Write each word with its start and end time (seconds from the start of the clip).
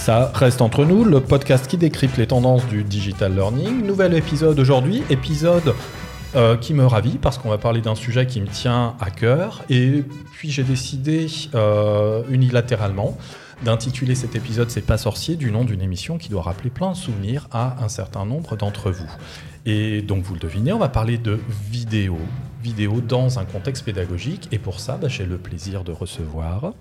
Ça 0.00 0.32
reste 0.32 0.62
entre 0.62 0.86
nous, 0.86 1.04
le 1.04 1.20
podcast 1.20 1.66
qui 1.66 1.76
décrypte 1.76 2.16
les 2.16 2.26
tendances 2.26 2.66
du 2.66 2.84
digital 2.84 3.34
learning. 3.34 3.84
Nouvel 3.84 4.14
épisode 4.14 4.58
aujourd'hui, 4.58 5.02
épisode 5.10 5.74
euh, 6.34 6.56
qui 6.56 6.72
me 6.72 6.86
ravit 6.86 7.18
parce 7.18 7.36
qu'on 7.36 7.50
va 7.50 7.58
parler 7.58 7.82
d'un 7.82 7.94
sujet 7.94 8.26
qui 8.26 8.40
me 8.40 8.46
tient 8.46 8.94
à 8.98 9.10
cœur. 9.10 9.62
Et 9.68 10.02
puis 10.32 10.50
j'ai 10.50 10.62
décidé 10.62 11.26
euh, 11.54 12.22
unilatéralement 12.30 13.18
d'intituler 13.62 14.14
cet 14.14 14.34
épisode 14.34 14.70
C'est 14.70 14.86
pas 14.86 14.96
sorcier 14.96 15.36
du 15.36 15.52
nom 15.52 15.64
d'une 15.64 15.82
émission 15.82 16.16
qui 16.16 16.30
doit 16.30 16.42
rappeler 16.42 16.70
plein 16.70 16.92
de 16.92 16.96
souvenirs 16.96 17.46
à 17.52 17.76
un 17.84 17.90
certain 17.90 18.24
nombre 18.24 18.56
d'entre 18.56 18.90
vous. 18.90 19.10
Et 19.66 20.00
donc 20.00 20.24
vous 20.24 20.32
le 20.32 20.40
devinez, 20.40 20.72
on 20.72 20.78
va 20.78 20.88
parler 20.88 21.18
de 21.18 21.38
vidéo, 21.70 22.16
vidéo 22.62 23.02
dans 23.02 23.38
un 23.38 23.44
contexte 23.44 23.84
pédagogique. 23.84 24.48
Et 24.50 24.58
pour 24.58 24.80
ça, 24.80 24.96
bah, 24.96 25.08
j'ai 25.08 25.26
le 25.26 25.36
plaisir 25.36 25.84
de 25.84 25.92
recevoir 25.92 26.72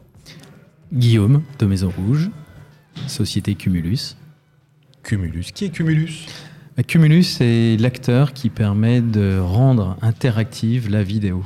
Guillaume 0.94 1.44
de 1.60 1.66
Maison 1.66 1.92
Rouge, 1.96 2.32
société 3.08 3.56
Cumulus. 3.56 4.16
Cumulus. 5.04 5.52
Qui 5.54 5.66
est 5.66 5.70
Cumulus? 5.70 6.28
Cumulus 6.88 7.42
est 7.42 7.80
l'acteur 7.80 8.34
qui 8.34 8.50
permet 8.50 9.02
de 9.02 9.40
rendre 9.40 9.98
interactive 10.02 10.90
la 10.90 11.04
vidéo. 11.04 11.44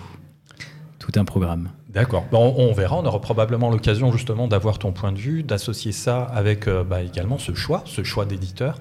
Tout 1.00 1.12
un 1.16 1.26
programme. 1.26 1.70
D'accord. 1.90 2.26
Bon, 2.32 2.56
on 2.58 2.74
verra. 2.74 2.98
On 2.98 3.06
aura 3.06 3.22
probablement 3.22 3.70
l'occasion 3.70 4.12
justement 4.12 4.48
d'avoir 4.48 4.80
ton 4.80 4.92
point 4.92 5.12
de 5.12 5.18
vue, 5.18 5.44
d'associer 5.44 5.92
ça 5.92 6.24
avec 6.24 6.68
euh, 6.68 6.84
bah, 6.84 7.04
également 7.04 7.38
ce 7.38 7.54
choix, 7.54 7.84
ce 7.86 8.04
choix 8.04 8.26
d'éditeur, 8.26 8.80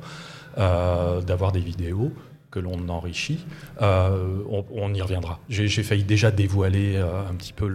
euh, 0.59 1.21
d'avoir 1.21 1.53
des 1.53 1.61
vidéos 1.61 2.13
que 2.53 2.61
l'on 2.61 2.89
enrichit. 2.89 3.45
Euh, 3.81 4.37
on, 4.71 4.95
y 4.95 5.03
reviendra. 5.03 5.41
J'ai 5.49 5.69
failli 5.83 6.05
déjà 6.05 6.31
dévoiler 6.31 6.97
euh, 6.97 7.29
un 7.29 7.35
petit 7.35 7.53
peu 7.53 7.73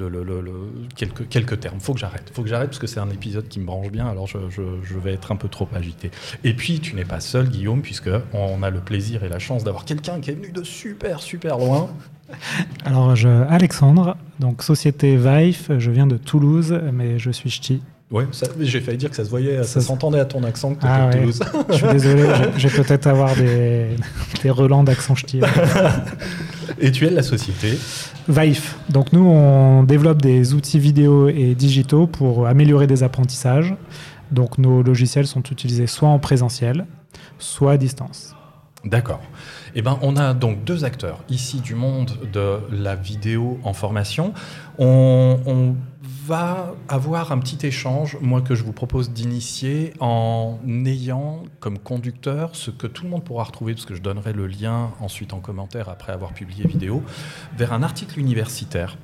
quelques, 0.96 1.28
quelques 1.28 1.60
termes. 1.60 1.80
Faut 1.82 1.94
que 1.94 2.00
j'arrête. 2.00 2.32
Faut 2.34 2.44
que 2.44 2.48
j'arrête 2.48 2.70
parce 2.70 2.80
que 2.80 2.88
c'est 2.88 3.00
un 3.00 3.10
épisode 3.10 3.48
qui 3.50 3.60
me 3.60 3.66
branche 3.66 3.90
bien. 3.90 4.08
Alors 4.08 4.28
je, 4.28 4.40
vais 5.00 5.14
être 5.14 5.32
un 5.32 5.36
peu 5.36 5.50
trop 5.50 5.68
agité. 5.74 6.12
Et 6.44 6.54
puis 6.54 6.80
tu 6.80 6.96
n'es 6.96 7.06
pas 7.06 7.20
seul, 7.20 7.50
Guillaume, 7.50 7.82
puisque 7.82 8.10
on 8.34 8.64
a 8.64 8.70
le 8.70 8.80
plaisir 8.80 9.24
et 9.24 9.30
la 9.30 9.40
chance 9.40 9.64
d'avoir 9.64 9.84
quelqu'un 9.84 10.22
qui 10.22 10.30
est 10.30 10.36
venu 10.36 10.52
de 10.52 10.64
super 10.64 11.20
super 11.22 11.58
loin. 11.58 11.90
Alors 12.86 13.16
je, 13.16 13.30
Alexandre, 13.50 14.16
donc 14.40 14.62
société 14.62 15.18
Vive. 15.18 15.80
Je 15.80 15.92
viens 15.92 16.08
de 16.08 16.18
Toulouse, 16.18 16.80
mais 16.94 17.18
je 17.18 17.32
suis 17.32 17.50
ch'ti. 17.50 17.82
Oui, 18.10 18.24
j'ai 18.62 18.80
failli 18.80 18.98
dire 18.98 19.10
que 19.10 19.18
ça 19.18 19.26
se 19.26 19.30
voyait, 19.30 19.64
ça, 19.64 19.82
s'entendait 19.82 20.20
à 20.20 20.26
ton 20.26 20.42
accent 20.44 20.76
que 20.76 20.80
ah, 20.84 21.08
ouais. 21.08 21.20
Toulouse. 21.20 21.42
Je 21.70 21.74
suis 21.74 21.88
désolé, 21.88 22.24
je, 22.56 22.68
vais 22.70 22.84
peut-être 22.84 23.06
avoir 23.06 23.36
des, 23.36 23.98
des 24.44 24.50
relents 24.50 24.86
d'accent 24.86 25.14
ch'ti. 25.14 25.42
et 26.80 26.92
tu 26.92 27.06
es 27.06 27.10
de 27.10 27.16
la 27.16 27.24
société 27.24 27.78
Vaif. 28.30 28.78
Donc 28.90 29.12
nous, 29.12 29.26
on 29.28 29.84
développe 29.84 30.22
des 30.22 30.54
outils 30.54 30.80
vidéo 30.80 31.28
et 31.28 31.54
digitaux 31.54 32.08
pour 32.08 32.48
améliorer 32.48 32.88
des 32.88 33.04
apprentissages. 33.04 33.76
Donc 34.32 34.58
nos 34.58 34.84
logiciels 34.84 35.28
sont 35.28 35.44
utilisés 35.44 35.88
soit 35.88 36.10
en 36.10 36.20
présentiel, 36.20 36.86
soit 37.40 37.74
à 37.74 37.78
distance. 37.78 38.36
D'accord. 38.86 39.22
Eh 39.76 39.82
ben, 39.82 40.00
on 40.02 40.16
a 40.16 40.34
donc 40.34 40.64
deux 40.64 40.86
acteurs 40.86 41.20
ici 41.30 41.60
du 41.60 41.76
monde 41.76 42.12
de 42.32 42.60
la 42.72 42.96
vidéo 42.96 43.60
en 43.64 43.74
formation. 43.74 44.34
On, 44.80 45.40
on 45.46 45.76
va 46.28 46.76
avoir 46.90 47.32
un 47.32 47.40
petit 47.40 47.66
échange, 47.66 48.18
moi 48.20 48.42
que 48.42 48.54
je 48.54 48.66
vous 48.66 48.74
propose 48.74 49.12
d'initier 49.12 49.94
en 50.02 50.60
ayant 50.86 51.44
comme 51.62 51.80
conducteur 51.80 52.54
ce 52.54 52.70
que 52.70 52.86
tout 52.86 53.06
le 53.06 53.10
monde 53.10 53.24
pourra 53.24 53.46
retrouver, 53.46 53.74
parce 53.74 53.86
que 53.86 53.96
je 53.96 54.02
donnerai 54.02 54.34
le 54.34 54.46
lien 54.46 54.92
ensuite 55.00 55.32
en 55.32 55.40
commentaire 55.40 55.88
après 55.88 56.12
avoir 56.12 56.34
publié 56.34 56.68
vidéo, 56.68 57.02
vers 57.56 57.72
un 57.72 57.82
article 57.82 58.20
universitaire 58.20 58.98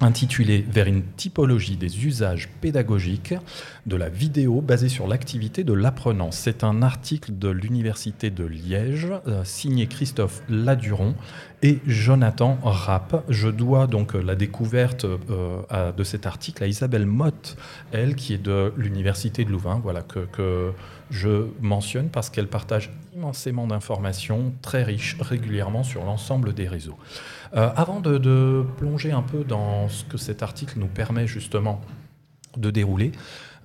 intitulé 0.00 0.64
Vers 0.68 0.86
une 0.86 1.02
typologie 1.02 1.76
des 1.76 2.06
usages 2.06 2.48
pédagogiques 2.60 3.34
de 3.86 3.96
la 3.96 4.08
vidéo 4.08 4.60
basée 4.60 4.88
sur 4.88 5.06
l'activité 5.06 5.64
de 5.64 5.72
l'apprenant. 5.72 6.30
C'est 6.30 6.64
un 6.64 6.82
article 6.82 7.38
de 7.38 7.48
l'Université 7.48 8.30
de 8.30 8.44
Liège, 8.44 9.08
euh, 9.26 9.44
signé 9.44 9.86
Christophe 9.86 10.42
Laduron 10.48 11.14
et 11.62 11.78
Jonathan 11.86 12.58
Rapp. 12.62 13.24
Je 13.28 13.48
dois 13.48 13.86
donc 13.86 14.14
la 14.14 14.34
découverte 14.34 15.04
euh, 15.04 15.92
de 15.92 16.04
cet 16.04 16.26
article 16.26 16.64
à 16.64 16.66
Isabelle 16.66 17.06
Motte, 17.06 17.56
elle 17.92 18.16
qui 18.16 18.34
est 18.34 18.42
de 18.42 18.72
l'Université 18.76 19.44
de 19.44 19.50
Louvain, 19.50 19.80
voilà, 19.82 20.02
que 20.02 20.72
je 21.10 21.46
mentionne 21.60 22.08
parce 22.08 22.30
qu'elle 22.30 22.48
partage 22.48 22.90
immensément 23.14 23.66
d'informations 23.66 24.52
très 24.62 24.82
riches 24.82 25.16
régulièrement 25.20 25.84
sur 25.84 26.04
l'ensemble 26.04 26.52
des 26.52 26.68
réseaux. 26.68 26.98
Euh, 27.56 27.70
avant 27.76 28.00
de, 28.00 28.64
plonger 28.78 29.12
un 29.12 29.22
peu 29.22 29.44
dans 29.44 29.88
ce 29.88 30.04
que 30.04 30.18
cet 30.18 30.42
article 30.42 30.78
nous 30.78 30.88
permet 30.88 31.26
justement 31.26 31.80
de 32.56 32.70
dérouler, 32.70 33.12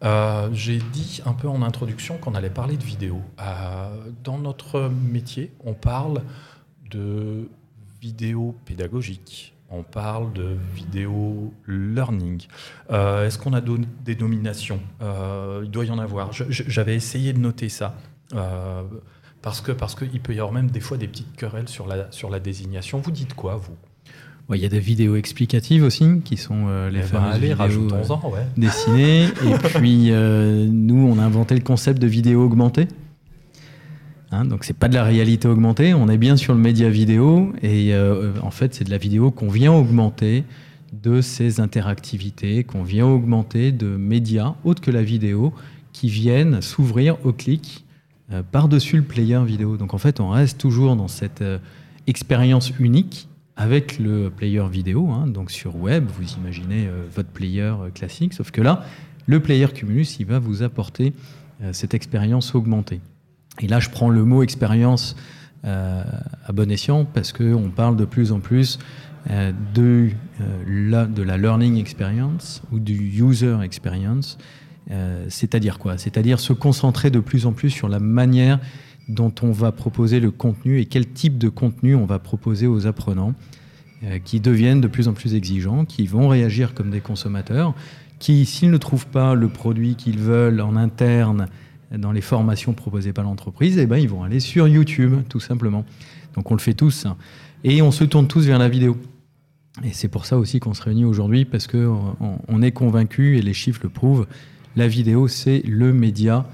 euh, 0.04 0.50
j'ai 0.54 0.78
dit 0.78 1.22
un 1.26 1.34
peu 1.34 1.48
en 1.48 1.62
introduction 1.62 2.18
qu'on 2.18 2.36
allait 2.36 2.50
parler 2.50 2.78
de 2.78 2.84
vidéo. 2.84 3.22
Euh, 3.40 3.90
dans 4.24 4.38
notre 4.38 4.90
métier, 4.90 5.52
on 5.64 5.74
parle 5.74 6.22
de 6.92 7.50
vidéo 8.00 8.56
pédagogique, 8.66 9.54
on 9.72 9.84
parle 9.84 10.34
de 10.34 10.56
vidéo 10.74 11.54
learning. 11.68 12.46
Est-ce 12.90 13.38
qu'on 13.38 13.54
a 13.54 13.62
des 13.62 14.16
nominations? 14.16 14.80
Il 15.02 15.70
doit 15.70 15.86
y 15.86 15.92
en 15.92 16.00
avoir. 16.00 16.32
J'avais 16.32 16.96
essayé 16.96 17.34
de 17.34 17.40
noter 17.40 17.70
ça. 17.70 17.96
Parce 19.42 19.62
que 19.62 19.72
parce 19.72 19.96
qu'il 19.96 20.20
peut 20.20 20.34
y 20.34 20.40
avoir 20.40 20.52
même 20.52 20.70
des 20.70 20.82
fois 20.82 20.98
des 20.98 21.08
petites 21.08 21.36
querelles 21.36 21.70
sur 21.70 21.88
la, 21.88 22.12
sur 22.12 22.30
la 22.30 22.40
désignation. 22.40 23.00
Vous 23.00 23.12
dites 23.12 23.34
quoi, 23.34 23.56
vous? 23.56 23.76
Il 24.56 24.62
y 24.62 24.66
a 24.66 24.70
des 24.70 24.80
vidéos 24.80 25.16
explicatives 25.16 25.84
aussi, 25.84 26.22
qui 26.26 26.36
sont 26.36 26.66
euh, 26.68 26.90
les 26.90 27.00
eh 27.00 27.02
ben, 27.02 27.08
fameuses 27.08 27.40
vidéos 27.40 27.94
euh, 27.94 28.44
dessinées. 28.58 29.26
et 29.46 29.58
puis, 29.76 30.08
euh, 30.10 30.68
nous, 30.68 31.08
on 31.08 31.20
a 31.20 31.24
inventé 31.24 31.54
le 31.54 31.62
concept 31.62 32.02
de 32.02 32.08
vidéo 32.08 32.44
augmentée. 32.44 32.88
Hein, 34.32 34.46
donc, 34.46 34.64
c'est 34.64 34.76
pas 34.76 34.88
de 34.88 34.96
la 34.96 35.04
réalité 35.04 35.48
augmentée, 35.48 35.94
on 35.94 36.10
est 36.10 36.18
bien 36.18 36.36
sur 36.36 36.54
le 36.54 36.60
média 36.60 36.90
vidéo. 36.90 37.54
Et 37.62 37.94
en 38.42 38.52
fait, 38.52 38.74
c'est 38.74 38.84
de 38.84 38.92
la 38.92 38.98
vidéo 38.98 39.30
qu'on 39.30 39.50
vient 39.50 39.74
augmenter 39.74 40.44
de 40.94 41.22
ces 41.22 41.60
interactivités, 41.60 42.64
qu'on 42.64 42.84
vient 42.84 43.06
augmenter 43.06 43.72
de 43.72 43.88
médias 43.98 44.56
autres 44.64 44.82
que 44.82 44.92
la 44.92 45.04
vidéo, 45.04 45.54
qui 45.94 46.10
viennent 46.10 46.62
s'ouvrir 46.62 47.18
au 47.24 47.34
clic 47.34 47.86
euh, 48.32 48.44
par-dessus 48.44 48.98
le 48.98 49.04
player 49.04 49.44
vidéo. 49.44 49.76
Donc 49.76 49.96
en 49.96 49.98
fait, 49.98 50.20
on 50.20 50.30
reste 50.30 50.60
toujours 50.60 50.96
dans 50.96 51.08
cette 51.08 51.42
euh, 51.42 51.58
expérience 52.06 52.72
unique 52.80 53.28
avec 53.56 53.98
le 53.98 54.30
player 54.30 54.68
vidéo. 54.70 55.10
Hein. 55.10 55.26
Donc 55.26 55.50
sur 55.50 55.76
web, 55.76 56.06
vous 56.16 56.34
imaginez 56.34 56.86
euh, 56.86 57.08
votre 57.12 57.30
player 57.30 57.74
classique, 57.96 58.36
sauf 58.36 58.52
que 58.52 58.62
là, 58.62 58.86
le 59.26 59.40
player 59.40 59.66
Cumulus, 59.74 60.20
il 60.20 60.28
va 60.28 60.38
vous 60.38 60.64
apporter 60.64 61.14
cette 61.72 61.94
expérience 61.94 62.56
augmentée. 62.56 63.02
Et 63.60 63.68
là, 63.68 63.80
je 63.80 63.90
prends 63.90 64.10
le 64.10 64.24
mot 64.24 64.42
expérience 64.42 65.16
à 65.64 66.52
bon 66.54 66.72
escient 66.72 67.06
parce 67.06 67.32
qu'on 67.32 67.70
parle 67.70 67.96
de 67.96 68.06
plus 68.06 68.32
en 68.32 68.40
plus 68.40 68.80
de, 69.28 70.10
la, 70.66 71.06
de 71.06 71.22
la 71.22 71.38
learning 71.38 71.78
experience 71.78 72.64
ou 72.72 72.80
du 72.80 73.22
user 73.22 73.58
experience. 73.62 74.40
Euh, 74.92 75.26
c'est-à-dire 75.30 75.78
quoi? 75.78 75.98
C'est-à-dire 75.98 76.40
se 76.40 76.54
concentrer 76.54 77.12
de 77.12 77.20
plus 77.20 77.46
en 77.46 77.54
plus 77.54 77.70
sur 77.70 77.90
la 77.90 78.00
manière 78.00 78.60
dont 79.08 79.34
on 79.42 79.52
va 79.52 79.72
proposer 79.72 80.20
le 80.20 80.32
contenu 80.32 80.80
et 80.80 80.86
quel 80.86 81.08
type 81.08 81.38
de 81.38 81.50
contenu 81.50 81.96
on 81.96 82.06
va 82.06 82.20
proposer 82.20 82.68
aux 82.68 82.88
apprenants 82.88 83.34
euh, 84.04 84.20
qui 84.20 84.40
deviennent 84.40 84.82
de 84.82 84.88
plus 84.88 85.08
en 85.08 85.14
plus 85.14 85.36
exigeants, 85.36 85.86
qui 85.86 86.08
vont 86.08 86.28
réagir 86.28 86.74
comme 86.74 86.90
des 86.90 87.02
consommateurs, 87.02 87.74
qui, 88.20 88.46
s'ils 88.46 88.72
ne 88.72 88.78
trouvent 88.78 89.08
pas 89.08 89.36
le 89.36 89.48
produit 89.48 89.96
qu'ils 89.96 90.20
veulent 90.20 90.62
en 90.62 90.76
interne 90.76 91.48
dans 91.96 92.12
les 92.12 92.22
formations 92.22 92.74
proposées 92.74 93.14
par 93.14 93.24
l'entreprise, 93.24 93.78
eh 93.78 93.88
ben, 93.88 93.98
ils 93.98 94.10
vont 94.10 94.24
aller 94.24 94.40
sur 94.40 94.68
YouTube, 94.68 95.22
tout 95.28 95.40
simplement. 95.40 95.86
Donc 96.36 96.52
on 96.52 96.54
le 96.54 96.60
fait 96.60 96.76
tous. 96.76 97.06
Hein. 97.06 97.18
Et 97.64 97.82
on 97.82 97.92
se 97.92 98.04
tourne 98.04 98.28
tous 98.28 98.46
vers 98.46 98.60
la 98.60 98.70
vidéo. 98.70 98.98
Et 99.84 99.92
c'est 99.94 100.08
pour 100.08 100.26
ça 100.26 100.38
aussi 100.38 100.60
qu'on 100.60 100.74
se 100.74 100.82
réunit 100.82 101.06
aujourd'hui, 101.06 101.46
parce 101.46 101.68
qu'on 101.68 102.16
on 102.48 102.62
est 102.62 102.72
convaincu, 102.72 103.38
et 103.38 103.42
les 103.42 103.54
chiffres 103.54 103.82
le 103.84 103.90
prouvent, 103.90 104.28
la 104.76 104.88
vidéo, 104.88 105.28
c'est 105.28 105.62
le 105.66 105.94
média 105.94 106.46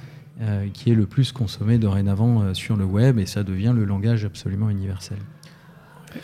euh, 0.41 0.67
qui 0.73 0.91
est 0.91 0.95
le 0.95 1.05
plus 1.05 1.31
consommé 1.31 1.77
dorénavant 1.77 2.41
euh, 2.41 2.53
sur 2.53 2.75
le 2.75 2.83
web 2.83 3.19
et 3.19 3.25
ça 3.25 3.43
devient 3.43 3.71
le 3.73 3.85
langage 3.85 4.25
absolument 4.25 4.69
universel. 4.69 5.17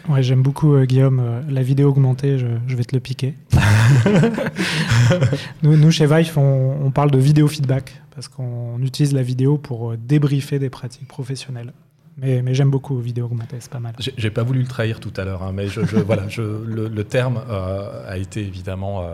Ouais, 0.09 0.21
j'aime 0.21 0.41
beaucoup 0.41 0.73
euh, 0.73 0.83
Guillaume. 0.83 1.45
la 1.47 1.63
vidéo 1.63 1.89
augmentée, 1.89 2.37
je, 2.37 2.75
vais 2.75 2.83
te 2.83 2.93
le 2.93 2.99
piquer. 2.99 3.35
nous, 5.63 5.91
chez 5.91 6.07
Vive, 6.07 6.37
on, 6.37 6.91
parle 6.91 7.09
de 7.09 7.19
vidéo 7.19 7.47
feedback 7.47 8.01
parce 8.13 8.27
qu'on 8.27 8.81
utilise 8.81 9.13
la 9.13 9.23
vidéo 9.23 9.57
pour 9.57 9.95
débriefer 9.95 10.59
des 10.59 10.69
pratiques 10.69 11.07
professionnelles. 11.07 11.71
Mais, 12.17 12.41
mais 12.41 12.53
j'aime 12.53 12.69
beaucoup 12.69 12.99
vidéo 12.99 13.27
augmentée, 13.27 13.55
c'est 13.61 13.71
pas 13.71 13.79
mal. 13.79 13.95
J'ai 13.97 14.29
pas 14.29 14.43
voulu 14.43 14.59
le 14.59 14.67
trahir 14.67 14.99
tout 14.99 15.13
à 15.15 15.23
l'heure, 15.23 15.43
hein, 15.43 15.53
mais 15.53 15.69
je, 15.69 15.79
voilà, 15.79 16.23
le, 16.37 17.03
terme 17.03 17.41
a 17.47 18.17
été 18.17 18.41
évidemment 18.41 19.05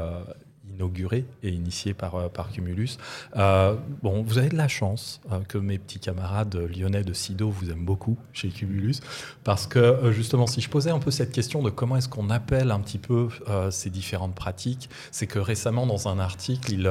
inauguré 0.77 1.25
et 1.44 1.50
initié 1.50 1.94
par, 1.94 2.15
euh, 2.15 2.29
par 2.29 2.51
Cumulus. 2.51 2.97
Euh, 3.35 3.75
bon, 4.03 4.21
vous 4.21 4.38
avez 4.38 4.50
de 4.50 4.56
la 4.56 4.68
chance 4.68 5.21
euh, 5.31 5.39
que 5.47 5.57
mes 5.57 5.77
petits 5.77 6.00
camarades 6.00 6.56
lyonnais 6.56 7.03
de 7.03 7.13
Sido 7.13 7.50
vous 7.50 7.71
aiment 7.71 7.85
beaucoup 7.85 8.18
chez 8.33 8.50
Cumulus, 8.50 9.01
parce 9.44 9.65
que 9.68 10.12
justement, 10.12 10.47
si 10.47 10.62
je 10.62 10.69
posais 10.69 10.91
un 10.91 11.00
peu 11.00 11.12
cette 11.12 11.31
question 11.31 11.63
de 11.63 11.69
comment 11.69 11.97
est-ce 11.97 12.09
qu'on 12.09 12.29
appelle 12.29 12.71
un 12.71 12.79
petit 12.79 12.97
peu 12.97 13.29
ces 13.71 13.89
différentes 13.89 14.35
pratiques, 14.35 14.89
c'est 15.12 15.27
que 15.27 15.39
récemment, 15.39 15.85
dans 15.85 16.07
un 16.07 16.19
article, 16.19 16.71
il 16.74 16.89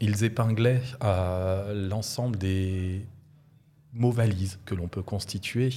ils 0.00 0.24
épinglaient 0.24 0.82
l'ensemble 1.72 2.36
des 2.36 3.06
mots 3.92 4.10
valises 4.10 4.58
que 4.64 4.74
l'on 4.74 4.88
peut 4.88 5.02
constituer 5.02 5.70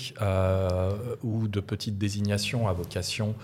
ou 1.23 1.47
de 1.47 1.59
petites 1.59 1.97
désignations 1.97 2.67
à 2.67 2.73
vocation 2.73 3.35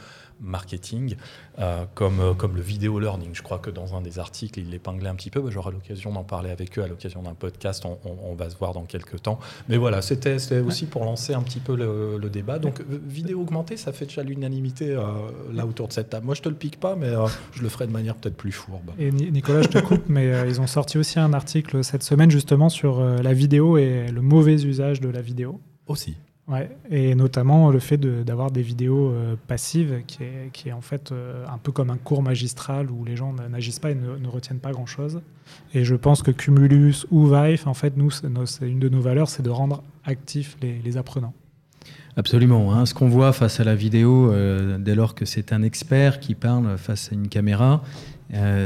marketing, 0.44 1.16
euh, 1.60 1.86
comme, 1.95 2.19
euh, 2.19 2.34
comme 2.34 2.56
le 2.56 2.62
vidéo 2.62 3.00
learning. 3.00 3.31
Je 3.34 3.42
crois 3.42 3.60
que 3.60 3.69
dans 3.69 3.95
un 3.95 4.01
des 4.01 4.19
articles, 4.19 4.60
il 4.60 4.69
l'épinglait 4.69 5.10
un 5.10 5.16
petit 5.16 5.30
peu. 5.30 5.50
J'aurai 5.50 5.72
l'occasion 5.72 6.12
d'en 6.12 6.24
parler 6.24 6.51
avec 6.51 6.78
eux 6.78 6.84
à 6.84 6.88
l'occasion 6.88 7.24
d'un 7.24 7.34
podcast. 7.34 7.86
On, 7.86 8.36
va 8.36 8.50
se 8.50 8.57
voir 8.57 8.74
dans 8.74 8.84
quelques 8.84 9.22
temps. 9.22 9.40
Mais 9.69 9.78
voilà, 9.78 10.01
c'était 10.01 10.38
aussi 10.60 10.86
pour 10.86 11.06
lancer 11.06 11.34
un 11.34 11.42
petit 11.42 11.60
peu 11.60 11.75
le, 11.75 12.30
débat. 12.30 12.60
Donc, 12.60 12.80
euh, 12.80 13.00
vidéo 13.06 13.42
augmentée, 13.42 13.78
ça 13.78 13.94
fait 13.94 14.06
déjà 14.06 14.24
l'unanimité 14.24 14.98
là 15.54 15.66
autour 15.66 15.88
de 15.88 15.94
cette 15.94 16.10
table. 16.10 16.25
Moi, 16.25 16.36
je 16.36 16.42
te 16.42 16.50
le 16.50 16.56
pique 16.56 16.80
pas, 16.80 16.95
mais 16.95 17.12
je 17.54 17.62
le 17.62 17.69
ferai 17.69 17.86
de 17.88 17.92
manière 17.92 18.16
peut-être 18.16 18.36
plus 18.36 18.51
fourbe. 18.51 18.92
Et 18.98 19.12
Nicolas, 19.12 19.62
je 19.62 19.68
te 19.68 19.78
coupe, 19.78 20.10
mais 20.10 20.50
ils 20.50 20.60
ont 20.60 20.68
sorti 20.68 20.98
aussi 20.98 21.19
un 21.19 21.34
article 21.34 21.84
cette 21.84 22.04
semaine 22.04 22.31
justement 22.31 22.69
sur 22.69 23.01
la 23.01 23.34
vidéo 23.34 23.78
et 23.78 24.07
le 24.12 24.22
mauvais 24.22 24.56
usage 24.56 25.00
de 25.00 25.10
la 25.10 25.22
vidéo. 25.22 25.62
Aussi. 25.88 26.16
Et 26.92 27.16
notamment 27.16 27.72
le 27.72 27.80
fait 27.80 27.98
d'avoir 27.98 28.51
des 28.51 28.62
vidéos 28.62 29.12
euh, 29.12 29.36
passives 29.48 30.01
qui 30.06 30.24
est, 30.24 30.72
en 30.74 30.81
fait 30.81 31.12
euh, 31.12 31.45
un 31.48 31.57
peu 31.57 31.72
comme 31.72 31.90
un 31.90 31.98
cours 31.98 32.22
magistral 32.22 32.92
où 32.92 33.06
les 33.06 33.16
gens 33.16 33.34
n'agissent 33.50 33.80
pas 33.80 33.92
et 33.92 33.95
ne, 33.95 34.28
retiennent 34.28 34.60
pas 34.60 34.72
grand-chose. 34.72 35.22
Et 35.74 35.86
je 35.86 35.95
pense 35.95 36.22
que 36.22 36.31
Cumulus 36.31 37.06
ou 37.12 37.28
Vive, 37.28 37.68
en 37.68 37.74
fait, 37.74 37.95
nous, 37.95 38.12
c'est 38.12 38.69
une 38.69 38.80
de 38.80 38.90
nos 38.90 39.00
valeurs, 39.00 39.30
c'est 39.30 39.44
de 39.44 39.50
rendre 39.50 39.84
actifs 40.04 40.57
les, 40.62 40.80
les 40.80 40.98
apprenants. 40.98 41.34
Absolument. 42.18 42.74
Hein. 42.74 42.86
Ce 42.86 42.94
qu'on 42.94 43.10
voit 43.10 43.31
face 43.31 43.60
à 43.60 43.63
la 43.63 43.75
vidéo, 43.75 44.31
euh, 44.31 44.78
dès 44.78 44.95
lors 44.95 45.16
que 45.16 45.25
c'est 45.25 45.54
un 45.54 45.63
expert 45.63 46.19
qui 46.19 46.36
parle 46.36 46.78
face 46.78 47.12
à 47.12 47.16
une 47.16 47.30
caméra, 47.30 47.84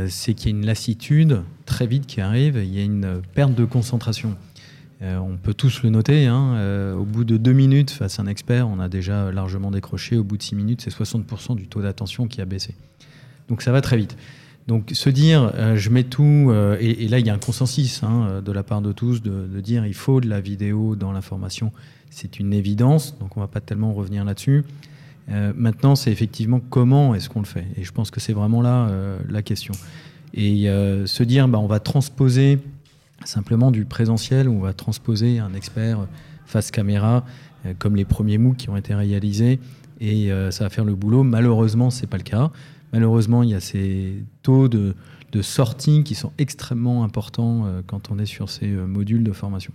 c'est 0.08 0.34
qu'il 0.34 0.52
y 0.52 0.56
a 0.56 0.58
une 0.58 0.66
lassitude 0.66 1.42
très 1.66 1.88
vite 1.88 2.08
qui 2.08 2.22
arrive, 2.22 2.56
il 2.56 2.74
y 2.74 2.80
a 2.80 2.84
une 2.84 3.22
perte 3.34 3.54
de 3.54 3.66
concentration. 3.66 4.38
Euh, 5.02 5.18
on 5.18 5.38
peut 5.38 5.54
tous 5.54 5.84
le 5.84 5.90
noter. 5.90 6.26
Hein, 6.26 6.56
euh, 6.56 6.96
au 6.96 7.04
bout 7.04 7.24
de 7.24 7.38
deux 7.38 7.54
minutes, 7.54 7.92
face 7.92 8.20
à 8.20 8.24
un 8.24 8.28
expert, 8.28 8.68
on 8.68 8.80
a 8.80 8.90
déjà 8.90 9.32
largement 9.32 9.72
décroché. 9.72 10.18
Au 10.18 10.24
bout 10.24 10.38
de 10.38 10.44
six 10.44 10.56
minutes, 10.56 10.82
c'est 10.82 10.94
60% 10.94 11.56
du 11.56 11.68
taux 11.68 11.82
d'attention 11.82 12.28
qui 12.28 12.42
a 12.42 12.46
baissé. 12.46 12.74
Donc 13.50 13.62
ça 13.62 13.72
va 13.72 13.82
très 13.82 13.98
vite. 13.98 14.18
Donc 14.68 14.92
se 14.92 15.10
dire, 15.10 15.52
euh, 15.56 15.78
je 15.78 15.90
mets 15.90 16.04
tout, 16.04 16.52
et, 16.80 17.08
là 17.08 17.20
il 17.20 17.26
y 17.26 17.30
a 17.30 17.34
un 17.34 17.40
consensus 17.40 18.04
hein, 18.04 18.42
de 18.44 18.52
la 18.52 18.64
part 18.64 18.82
de 18.82 18.92
tous 18.92 19.22
de, 19.22 19.62
dire 19.62 19.86
il 19.86 19.94
faut 19.94 20.20
de 20.20 20.28
la 20.28 20.42
vidéo 20.42 20.98
dans 20.98 21.14
l'information, 21.14 21.72
c'est 22.10 22.38
une 22.40 22.54
évidence, 22.54 23.18
donc 23.18 23.38
on 23.38 23.40
va 23.40 23.48
pas 23.48 23.62
tellement 23.62 23.94
revenir 23.94 24.26
là-dessus. 24.26 24.66
maintenant, 25.30 25.96
c'est 25.96 26.12
effectivement 26.12 26.60
comment 26.60 27.16
est-ce 27.16 27.30
qu'on 27.30 27.40
le 27.40 27.46
fait, 27.46 27.66
et 27.78 27.86
je 27.86 27.94
pense 27.94 28.12
que 28.12 28.20
c'est 28.20 28.34
vraiment 28.34 28.62
là 28.62 28.92
la 29.30 29.42
question. 29.42 29.74
Et 30.34 30.66
se 30.66 31.24
dire, 31.24 31.48
bah, 31.48 31.60
on 31.60 31.68
va 31.68 31.80
transposer 31.80 32.60
simplement 33.28 33.72
du 33.72 33.86
présentiel 33.86 34.48
où 34.48 34.54
on 34.54 34.62
va 34.62 34.74
transposer 34.74 35.40
un 35.40 35.54
expert 35.54 36.08
face 36.46 36.72
caméra, 36.72 37.26
euh, 37.66 37.74
comme 37.78 37.96
les 37.96 38.06
premiers 38.06 38.38
MOOC 38.38 38.58
qui 38.58 38.70
ont 38.70 38.78
été 38.78 38.96
réalisés, 38.96 39.60
et 40.00 40.32
euh, 40.32 40.52
ça 40.52 40.64
va 40.64 40.70
faire 40.70 40.86
le 40.86 40.96
boulot. 40.96 41.24
Malheureusement, 41.24 41.90
ce 41.90 42.02
n'est 42.02 42.08
pas 42.08 42.18
le 42.18 42.24
cas. 42.24 42.52
Malheureusement, 42.94 43.44
il 43.44 43.50
y 43.50 43.54
a 43.54 43.60
ces 43.60 44.24
taux 44.44 44.70
de, 44.70 44.96
de 45.34 45.42
sortie 45.42 46.04
qui 46.04 46.16
sont 46.16 46.32
extrêmement 46.38 47.04
importants 47.04 47.66
euh, 47.66 47.82
quand 47.86 48.12
on 48.12 48.18
est 48.18 48.26
sur 48.26 48.50
ces 48.50 48.68
modules 48.68 49.24
de 49.24 49.34
formation. 49.34 49.74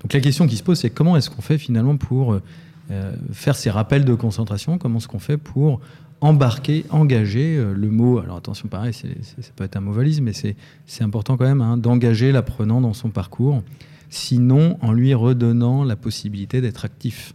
Donc 0.00 0.12
la 0.12 0.20
question 0.20 0.46
qui 0.46 0.56
se 0.56 0.62
pose, 0.62 0.78
c'est 0.78 0.90
comment 0.90 1.16
est-ce 1.16 1.30
qu'on 1.30 1.42
fait 1.42 1.58
finalement 1.58 1.96
pour 1.96 2.38
faire 3.32 3.54
ces 3.54 3.70
rappels 3.70 4.04
de 4.04 4.14
concentration? 4.14 4.76
Comment 4.76 4.98
est-ce 4.98 5.08
qu'on 5.08 5.20
fait 5.20 5.38
pour 5.38 5.80
embarquer, 6.22 6.86
engager 6.90 7.56
euh, 7.56 7.74
le 7.74 7.90
mot. 7.90 8.20
Alors 8.20 8.36
attention, 8.36 8.68
pareil, 8.68 8.94
c'est, 8.94 9.22
ça 9.22 9.50
peut 9.54 9.64
être 9.64 9.76
un 9.76 9.80
mot 9.80 9.92
valise, 9.92 10.20
mais 10.20 10.32
c'est, 10.32 10.56
important 11.02 11.36
quand 11.36 11.44
même 11.44 11.60
hein, 11.60 11.76
d'engager 11.76 12.32
l'apprenant 12.32 12.80
dans 12.80 12.94
son 12.94 13.10
parcours, 13.10 13.62
sinon 14.08 14.78
en 14.80 14.92
lui 14.92 15.12
redonnant 15.12 15.84
la 15.84 15.96
possibilité 15.96 16.60
d'être 16.60 16.84
actif. 16.84 17.34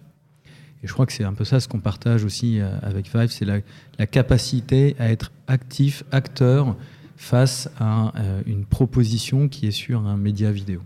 Et 0.84 0.88
je 0.88 0.94
crois 0.94 1.06
que 1.06 1.12
c'est 1.12 1.25
un 1.25 1.34
peu 1.34 1.44
ça 1.44 1.60
ce 1.60 1.68
qu'on 1.68 1.81
partage 1.81 2.24
aussi 2.24 2.60
euh, 2.60 2.80
avec 2.81 3.10
Five, 3.10 3.28
c'est 3.28 3.45
la, 3.45 4.07
capacité 4.07 4.95
à 5.00 5.12
être 5.12 5.31
actif, 5.48 6.04
acteur 6.12 6.75
face 7.18 7.69
à 7.80 8.13
euh, 8.18 8.42
une 8.45 8.66
proposition 8.66 9.50
qui 9.50 9.68
est 9.68 9.72
sur 9.72 10.07
un 10.07 10.16
média 10.16 10.51
vidéo. 10.51 10.81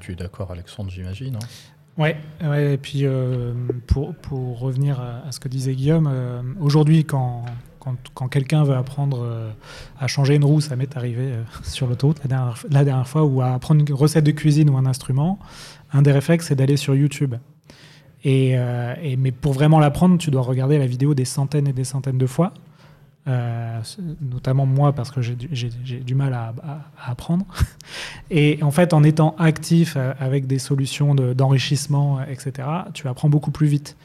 tu 0.00 0.12
es 0.12 0.16
d'accord, 0.16 0.50
Alexandre, 0.50 0.90
j'imagine 0.90 1.36
hein? 1.36 1.46
Ouais, 1.96 2.16
ouais, 2.42 2.74
et 2.74 2.76
puis 2.76 3.00
euh, 3.04 3.52
pour, 3.86 4.14
pour, 4.16 4.58
revenir 4.58 5.00
à, 5.00 5.30
ce 5.30 5.38
que 5.38 5.48
disait 5.48 5.74
Guillaume, 5.74 6.08
euh, 6.10 6.42
aujourd'hui, 6.60 7.04
quand, 7.04 7.44
quand, 7.78 7.94
quand 8.14 8.26
quelqu'un 8.26 8.64
veut 8.64 8.74
apprendre 8.74 9.22
euh, 9.22 9.50
à 10.00 10.08
changer 10.08 10.34
une 10.34 10.44
roue, 10.44 10.60
ça 10.60 10.74
m'est 10.74 10.96
arrivé 10.96 11.34
sur 11.62 11.86
l'autoroute 11.86 12.18
la 12.22 12.28
dernière, 12.28 12.64
la 12.68 12.84
dernière 12.84 13.06
fois, 13.06 13.24
ou 13.24 13.42
à 13.42 13.52
apprendre 13.52 13.80
une 13.80 13.94
recette 13.94 14.24
de 14.24 14.32
cuisine 14.32 14.70
ou 14.70 14.76
un 14.76 14.86
instrument, 14.86 15.38
un 15.92 16.02
des 16.02 16.10
réflexes, 16.10 16.48
c'est 16.48 16.56
d'aller 16.56 16.76
sur 16.76 16.96
YouTube. 16.96 17.36
Et, 18.26 18.56
mais 19.18 19.32
pour 19.32 19.52
vraiment 19.52 19.78
l'apprendre, 19.78 20.16
tu 20.16 20.30
dois 20.30 20.40
regarder 20.40 20.78
la 20.78 20.86
vidéo 20.86 21.12
des 21.12 21.26
centaines 21.26 21.68
et 21.68 21.74
des 21.74 21.84
centaines 21.84 22.16
de 22.16 22.26
fois. 22.26 22.54
Euh, 23.26 23.80
notamment 24.20 24.66
moi 24.66 24.92
parce 24.92 25.10
que 25.10 25.22
j'ai 25.22 25.34
du, 25.34 26.14
mal 26.14 26.34
à, 26.34 26.52
apprendre. 27.06 27.46
Et 28.30 28.58
en 28.62 28.70
fait, 28.70 28.92
en 28.92 29.02
étant 29.02 29.34
actif 29.38 29.94
euh, 29.96 30.12
avec 30.20 30.46
des 30.46 30.58
solutions 30.58 31.14
d'enrichissement, 31.14 32.18
euh, 32.18 32.24
etc., 32.30 32.68
tu 32.92 33.08
apprends 33.08 33.30
beaucoup 33.30 33.50
plus 33.50 33.66
vite. 33.66 33.96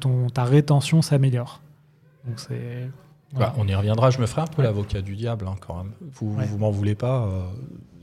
Ton, 0.00 0.30
ta 0.30 0.44
rétention 0.44 1.00
s'améliore. 1.00 1.60
Donc 2.26 2.40
c'est. 2.40 2.90
Bah, 3.34 3.54
on 3.56 3.68
y 3.68 3.74
reviendra. 3.74 4.10
Je 4.10 4.20
me 4.20 4.26
ferai 4.26 4.42
un 4.42 4.46
peu 4.46 4.62
l'avocat 4.62 5.00
du 5.00 5.14
diable 5.14 5.46
hein, 5.48 5.54
quand 5.64 5.76
même. 5.76 5.92
Vous, 6.14 6.32
vous 6.32 6.58
m'en 6.58 6.70
voulez 6.70 6.94
pas. 6.94 7.28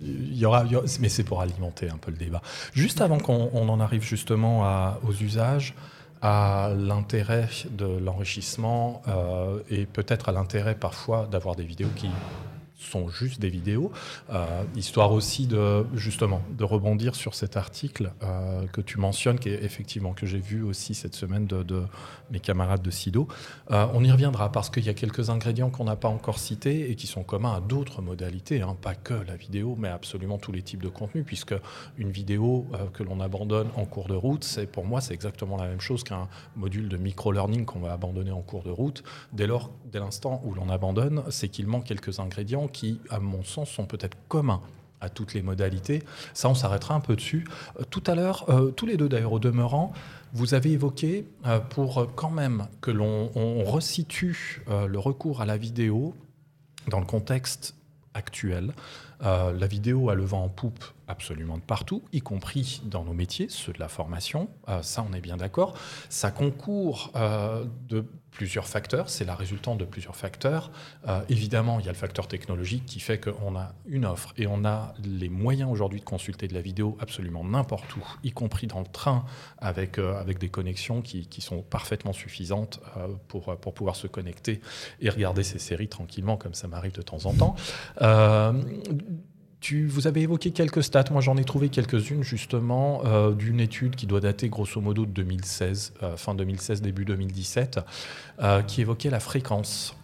Il 0.01 0.37
y, 0.37 0.45
aura, 0.45 0.65
mais 0.99 1.09
c'est 1.09 1.23
pour 1.23 1.41
alimenter 1.41 1.89
un 1.89 1.97
peu 1.97 2.11
le 2.11 2.17
débat. 2.17 2.41
Juste 2.73 3.01
avant 3.01 3.17
qu'on 3.17 3.69
en 3.69 3.79
arrive 3.79 4.03
justement 4.03 4.65
à, 4.65 4.99
aux 5.07 5.13
usages, 5.13 5.73
à 6.23 6.69
l'intérêt 6.73 7.49
de 7.69 7.99
l'enrichissement 7.99 9.01
euh, 9.09 9.59
et 9.69 9.85
peut-être 9.85 10.29
à 10.29 10.31
l'intérêt 10.31 10.73
parfois 10.73 11.27
d'avoir 11.29 11.55
des 11.57 11.65
vidéos 11.65 11.89
qui 11.97 12.09
sont 12.83 13.09
juste 13.09 13.39
des 13.39 13.49
vidéos, 13.49 13.91
euh, 14.31 14.63
histoire 14.75 15.11
aussi 15.11 15.47
de 15.47 15.85
justement 15.93 16.41
de 16.57 16.63
rebondir 16.63 17.15
sur 17.15 17.35
cet 17.35 17.57
article 17.57 18.11
euh, 18.23 18.65
que 18.67 18.81
tu 18.81 18.99
mentionnes, 18.99 19.39
qui 19.39 19.49
est 19.49 19.63
effectivement 19.63 20.13
que 20.13 20.25
j'ai 20.25 20.39
vu 20.39 20.63
aussi 20.63 20.93
cette 20.93 21.15
semaine 21.15 21.45
de, 21.45 21.85
mes 22.31 22.39
camarades 22.39 22.81
de 22.81 22.91
SIDO. 22.91 23.27
Euh, 23.71 23.85
on 23.93 24.03
y 24.03 24.11
reviendra 24.11 24.51
parce 24.51 24.69
qu'il 24.69 24.85
y 24.85 24.89
a 24.89 24.93
quelques 24.93 25.29
ingrédients 25.29 25.69
qu'on 25.69 25.83
n'a 25.83 25.95
pas 25.95 26.07
encore 26.07 26.39
cités 26.39 26.89
et 26.89 26.95
qui 26.95 27.07
sont 27.07 27.23
communs 27.23 27.53
à 27.53 27.59
d'autres 27.59 28.01
modalités, 28.01 28.61
hein, 28.61 28.75
pas 28.81 28.95
que 28.95 29.13
la 29.13 29.35
vidéo, 29.35 29.75
mais 29.77 29.89
absolument 29.89 30.37
tous 30.37 30.51
les 30.51 30.61
types 30.61 30.81
de 30.81 30.89
contenus, 30.89 31.25
puisque 31.25 31.55
une 31.97 32.11
vidéo 32.11 32.67
que 32.93 33.03
l'on 33.03 33.19
abandonne 33.19 33.67
en 33.75 33.85
cours 33.85 34.07
de 34.07 34.15
route, 34.15 34.43
c'est 34.43 34.67
pour 34.67 34.85
moi 34.85 35.01
c'est 35.01 35.13
exactement 35.13 35.57
la 35.57 35.67
même 35.67 35.81
chose 35.81 36.03
qu'un 36.03 36.27
module 36.55 36.89
de 36.89 36.97
micro-learning 36.97 37.65
qu'on 37.65 37.79
va 37.79 37.93
abandonner 37.93 38.31
en 38.31 38.41
cours 38.41 38.63
de 38.63 38.71
route. 38.71 39.03
Dès 39.31 39.47
lors, 39.47 39.71
dès 39.91 39.99
l'instant 39.99 40.41
où 40.43 40.53
l'on 40.53 40.69
abandonne, 40.69 41.23
c'est 41.29 41.49
qu'il 41.49 41.67
manque 41.67 41.85
quelques 41.85 42.19
ingrédients 42.19 42.67
qui, 42.73 42.99
à 43.09 43.19
mon 43.19 43.43
sens, 43.43 43.69
sont 43.69 43.85
peut-être 43.85 44.17
communs 44.27 44.61
à 45.03 45.09
toutes 45.09 45.33
les 45.33 45.41
modalités. 45.41 46.01
Ça, 46.33 46.49
on 46.49 46.55
s'arrêtera 46.55 46.95
un 46.95 46.99
peu 47.01 47.15
dessus. 47.15 47.45
Euh, 47.79 47.83
tout 47.89 48.03
à 48.07 48.15
l'heure, 48.15 48.45
euh, 48.49 48.71
tous 48.71 48.85
les 48.85 48.97
deux 48.97 49.09
d'ailleurs 49.09 49.33
au 49.33 49.39
demeurant, 49.39 49.91
vous 50.33 50.53
avez 50.53 50.71
évoqué, 50.71 51.27
euh, 51.45 51.59
pour 51.59 52.07
quand 52.15 52.31
même 52.31 52.67
que 52.81 52.89
l'on 52.89 53.29
resitue 53.63 54.63
le 54.67 54.97
recours 54.97 55.41
à 55.41 55.45
la 55.45 55.57
vidéo 55.57 56.15
dans 56.87 56.99
le 56.99 57.05
contexte 57.05 57.75
actuel, 58.13 58.73
la 59.21 59.67
vidéo 59.67 60.09
a 60.09 60.15
le 60.15 60.23
vent 60.23 60.43
en 60.43 60.49
poupe 60.49 60.83
absolument 61.07 61.57
de 61.57 61.63
partout, 61.63 62.03
y 62.11 62.21
compris 62.21 62.81
dans 62.85 63.03
nos 63.03 63.13
métiers, 63.13 63.47
ceux 63.49 63.73
de 63.73 63.79
la 63.79 63.87
formation. 63.87 64.49
ça, 64.81 65.05
on 65.09 65.13
est 65.13 65.21
bien 65.21 65.37
d'accord. 65.37 65.77
Ça 66.09 66.31
concourt 66.31 67.11
de 67.13 68.05
plusieurs 68.33 68.67
facteurs, 68.67 69.09
c'est 69.09 69.25
la 69.25 69.35
résultante 69.35 69.77
de 69.77 69.85
plusieurs 69.85 70.15
facteurs. 70.15 70.71
Euh, 71.07 71.21
évidemment, 71.29 71.79
il 71.79 71.85
y 71.85 71.89
a 71.89 71.91
le 71.91 71.97
facteur 71.97 72.27
technologique 72.27 72.85
qui 72.85 72.99
fait 72.99 73.19
qu'on 73.19 73.55
a 73.55 73.73
une 73.85 74.05
offre 74.05 74.33
et 74.37 74.47
on 74.47 74.65
a 74.65 74.93
les 75.03 75.29
moyens 75.29 75.69
aujourd'hui 75.71 75.99
de 75.99 76.05
consulter 76.05 76.47
de 76.47 76.53
la 76.53 76.61
vidéo 76.61 76.97
absolument 76.99 77.43
n'importe 77.43 77.95
où, 77.95 78.03
y 78.23 78.31
compris 78.31 78.67
dans 78.67 78.79
le 78.79 78.87
train 78.87 79.25
avec, 79.59 79.99
euh, 79.99 80.19
avec 80.19 80.39
des 80.39 80.49
connexions 80.49 81.01
qui, 81.01 81.27
qui 81.27 81.41
sont 81.41 81.61
parfaitement 81.61 82.13
suffisantes 82.13 82.79
euh, 82.97 83.07
pour, 83.27 83.55
pour 83.57 83.73
pouvoir 83.73 83.95
se 83.95 84.07
connecter 84.07 84.61
et 84.99 85.09
regarder 85.09 85.43
ces 85.43 85.59
séries 85.59 85.87
tranquillement, 85.87 86.37
comme 86.37 86.53
ça 86.53 86.67
m'arrive 86.67 86.93
de 86.93 87.01
temps 87.01 87.25
en 87.25 87.33
temps 87.33 87.55
vous 89.71 90.07
avez 90.07 90.21
évoqué 90.21 90.51
quelques 90.51 90.83
stats, 90.83 91.05
moi 91.11 91.21
j'en 91.21 91.37
ai 91.37 91.45
trouvé 91.45 91.69
quelques-unes 91.69 92.23
justement 92.23 93.01
euh, 93.05 93.33
d'une 93.33 93.59
étude 93.59 93.95
qui 93.95 94.05
doit 94.05 94.19
dater 94.19 94.49
grosso 94.49 94.81
modo 94.81 95.05
de 95.05 95.11
2016, 95.11 95.93
euh, 96.03 96.17
fin 96.17 96.35
2016, 96.35 96.81
début 96.81 97.05
2017, 97.05 97.79
euh, 98.41 98.61
qui 98.61 98.81
évoquait 98.81 99.09
la 99.09 99.19
fréquence 99.19 99.95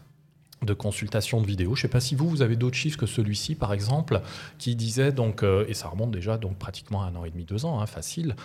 de 0.62 0.74
consultation 0.74 1.42
de 1.42 1.48
vidéos. 1.48 1.76
Je 1.76 1.80
ne 1.80 1.82
sais 1.84 1.88
pas 1.90 2.00
si 2.00 2.16
vous, 2.16 2.30
vous 2.30 2.42
avez 2.42 2.56
d'autres 2.56 2.76
chiffres 2.76 2.98
que 2.98 3.06
celui-ci, 3.06 3.56
par 3.56 3.74
exemple, 3.74 4.22
qui 4.58 4.76
disait, 4.76 5.12
donc, 5.12 5.44
et 5.44 5.74
ça 5.74 5.88
remonte 5.88 6.12
déjà 6.12 6.38
donc 6.38 6.58
pratiquement 6.58 7.04
un 7.04 7.16
an 7.16 7.24
et 7.24 7.30
demi, 7.30 7.46
deux 7.46 7.64
ans, 7.64 7.80
hein, 7.80 7.86
facile, 7.86 8.36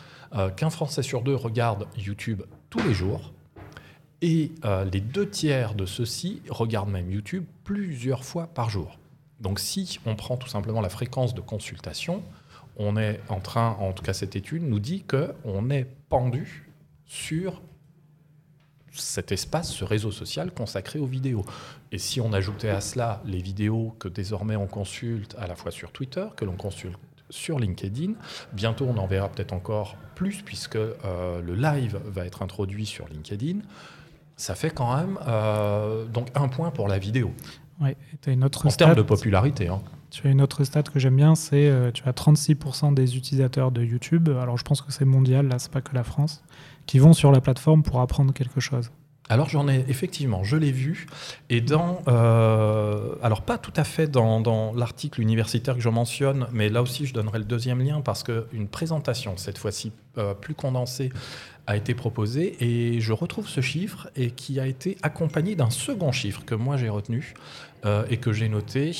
qu'un 0.56 0.71
Français 0.71 1.02
sur 1.02 1.23
deux 1.23 1.35
regarde 1.35 1.88
YouTube 1.99 2.42
tous 2.71 2.78
les 2.87 2.94
jours, 2.94 3.33
et 4.23 4.52
les 4.92 5.00
deux 5.00 5.28
tiers 5.28 5.75
de 5.75 5.87
ceux-ci 5.87 6.40
regardent 6.49 6.90
même 6.90 7.11
YouTube 7.11 7.47
plusieurs 7.64 8.23
fois 8.23 8.47
par 8.47 8.71
jour. 8.71 8.97
Donc 9.45 9.61
si 9.61 10.01
on 10.07 10.17
prend 10.17 10.39
tout 10.39 10.49
simplement 10.49 10.81
la 10.81 10.89
fréquence 10.89 11.35
de 11.35 11.43
consultation, 11.43 12.23
on 12.79 12.97
est 12.97 13.21
en 13.29 13.41
train, 13.41 13.77
en 13.79 13.93
tout 13.93 14.03
cas 14.03 14.15
cette 14.15 14.37
étude 14.37 14.63
nous 14.63 14.81
dit 14.81 15.05
qu'on 15.05 15.69
est 15.71 15.87
pendu 16.09 16.71
sur 17.05 17.61
cet 18.91 19.33
espace, 19.33 19.71
ce 19.71 19.85
réseau 19.85 20.11
social 20.11 20.51
consacré 20.51 20.99
aux 20.99 21.07
vidéos. 21.07 21.45
Et 21.93 21.99
si 21.99 22.23
on 22.23 22.33
ajoutait 22.33 22.71
à 22.71 22.81
cela 22.81 23.21
les 23.27 23.43
vidéos 23.43 23.95
que 23.99 24.09
désormais 24.09 24.57
on 24.57 24.67
consulte 24.67 25.37
à 25.39 25.47
la 25.47 25.57
fois 25.57 25.71
sur 25.71 25.93
Twitter, 25.93 26.27
que 26.37 26.47
l'on 26.47 26.57
consulte 26.57 26.99
sur 27.29 27.59
LinkedIn, 27.59 28.15
bientôt 28.55 28.87
on 28.87 28.97
en 28.97 29.07
verra 29.07 29.29
peut-être 29.29 29.53
encore 29.53 29.97
plus 30.15 30.41
puisque 30.41 30.77
euh, 30.77 31.43
le 31.43 31.55
live 31.55 32.01
va 32.07 32.25
être 32.25 32.41
introduit 32.41 32.87
sur 32.87 33.09
LinkedIn, 33.09 33.59
ça 34.37 34.55
fait 34.55 34.71
quand 34.71 34.97
même 34.97 35.19
euh, 35.29 36.07
donc 36.07 36.29
un 36.35 36.49
point 36.49 36.71
pour 36.71 36.89
la 36.89 36.99
vidéo. 36.99 37.35
Ouais, 37.81 37.97
as 38.26 38.31
une 38.31 38.45
autre 38.45 38.66
en 38.66 38.71
termes 38.71 38.95
de 38.95 39.02
popularité. 39.02 39.69
Hein. 39.69 39.83
Tu 40.11 40.26
as 40.28 40.31
une 40.31 40.40
autre 40.40 40.62
stat 40.62 40.85
que 40.85 41.00
j'aime 41.00 41.16
bien, 41.16 41.35
c'est 41.35 41.69
euh, 41.69 41.90
tu 41.90 42.04
as 42.07 42.12
36% 42.12 42.95
des 42.95 43.16
utilisateurs 43.16 43.73
de 43.73 43.83
YouTube, 43.83 44.28
alors 44.28 44.57
je 44.57 44.62
pense 44.62 44.81
que 44.81 44.93
c'est 44.93 45.04
mondial, 45.04 45.49
là 45.49 45.59
c'est 45.59 45.73
pas 45.73 45.81
que 45.81 45.95
la 45.95 46.04
France, 46.04 46.45
qui 46.87 47.00
vont 47.00 47.12
sur 47.12 47.33
la 47.33 47.40
plateforme 47.40 47.83
pour 47.83 48.00
apprendre 48.00 48.33
quelque 48.33 48.61
chose. 48.61 48.90
Alors 49.28 49.49
j'en 49.49 49.69
ai 49.69 49.85
effectivement, 49.88 50.45
je 50.45 50.57
l'ai 50.57 50.71
vu, 50.71 51.07
et 51.49 51.62
dans, 51.62 52.02
euh, 52.09 53.14
alors 53.23 53.43
pas 53.43 53.57
tout 53.57 53.73
à 53.75 53.83
fait 53.83 54.07
dans, 54.07 54.73
l'article 54.76 55.23
universitaire 55.23 55.75
que 55.75 55.81
je 55.81 55.88
mentionne, 55.88 56.47
mais 56.52 56.69
là 56.69 56.83
aussi 56.83 57.07
je 57.07 57.14
donnerai 57.14 57.38
le 57.38 57.45
deuxième 57.45 57.81
lien 57.81 58.00
parce 58.02 58.23
qu'une 58.23 58.69
présentation, 58.69 59.37
cette 59.37 59.57
fois-ci 59.59 59.93
euh, 60.19 60.35
plus 60.35 60.54
condensée, 60.54 61.11
a 61.66 61.76
été 61.76 61.94
proposée, 61.94 62.56
et 62.61 63.00
je 63.00 63.12
retrouve 63.12 63.49
ce 63.49 63.61
chiffre, 63.61 64.09
et 64.16 64.30
qui 64.30 64.61
a 64.61 64.66
été 64.66 64.97
accompagné 65.02 65.56
d'un 65.56 65.71
second 65.71 66.12
chiffre 66.12 66.44
que 66.44 66.54
moi 66.54 66.76
j'ai 66.76 66.88
retenu, 66.88 67.35
euh, 67.85 68.04
et 68.11 68.18
que 68.18 68.33
j'ai 68.33 68.49
noté, 68.49 68.92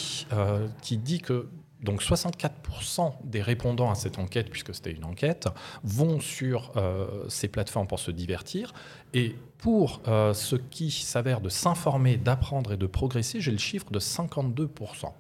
qui 0.83 0.99
dit 0.99 1.21
que 1.21 1.49
donc 1.85 2.03
64% 2.03 3.13
des 3.25 3.43
répondants 3.43 3.91
à 3.91 3.95
cette 3.95 4.19
enquête, 4.19 4.51
puisque 4.51 4.75
c'était 4.75 4.91
une 4.91 5.05
enquête, 5.05 5.49
vont 5.85 6.19
sur 6.19 6.73
euh, 6.77 7.07
ces 7.29 7.47
plateformes 7.47 7.87
pour 7.87 8.01
se 8.01 8.11
divertir. 8.11 8.73
Et 9.13 9.37
pour 9.59 10.01
euh, 10.09 10.33
ce 10.33 10.57
qui 10.57 10.91
s'avère 10.91 11.41
de 11.41 11.49
s'informer, 11.49 12.17
d'apprendre 12.17 12.73
et 12.73 12.77
de 12.77 12.87
progresser, 12.87 13.41
j'ai 13.41 13.53
le 13.53 13.59
chiffre 13.59 13.91
de 13.91 14.01
52%. 14.01 15.13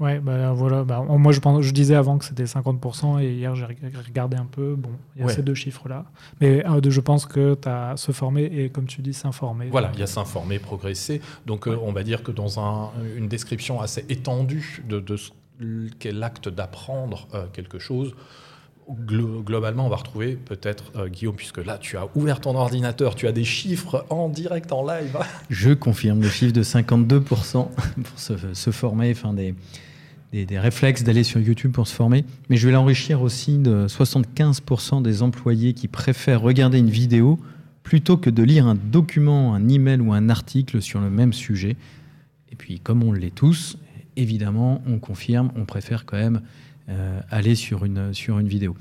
Ouais, 0.00 0.18
bah 0.18 0.52
voilà. 0.52 0.82
Bah, 0.82 1.04
moi, 1.06 1.30
je, 1.30 1.40
pense, 1.40 1.62
je 1.62 1.72
disais 1.72 1.94
avant 1.94 2.16
que 2.18 2.24
c'était 2.24 2.44
50%, 2.44 3.22
et 3.22 3.34
hier, 3.34 3.54
j'ai 3.54 3.66
regardé 3.66 4.36
un 4.36 4.46
peu. 4.46 4.74
Bon, 4.74 4.90
il 5.14 5.22
y 5.22 5.24
a 5.24 5.28
ces 5.28 5.42
deux 5.42 5.54
chiffres-là. 5.54 6.06
Mais 6.40 6.64
je 6.88 7.00
pense 7.00 7.26
que 7.26 7.54
tu 7.54 7.68
as 7.68 7.96
se 7.96 8.12
former 8.12 8.44
et, 8.44 8.70
comme 8.70 8.86
tu 8.86 9.02
dis, 9.02 9.12
s'informer. 9.12 9.68
Voilà, 9.70 9.90
il 9.94 10.00
y 10.00 10.02
a 10.02 10.06
s'informer, 10.06 10.58
progresser. 10.58 11.20
Donc, 11.46 11.68
euh, 11.68 11.78
on 11.82 11.92
va 11.92 12.02
dire 12.02 12.22
que 12.22 12.32
dans 12.32 12.58
un, 12.58 12.90
une 13.16 13.28
description 13.28 13.80
assez 13.80 14.04
étendue 14.08 14.82
de, 14.88 15.00
de 15.00 15.16
ce 15.16 15.30
qu'est 15.98 16.12
l'acte 16.12 16.48
d'apprendre 16.48 17.28
euh, 17.34 17.44
quelque 17.52 17.78
chose, 17.78 18.14
globalement, 18.88 19.86
on 19.86 19.88
va 19.88 19.96
retrouver 19.96 20.34
peut-être, 20.34 20.84
euh, 20.96 21.08
Guillaume, 21.08 21.36
puisque 21.36 21.64
là, 21.64 21.78
tu 21.78 21.96
as 21.96 22.08
ouvert 22.14 22.40
ton 22.40 22.56
ordinateur, 22.56 23.14
tu 23.14 23.26
as 23.26 23.32
des 23.32 23.44
chiffres 23.44 24.04
en 24.10 24.28
direct, 24.28 24.72
en 24.72 24.84
live. 24.86 25.16
Je 25.50 25.72
confirme 25.72 26.22
le 26.22 26.28
chiffre 26.28 26.52
de 26.52 26.62
52% 26.62 27.22
pour 27.22 28.18
se, 28.18 28.70
former, 28.70 29.12
enfin 29.12 29.32
des, 29.32 29.54
des, 30.32 30.58
réflexes 30.58 31.02
d'aller 31.02 31.24
sur 31.24 31.40
YouTube 31.40 31.72
pour 31.72 31.88
se 31.88 31.94
former. 31.94 32.24
Mais 32.48 32.56
je 32.56 32.66
vais 32.66 32.72
l'enrichir 32.72 33.22
aussi 33.22 33.58
de 33.58 33.86
75% 33.86 35.02
des 35.02 35.22
employés 35.22 35.74
qui 35.74 35.88
préfèrent 35.88 36.40
regarder 36.40 36.78
une 36.78 36.90
vidéo 36.90 37.38
plutôt 37.82 38.16
que 38.16 38.30
de 38.30 38.42
lire 38.42 38.66
un 38.66 38.76
document, 38.76 39.54
un 39.54 39.68
email 39.68 40.00
ou 40.00 40.12
un 40.12 40.28
article 40.28 40.80
sur 40.80 41.00
le 41.00 41.10
même 41.10 41.32
sujet. 41.32 41.76
Et 42.52 42.56
puis, 42.56 42.78
comme 42.78 43.02
on 43.02 43.12
l'est 43.12 43.34
tous, 43.34 43.78
évidemment, 44.16 44.82
on 44.86 44.98
confirme, 44.98 45.50
on 45.56 45.64
préfère 45.64 46.04
quand 46.04 46.16
même 46.16 46.42
euh, 46.88 47.20
aller 47.30 47.54
sur 47.54 47.84
une, 47.84 48.12
vidéo. 48.42 48.76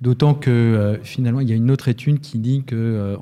D'autant 0.00 0.34
que 0.34 0.50
euh, 0.50 1.02
finalement, 1.02 1.40
il 1.40 1.48
y 1.48 1.52
a 1.52 1.56
une 1.56 1.70
autre 1.70 1.88
étude 1.88 2.20
qui 2.20 2.38
dit 2.38 2.64
que 2.64 2.76
euh, 2.76 3.16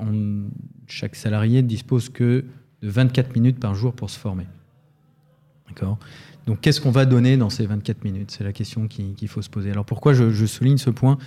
chaque 0.87 1.15
salarié 1.15 1.61
ne 1.61 1.67
dispose 1.67 2.09
que 2.09 2.45
de 2.81 2.89
24 2.89 3.33
minutes 3.35 3.59
par 3.59 3.75
jour 3.75 3.93
pour 3.93 4.09
se 4.09 4.19
former. 4.19 4.45
D'accord? 5.67 5.97
Donc, 6.45 6.61
qu'est-ce 6.61 6.79
qu'on 6.79 6.91
va 6.91 7.05
donner 7.05 7.37
dans 7.37 7.49
ces 7.49 7.65
24 7.65 8.03
minutes? 8.03 8.31
C'est 8.31 8.43
la 8.43 8.53
question 8.53 8.87
qu'il 8.87 9.27
faut 9.27 9.41
se 9.41 9.49
poser. 9.49 9.71
Alors, 9.71 9.85
pourquoi 9.85 10.13
je, 10.13 10.45
souligne 10.45 10.77
ce 10.77 10.91
point? 10.91 11.17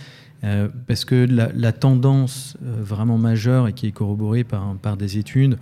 Parce 0.86 1.04
que 1.04 1.26
la, 1.26 1.72
tendance 1.72 2.56
vraiment 2.60 3.18
majeure 3.18 3.66
et 3.66 3.72
qui 3.72 3.88
est 3.88 3.92
corroborée 3.92 4.44
par, 4.44 4.76
par 4.76 4.96
des 4.96 5.18
études, 5.18 5.58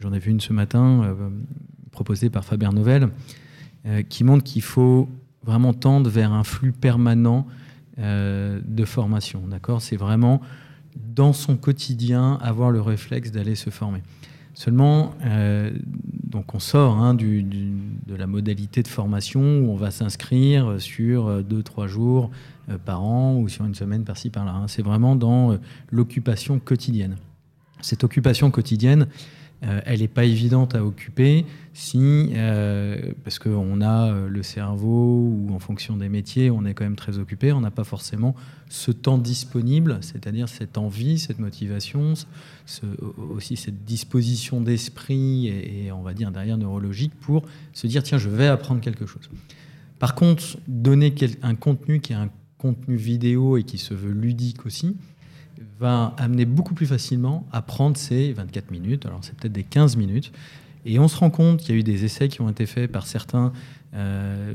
j'en 0.00 0.12
ai 0.12 0.18
vu 0.20 0.30
une 0.30 0.40
ce 0.40 0.52
matin 0.52 1.16
proposée 1.96 2.28
par 2.28 2.44
Fabien 2.44 2.70
Novel, 2.70 3.08
euh, 3.86 4.02
qui 4.02 4.22
montre 4.22 4.44
qu'il 4.44 4.62
faut 4.62 5.08
vraiment 5.42 5.72
tendre 5.72 6.10
vers 6.10 6.32
un 6.32 6.44
flux 6.44 6.72
permanent 6.72 7.46
euh, 7.98 8.60
de 8.64 8.84
formation. 8.84 9.42
D'accord? 9.46 9.80
C'est 9.80 9.96
vraiment 9.96 10.40
dans 10.94 11.32
son 11.32 11.56
quotidien 11.56 12.38
avoir 12.42 12.70
le 12.70 12.80
réflexe 12.82 13.30
d'aller 13.30 13.54
se 13.54 13.70
former. 13.70 14.02
Seulement, 14.58 15.12
euh, 15.26 15.70
donc 16.24 16.54
on 16.54 16.58
sort 16.58 16.96
hein, 16.96 17.12
du, 17.12 17.42
de 17.42 18.14
la 18.16 18.26
modalité 18.26 18.82
de 18.82 18.88
formation 18.88 19.60
où 19.60 19.70
on 19.70 19.76
va 19.76 19.90
s'inscrire 19.90 20.80
sur 20.80 21.44
deux, 21.44 21.62
trois 21.62 21.86
jours 21.86 22.30
par 22.86 23.04
an 23.04 23.36
ou 23.36 23.50
sur 23.50 23.66
une 23.66 23.74
semaine 23.74 24.04
par-ci, 24.04 24.30
par-là. 24.30 24.52
Hein. 24.52 24.66
C'est 24.66 24.80
vraiment 24.80 25.14
dans 25.14 25.58
l'occupation 25.90 26.58
quotidienne. 26.58 27.16
Cette 27.82 28.02
occupation 28.02 28.50
quotidienne, 28.50 29.08
euh, 29.66 29.80
elle 29.84 30.00
n'est 30.00 30.08
pas 30.08 30.24
évidente 30.24 30.74
à 30.74 30.84
occuper 30.84 31.44
si, 31.72 32.30
euh, 32.34 33.12
parce 33.24 33.38
qu'on 33.38 33.80
a 33.80 34.12
euh, 34.12 34.28
le 34.28 34.42
cerveau 34.42 35.18
ou 35.18 35.52
en 35.52 35.58
fonction 35.58 35.96
des 35.96 36.08
métiers, 36.08 36.50
on 36.50 36.64
est 36.64 36.74
quand 36.74 36.84
même 36.84 36.96
très 36.96 37.18
occupé, 37.18 37.52
on 37.52 37.60
n'a 37.60 37.70
pas 37.70 37.84
forcément 37.84 38.34
ce 38.68 38.92
temps 38.92 39.18
disponible, 39.18 39.98
c'est-à-dire 40.02 40.48
cette 40.48 40.78
envie, 40.78 41.18
cette 41.18 41.38
motivation, 41.38 42.14
aussi 43.34 43.56
cette 43.56 43.84
disposition 43.84 44.60
d'esprit 44.60 45.48
et, 45.48 45.92
on 45.92 46.02
va 46.02 46.14
dire 46.14 46.30
derrière 46.30 46.58
neurologique 46.58 47.14
pour 47.20 47.42
se 47.72 47.86
dire 47.86 48.02
tiens, 48.02 48.18
je 48.18 48.28
vais 48.28 48.46
apprendre 48.46 48.80
quelque 48.80 49.06
chose. 49.06 49.28
Par 49.98 50.14
contre, 50.14 50.58
donner 50.68 51.14
un 51.42 51.54
contenu 51.54 52.00
qui 52.00 52.12
est 52.12 52.16
un 52.16 52.30
contenu 52.58 52.96
vidéo 52.96 53.56
et 53.56 53.64
qui 53.64 53.78
se 53.78 53.94
veut 53.94 54.12
ludique 54.12 54.66
aussi, 54.66 54.96
va 55.78 56.14
amener 56.18 56.44
beaucoup 56.44 56.74
plus 56.74 56.86
facilement 56.86 57.46
à 57.52 57.62
prendre 57.62 57.96
ces 57.96 58.32
24 58.32 58.70
minutes, 58.70 59.06
alors 59.06 59.20
c'est 59.22 59.34
peut-être 59.34 59.52
des 59.52 59.64
15 59.64 59.96
minutes, 59.96 60.32
et 60.84 60.98
on 60.98 61.08
se 61.08 61.16
rend 61.16 61.30
compte 61.30 61.60
qu'il 61.60 61.74
y 61.74 61.78
a 61.78 61.80
eu 61.80 61.82
des 61.82 62.04
essais 62.04 62.28
qui 62.28 62.40
ont 62.40 62.48
été 62.48 62.64
faits 62.66 62.90
par 62.90 63.06
certains 63.06 63.52
euh, 63.94 64.54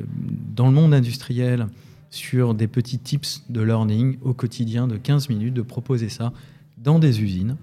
dans 0.56 0.68
le 0.68 0.74
monde 0.74 0.94
industriel 0.94 1.68
sur 2.10 2.54
des 2.54 2.68
petits 2.68 3.00
tips 3.00 3.44
de 3.50 3.62
learning 3.62 4.18
au 4.22 4.34
quotidien 4.34 4.88
de 4.88 4.98
15 4.98 5.30
minutes, 5.30 5.54
de 5.54 5.62
proposer 5.62 6.10
ça 6.10 6.32
dans 6.78 7.00
des 7.00 7.22
usines. 7.22 7.58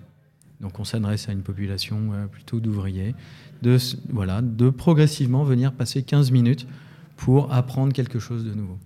Donc 0.60 0.80
on 0.80 0.84
s'adresse 0.84 1.28
à 1.28 1.32
une 1.32 1.42
population 1.42 2.10
euh, 2.12 2.26
plutôt 2.26 2.60
d'ouvriers, 2.60 3.14
de, 3.62 3.78
voilà, 4.10 4.42
de 4.42 4.70
progressivement 4.70 5.44
venir 5.44 5.72
passer 5.72 6.02
15 6.02 6.30
minutes 6.30 6.66
pour 7.16 7.52
apprendre 7.52 7.92
quelque 7.92 8.18
chose 8.18 8.44
de 8.44 8.52
nouveau. 8.54 8.78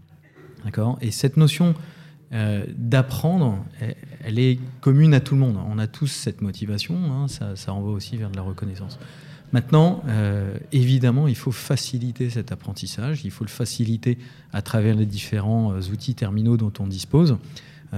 D'accord? 0.65 0.99
Et 1.01 1.11
cette 1.11 1.37
notion 1.37 1.75
euh, 2.33 2.65
d'apprendre, 2.77 3.63
elle 4.25 4.39
est 4.39 4.59
commune 4.81 5.13
à 5.13 5.21
tout 5.21 5.35
le 5.35 5.41
monde. 5.41 5.59
On 5.69 5.79
a 5.79 5.87
tous 5.87 6.07
cette 6.07 6.41
motivation, 6.41 6.97
hein, 7.13 7.29
ça, 7.29 7.57
ça, 7.57 7.73
renvoie 7.73 7.93
aussi 7.93 8.17
vers 8.17 8.31
de 8.31 8.37
la 8.37 8.43
reconnaissance. 8.43 8.99
Maintenant, 9.53 10.03
euh, 10.09 10.57
évidemment, 10.73 11.29
il 11.29 11.37
faut 11.37 11.53
faciliter 11.53 12.31
cet 12.31 12.51
apprentissage, 12.51 13.23
il 13.25 13.31
faut 13.31 13.45
le 13.45 13.51
faciliter 13.51 14.17
à 14.55 14.63
travers 14.63 14.95
les 14.95 15.05
différents 15.05 15.73
euh, 15.73 15.93
outils 15.93 16.15
terminaux 16.15 16.57
dont 16.57 16.73
on 16.79 16.87
dispose. 16.87 17.37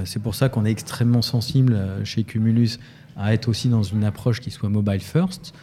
C'est 0.05 0.21
pour 0.21 0.35
ça 0.35 0.49
qu'on 0.49 0.65
est 0.65 0.73
extrêmement 0.73 1.23
sensible 1.23 1.81
chez 2.03 2.25
Cumulus 2.25 2.81
à 3.15 3.33
être 3.33 3.49
aussi 3.49 3.69
dans 3.69 3.85
une 3.85 4.03
approche 4.03 4.41
qui 4.41 4.51
soit 4.51 4.69
mobile 4.69 4.99
first, 4.99 5.55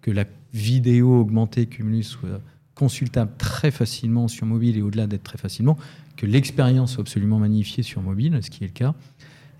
que 0.00 0.12
la 0.12 0.26
vidéo 0.52 1.18
augmentée 1.18 1.66
Cumulus 1.66 2.04
soit 2.04 2.40
consultable 2.74 3.32
très 3.38 3.70
facilement 3.70 4.28
sur 4.28 4.46
mobile 4.46 4.76
et 4.76 4.82
au-delà 4.82 5.06
d'être 5.06 5.22
très 5.22 5.38
facilement, 5.38 5.78
que 6.16 6.26
l'expérience 6.26 6.92
soit 6.92 7.02
absolument 7.02 7.38
magnifiée 7.38 7.82
sur 7.82 8.02
mobile, 8.02 8.38
ce 8.42 8.50
qui 8.50 8.64
est 8.64 8.68
le 8.68 8.72
cas. 8.72 8.94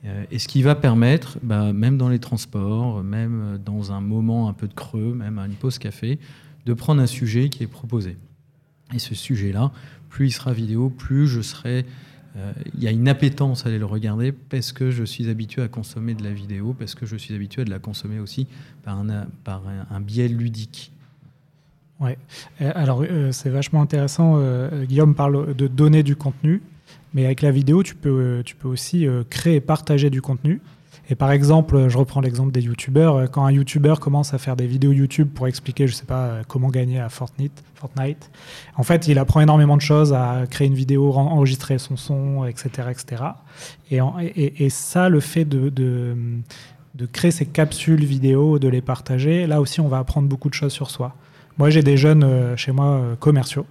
Euh, 0.05 0.25
et 0.31 0.39
ce 0.39 0.49
qui 0.49 0.63
va 0.63 0.75
permettre, 0.75 1.39
bah, 1.43 1.73
même 1.73 1.97
dans 1.97 2.09
les 2.09 2.19
transports, 2.19 3.03
même 3.03 3.59
dans 3.65 3.93
un 3.93 4.01
moment 4.01 4.49
un 4.49 4.53
peu 4.53 4.69
de 4.69 4.75
creux, 4.75 5.15
même 5.15 5.39
à 5.39 5.47
une 5.47 5.55
pause 5.55 5.79
café, 5.79 6.19
de 6.67 6.75
prendre 6.75 7.01
un 7.01 7.07
sujet 7.07 7.49
qui 7.49 7.63
est 7.63 7.69
proposé. 7.69 8.17
Et 8.93 8.99
ce 8.99 9.15
sujet-là, 9.15 9.73
plus 10.09 10.29
il 10.29 10.33
sera 10.33 10.53
vidéo, 10.53 10.91
plus 10.91 11.27
je 11.27 11.41
serai... 11.41 11.87
Euh, 12.37 12.53
il 12.75 12.83
y 12.83 12.89
a 12.89 12.91
une 12.91 13.07
appétence 13.07 13.65
à 13.65 13.69
aller 13.69 13.79
le 13.79 13.87
regarder 13.87 14.33
parce 14.33 14.73
que 14.73 14.91
je 14.91 15.05
suis 15.05 15.31
habitué 15.31 15.63
à 15.63 15.69
consommer 15.69 16.15
de 16.15 16.25
la 16.25 16.33
vidéo, 16.33 16.75
parce 16.77 16.97
que 16.97 17.07
je 17.07 17.17
suis 17.17 17.33
habitué 17.33 17.63
à 17.63 17.65
de 17.65 17.71
la 17.71 17.79
consommer 17.79 18.19
aussi 18.19 18.49
par 18.83 18.99
un, 18.99 19.27
par 19.45 19.63
un 19.89 20.01
biais 20.01 20.27
ludique. 20.27 20.91
Ouais. 22.05 22.19
Alors, 22.61 23.03
euh, 23.03 23.33
c'est 23.33 23.49
vachement 23.49 23.81
intéressant. 23.81 24.35
Euh, 24.37 24.85
Guillaume 24.85 25.15
parle 25.15 25.55
de 25.55 25.67
donner 25.67 26.03
du 26.03 26.17
contenu, 26.17 26.63
mais 27.15 27.25
avec 27.25 27.41
la 27.41 27.51
vidéo, 27.51 27.83
tu 27.83 27.95
peux, 27.95 28.43
tu 28.45 28.55
peux 28.57 28.69
aussi 28.69 29.07
euh, 29.07 29.23
créer 29.29 29.57
et 29.57 29.61
partager 29.61 30.11
du 30.11 30.21
contenu. 30.21 30.61
Et 31.11 31.15
par 31.15 31.33
exemple, 31.33 31.89
je 31.89 31.99
reprends 31.99 32.23
l'exemple 32.23 32.51
des 32.51 32.63
youtubeurs. 32.63 33.31
Quand 33.31 33.45
un 33.45 33.51
youtubeur 33.51 34.01
commence 34.01 34.33
à 34.33 34.39
faire 34.39 34.57
des 34.57 34.67
vidéos 34.67 34.93
YouTube 34.93 35.29
pour 35.35 35.47
expliquer, 35.47 35.87
je 35.87 35.95
sais 35.95 36.07
pas, 36.07 36.41
comment 36.49 36.71
gagner 36.71 36.99
à 36.99 37.11
Fortnite, 37.11 37.63
Fortnite, 37.75 38.31
en 38.77 38.85
fait, 38.85 39.07
il 39.07 39.19
apprend 39.19 39.43
énormément 39.43 39.77
de 39.77 39.83
choses 39.83 40.15
à 40.15 40.45
créer 40.49 40.67
une 40.67 40.75
vidéo, 40.75 41.13
enregistrer 41.13 41.77
son 41.77 41.99
son, 41.99 42.47
etc., 42.47 42.89
etc. 42.91 43.23
Et, 43.91 44.71
ça, 44.71 45.11
le 45.11 45.21
fait 45.21 45.45
de, 45.45 45.69
de 46.95 47.07
créer 47.07 47.33
ces 47.33 47.45
capsules 47.45 48.05
vidéo, 48.05 48.59
de 48.59 48.69
les 48.69 48.81
partager, 48.81 49.47
là 49.47 49.61
aussi, 49.61 49.81
on 49.81 49.89
va 49.89 49.99
apprendre 49.99 50.27
beaucoup 50.29 50.49
de 50.49 50.55
choses 50.55 50.73
sur 50.73 50.91
soi. 50.91 51.15
Moi, 51.59 51.71
j'ai 51.71 51.83
des 51.83 51.97
jeunes 51.97 52.25
euh, 52.25 52.57
chez 52.57 52.73
moi 52.73 52.87
euh, 52.87 53.17
commerciaux. 53.17 53.67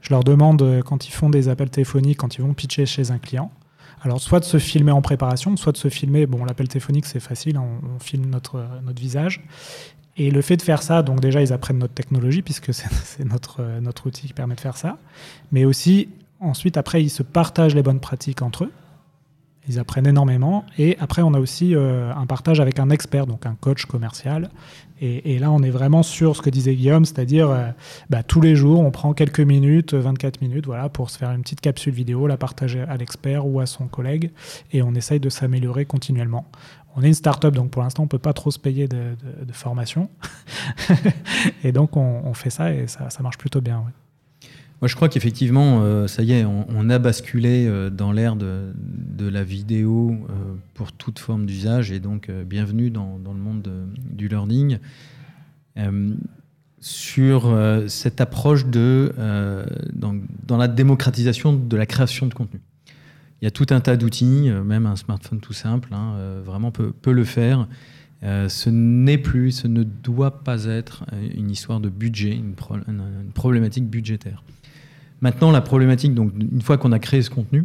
Je 0.00 0.10
leur 0.10 0.24
demande, 0.24 0.62
euh, 0.62 0.82
quand 0.82 1.06
ils 1.06 1.12
font 1.12 1.28
des 1.28 1.48
appels 1.48 1.68
téléphoniques, 1.68 2.18
quand 2.18 2.36
ils 2.36 2.42
vont 2.42 2.54
pitcher 2.54 2.86
chez 2.86 3.10
un 3.10 3.18
client, 3.18 3.50
alors 4.02 4.20
soit 4.20 4.40
de 4.40 4.46
se 4.46 4.58
filmer 4.58 4.92
en 4.92 5.02
préparation, 5.02 5.54
soit 5.56 5.72
de 5.72 5.76
se 5.76 5.88
filmer, 5.88 6.24
bon, 6.24 6.44
l'appel 6.46 6.68
téléphonique, 6.68 7.04
c'est 7.04 7.20
facile, 7.20 7.58
hein, 7.58 7.64
on, 7.94 7.98
filme 7.98 8.30
notre, 8.30 8.64
notre 8.82 9.00
visage. 9.00 9.42
Et 10.16 10.30
le 10.30 10.40
fait 10.40 10.56
de 10.56 10.62
faire 10.62 10.82
ça, 10.82 11.02
donc 11.02 11.20
déjà, 11.20 11.42
ils 11.42 11.52
apprennent 11.52 11.78
notre 11.78 11.92
technologie, 11.92 12.40
puisque 12.40 12.72
c'est 13.04 13.24
notre, 13.24 13.62
notre 13.80 14.06
outil 14.06 14.28
qui 14.28 14.32
permet 14.32 14.54
de 14.54 14.60
faire 14.60 14.78
ça. 14.78 14.96
Mais 15.52 15.66
aussi, 15.66 16.08
ensuite, 16.40 16.78
après, 16.78 17.02
ils 17.02 17.10
se 17.10 17.22
partagent 17.22 17.74
les 17.74 17.82
bonnes 17.82 18.00
pratiques 18.00 18.40
entre 18.40 18.64
eux. 18.64 18.72
Ils 19.70 19.78
apprennent 19.78 20.06
énormément. 20.06 20.64
Et 20.78 20.96
après, 21.00 21.22
on 21.22 21.32
a 21.32 21.38
aussi 21.38 21.74
un 21.74 22.26
partage 22.26 22.60
avec 22.60 22.78
un 22.78 22.90
expert, 22.90 23.26
donc 23.26 23.46
un 23.46 23.54
coach 23.54 23.86
commercial, 23.86 24.50
et, 25.02 25.38
là, 25.38 25.50
on 25.50 25.62
est 25.62 25.70
vraiment 25.70 26.02
sur 26.02 26.36
ce 26.36 26.42
que 26.42 26.50
disait 26.50 26.74
Guillaume, 26.74 27.06
c'est-à-dire 27.06 27.48
euh, 27.50 27.70
bah, 28.10 28.22
tous 28.22 28.42
les 28.42 28.54
jours, 28.54 28.80
on 28.80 28.90
prend 28.90 29.14
quelques 29.14 29.40
minutes, 29.40 29.94
24 29.94 30.42
minutes, 30.42 30.66
voilà, 30.66 30.90
pour 30.90 31.08
se 31.08 31.16
faire 31.16 31.30
une 31.30 31.40
petite 31.40 31.62
capsule 31.62 31.94
vidéo, 31.94 32.26
la 32.26 32.36
partager 32.36 32.82
à 32.82 32.98
l'expert 32.98 33.46
ou 33.46 33.60
à 33.60 33.66
son 33.66 33.88
collègue, 33.88 34.30
et 34.72 34.82
on 34.82 34.94
essaye 34.94 35.18
de 35.18 35.30
s'améliorer 35.30 35.86
continuellement. 35.86 36.44
On 36.96 37.02
est 37.02 37.08
une 37.08 37.14
start-up, 37.14 37.54
donc 37.54 37.70
pour 37.70 37.82
l'instant, 37.82 38.02
on 38.02 38.06
ne 38.06 38.10
peut 38.10 38.18
pas 38.18 38.34
trop 38.34 38.50
se 38.50 38.58
payer 38.58 38.88
de, 38.88 39.16
formation. 39.52 40.10
et 41.64 41.72
donc, 41.72 41.96
on, 41.96 42.34
fait 42.34 42.50
ça 42.50 42.70
et 42.70 42.86
ça, 42.86 43.08
marche 43.22 43.38
plutôt 43.38 43.62
bien. 43.62 43.82
Moi, 44.80 44.88
je 44.88 44.96
crois 44.96 45.08
qu'effectivement, 45.08 45.82
euh, 45.82 46.06
ça 46.06 46.22
y 46.22 46.32
est, 46.32 46.44
on, 46.44 46.88
a 46.88 46.98
basculé 46.98 47.66
euh, 47.66 47.90
dans 47.90 48.12
l'ère 48.12 48.36
de, 48.36 48.72
la 49.20 49.44
vidéo 49.44 50.16
pour 50.72 50.92
toute 50.92 51.18
forme 51.18 51.44
d'usage, 51.44 51.92
et 51.92 52.00
donc 52.00 52.30
bienvenue 52.30 52.90
dans, 52.90 53.18
dans, 53.18 53.34
le 53.34 53.38
monde 53.38 53.70
du 54.10 54.28
learning. 54.28 54.78
Euh, 55.78 56.14
sur 56.82 57.46
euh, 57.46 57.88
cette 57.88 58.22
approche 58.22 58.64
de, 58.64 59.12
euh, 59.18 59.66
dans, 59.92 60.56
la 60.56 60.66
démocratisation 60.66 61.52
de 61.52 61.76
la 61.76 61.84
création 61.84 62.26
de 62.26 62.32
contenu. 62.32 62.58
Il 63.42 63.44
y 63.44 63.48
a 63.48 63.50
tout 63.50 63.66
un 63.68 63.80
tas 63.80 63.98
d'outils, 63.98 64.50
même 64.64 64.86
un 64.86 64.96
smartphone 64.96 65.40
tout 65.40 65.52
simple, 65.52 65.92
hein, 65.92 66.14
vraiment 66.42 66.70
peut, 66.70 66.92
peut, 66.92 67.12
le 67.12 67.24
faire. 67.24 67.68
ce 68.22 68.70
n'est 68.70 69.18
plus, 69.18 69.52
ce 69.52 69.66
ne 69.66 69.82
doit 69.82 70.42
pas 70.42 70.64
être 70.64 71.04
une 71.34 71.50
histoire 71.50 71.80
de 71.80 71.90
budget, 71.90 72.32
une, 72.32 72.54
une, 72.88 73.32
problématique 73.34 73.88
budgétaire. 73.88 74.42
Maintenant, 75.20 75.50
la 75.50 75.60
problématique, 75.60 76.14
donc, 76.14 76.32
une 76.38 76.62
fois 76.62 76.78
qu'on 76.78 76.92
a 76.92 76.98
créé 76.98 77.22
ce 77.22 77.30
contenu, 77.30 77.64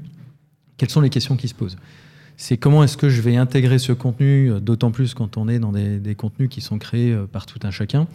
quelles 0.77 0.89
sont 0.89 1.01
les 1.01 1.09
questions 1.09 1.38
qui 1.38 1.47
se 1.47 1.53
posent? 1.53 1.77
C'est 2.38 2.57
comment 2.57 2.83
est-ce 2.83 2.97
que 2.97 3.09
je 3.09 3.21
vais 3.21 3.38
intégrer 3.38 3.79
ce 3.79 3.93
contenu, 3.93 4.51
euh, 4.51 4.59
d'autant 4.59 4.91
plus 4.91 5.13
quand 5.13 5.38
on 5.38 5.47
est 5.47 5.59
dans 5.59 5.71
des, 5.71 6.15
contenus 6.15 6.50
qui 6.50 6.62
sont 6.62 6.77
créés 6.77 7.13
euh, 7.13 7.25
par 7.25 7.45
tout 7.45 7.59
un 7.63 7.71
chacun? 7.71 8.07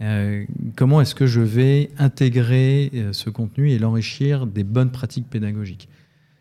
Euh, 0.00 0.44
comment 0.76 1.02
est-ce 1.02 1.14
que 1.14 1.26
je 1.26 1.42
vais 1.42 1.90
intégrer 1.98 2.90
ce 3.12 3.28
contenu 3.28 3.70
et 3.70 3.78
l'enrichir 3.78 4.46
des 4.46 4.64
bonnes 4.64 4.90
pratiques 4.90 5.28
pédagogiques? 5.28 5.90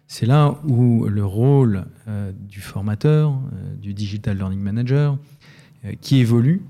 C'est 0.08 0.26
là 0.26 0.58
où 0.66 1.08
le 1.08 1.26
rôle 1.26 1.86
du 2.48 2.62
formateur, 2.62 3.38
du 3.80 3.94
digital 3.94 4.38
learning 4.38 4.62
manager, 4.62 5.20
qui 6.02 6.18
évolue, 6.18 6.62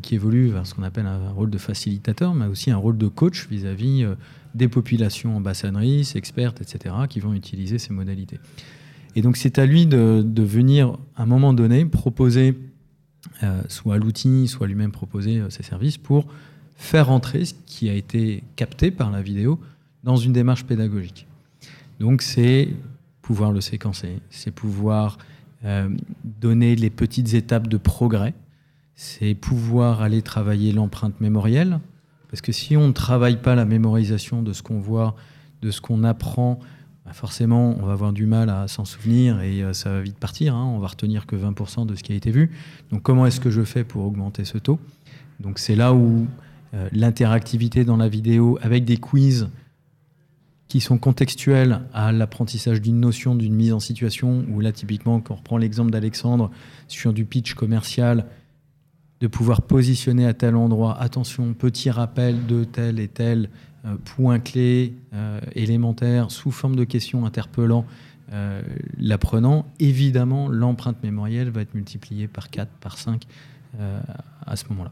qui 0.00 0.14
évolue 0.14 0.48
vers 0.48 0.66
ce 0.66 0.74
qu'on 0.74 0.82
appelle 0.82 1.06
un 1.06 1.30
rôle 1.30 1.50
de 1.50 1.58
facilitateur, 1.58 2.34
mais 2.34 2.46
aussi 2.46 2.70
un 2.70 2.76
rôle 2.76 2.96
de 2.96 3.08
coach 3.08 3.48
vis-à-vis 3.48 4.04
-vis 4.04 4.16
des 4.56 4.68
populations 4.68 5.36
ambassadrices, 5.36 6.16
expertes, 6.16 6.60
etc., 6.62 6.94
qui 7.08 7.20
vont 7.20 7.34
utiliser 7.34 7.78
ces 7.78 7.92
modalités. 7.92 8.38
Et 9.14 9.22
donc 9.22 9.36
c'est 9.36 9.58
à 9.58 9.66
lui 9.66 9.86
de, 9.86 10.42
venir, 10.42 10.98
à 11.16 11.22
un 11.22 11.26
moment 11.26 11.52
donné, 11.52 11.84
proposer 11.86 12.56
euh, 13.42 13.62
soit 13.68 13.98
l'outil, 13.98 14.46
soit 14.46 14.66
lui-même 14.66 14.92
proposer 14.92 15.38
euh, 15.40 15.50
ses 15.50 15.62
services 15.62 15.98
pour 15.98 16.26
faire 16.76 17.10
entrer 17.10 17.46
ce 17.46 17.54
qui 17.66 17.88
a 17.88 17.94
été 17.94 18.44
capté 18.54 18.90
par 18.90 19.10
la 19.10 19.22
vidéo 19.22 19.58
dans 20.04 20.16
une 20.16 20.32
démarche 20.32 20.64
pédagogique. 20.64 21.26
Donc 21.98 22.22
c'est 22.22 22.68
pouvoir 23.22 23.52
le 23.52 23.60
séquencer, 23.60 24.20
c'est 24.30 24.52
pouvoir 24.52 25.18
euh, 25.64 25.88
donner 26.22 26.76
les 26.76 26.90
petites 26.90 27.32
étapes 27.34 27.68
de 27.68 27.78
progrès, 27.78 28.34
c'est 28.96 29.34
pouvoir 29.34 30.02
aller 30.02 30.22
travailler 30.22 30.72
l'empreinte 30.72 31.20
mémorielle, 31.20 31.80
parce 32.30 32.40
que 32.40 32.50
si 32.50 32.76
on 32.76 32.88
ne 32.88 32.92
travaille 32.92 33.36
pas 33.36 33.54
la 33.54 33.64
mémorisation 33.64 34.42
de 34.42 34.52
ce 34.52 34.62
qu'on 34.62 34.80
voit, 34.80 35.14
de 35.62 35.70
ce 35.70 35.80
qu'on 35.80 36.02
apprend, 36.02 36.58
bah, 37.04 37.12
forcément, 37.12 37.76
on 37.78 37.86
va 37.86 37.92
avoir 37.92 38.12
du 38.12 38.26
mal 38.26 38.50
à 38.50 38.66
s'en 38.66 38.84
souvenir 38.84 39.40
et 39.40 39.62
euh, 39.62 39.72
ça 39.72 39.90
va 39.90 40.00
vite 40.00 40.18
partir. 40.18 40.56
Hein. 40.56 40.64
On 40.64 40.78
va 40.78 40.88
retenir 40.88 41.26
que 41.26 41.36
20% 41.36 41.86
de 41.86 41.94
ce 41.94 42.02
qui 42.02 42.12
a 42.12 42.16
été 42.16 42.32
vu. 42.32 42.50
Donc, 42.90 43.02
comment 43.02 43.26
est-ce 43.26 43.38
que 43.38 43.50
je 43.50 43.62
fais 43.62 43.84
pour 43.84 44.04
augmenter 44.04 44.44
ce 44.44 44.58
taux? 44.58 44.80
Donc, 45.38 45.60
c'est 45.60 45.76
là 45.76 45.94
où 45.94 46.26
euh, 46.74 46.88
l'interactivité 46.92 47.84
dans 47.84 47.96
la 47.96 48.08
vidéo 48.08 48.58
avec 48.60 48.84
des 48.84 48.96
quiz 48.96 49.48
qui 50.66 50.80
sont 50.80 50.98
contextuels 50.98 51.82
à 51.92 52.10
l'apprentissage 52.10 52.80
d'une 52.80 52.98
notion, 52.98 53.36
d'une 53.36 53.54
mise 53.54 53.72
en 53.72 53.78
situation, 53.78 54.44
où 54.50 54.58
là, 54.58 54.72
typiquement, 54.72 55.20
quand 55.20 55.34
on 55.34 55.36
reprend 55.36 55.58
l'exemple 55.58 55.92
d'Alexandre 55.92 56.50
sur 56.88 57.12
du 57.12 57.24
pitch 57.24 57.54
commercial, 57.54 58.26
de 59.20 59.26
pouvoir 59.26 59.62
positionner 59.62 60.26
à 60.26 60.34
tel 60.34 60.56
endroit, 60.56 60.98
attention, 61.00 61.54
petit 61.54 61.90
rappel 61.90 62.46
de 62.46 62.64
tel 62.64 63.00
et 63.00 63.08
tel 63.08 63.48
euh, 63.84 63.96
point 64.04 64.40
clé 64.40 64.94
euh, 65.14 65.40
élémentaire 65.54 66.30
sous 66.30 66.50
forme 66.50 66.76
de 66.76 66.84
questions 66.84 67.24
interpellant 67.24 67.86
euh, 68.32 68.60
l'apprenant, 68.98 69.66
évidemment, 69.78 70.48
l'empreinte 70.48 71.02
mémorielle 71.02 71.50
va 71.50 71.62
être 71.62 71.74
multipliée 71.74 72.26
par 72.26 72.50
4, 72.50 72.70
par 72.80 72.98
5 72.98 73.22
à 74.46 74.56
ce 74.56 74.64
moment-là. 74.70 74.90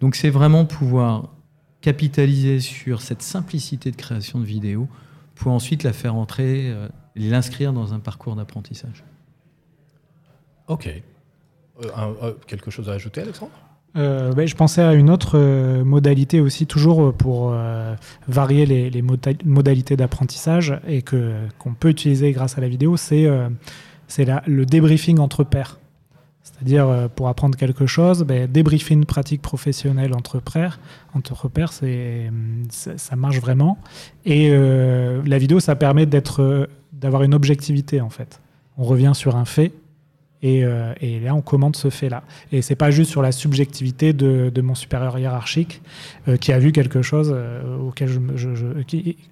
Donc 0.00 0.14
c'est 0.14 0.30
vraiment 0.30 0.64
pouvoir 0.64 1.34
capitaliser 1.82 2.60
sur 2.60 3.02
cette 3.02 3.20
simplicité 3.20 3.90
de 3.90 3.96
création 3.96 4.40
de 4.40 4.46
vidéo 4.46 4.88
pour 5.34 5.52
ensuite 5.52 5.82
la 5.82 5.92
faire 5.92 6.14
entrer, 6.14 6.74
l'inscrire 7.14 7.74
dans 7.74 7.92
un 7.92 7.98
parcours 7.98 8.34
d'apprentissage. 8.34 9.04
Ok. 10.66 11.02
Quelque 12.46 12.70
chose 12.70 12.88
à 12.88 12.92
ajouter, 12.92 13.22
Alexandre? 13.22 13.52
Euh, 13.96 14.32
ben, 14.32 14.48
je 14.48 14.54
pensais 14.54 14.80
à 14.80 14.94
une 14.94 15.10
autre 15.10 15.32
euh, 15.34 15.84
modalité 15.84 16.40
aussi, 16.40 16.66
toujours 16.66 17.02
euh, 17.02 17.12
pour 17.12 17.54
varier 18.26 18.66
les, 18.66 19.02
modalités 19.44 19.96
d'apprentissage 19.96 20.78
et 20.86 21.02
que, 21.02 21.34
qu'on 21.58 21.74
peut 21.74 21.90
utiliser 21.90 22.32
grâce 22.32 22.56
à 22.56 22.60
la 22.60 22.68
vidéo, 22.68 22.96
c'est, 22.96 23.28
c'est 24.08 24.26
le 24.46 24.66
débriefing 24.66 25.18
entre 25.18 25.44
pairs. 25.44 25.78
C'est-à-dire, 26.42 27.08
pour 27.14 27.28
apprendre 27.28 27.56
quelque 27.56 27.86
chose, 27.86 28.24
ben, 28.24 28.50
débriefer 28.50 28.94
une 28.94 29.04
pratique 29.04 29.42
professionnelle 29.42 30.14
entre 30.14 30.40
pairs, 30.40 30.80
entre 31.14 31.48
pairs 31.48 31.72
c'est, 31.72 32.30
ça, 32.70 33.16
marche 33.16 33.40
vraiment. 33.40 33.78
Et 34.24 34.50
la 34.50 35.38
vidéo, 35.38 35.60
ça 35.60 35.76
permet 35.76 36.06
d'être, 36.06 36.68
d'avoir 36.92 37.22
une 37.22 37.34
objectivité, 37.34 38.00
en 38.00 38.10
fait. 38.10 38.40
On 38.78 38.84
revient 38.84 39.12
sur 39.14 39.36
un 39.36 39.44
fait 39.44 39.72
euh, 40.44 40.94
et, 41.00 41.20
là, 41.20 41.34
on 41.34 41.40
commande 41.40 41.76
ce 41.76 41.90
fait-là. 41.90 42.24
Et 42.50 42.62
c'est 42.62 42.74
pas 42.74 42.90
juste 42.90 43.10
sur 43.10 43.22
la 43.22 43.32
subjectivité 43.32 44.12
de, 44.12 44.60
mon 44.60 44.74
supérieur 44.74 45.18
hiérarchique 45.18 45.82
euh, 46.28 46.36
qui 46.36 46.52
a 46.52 46.58
vu 46.58 46.72
quelque 46.72 47.02
chose 47.02 47.32
euh, 47.34 47.78
auquel 47.78 48.08
je, 48.08 48.18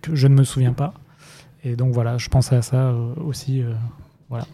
que 0.03 0.15
je 0.15 0.27
ne 0.27 0.35
me 0.35 0.45
souviens 0.45 0.73
pas. 0.73 0.95
Et 1.65 1.77
donc 1.77 1.93
voilà, 1.93 2.17
je 2.19 2.29
pense 2.29 2.53
à 2.53 2.63
ça 2.63 2.95
aussi. 3.25 3.63
voilà. 4.29 4.47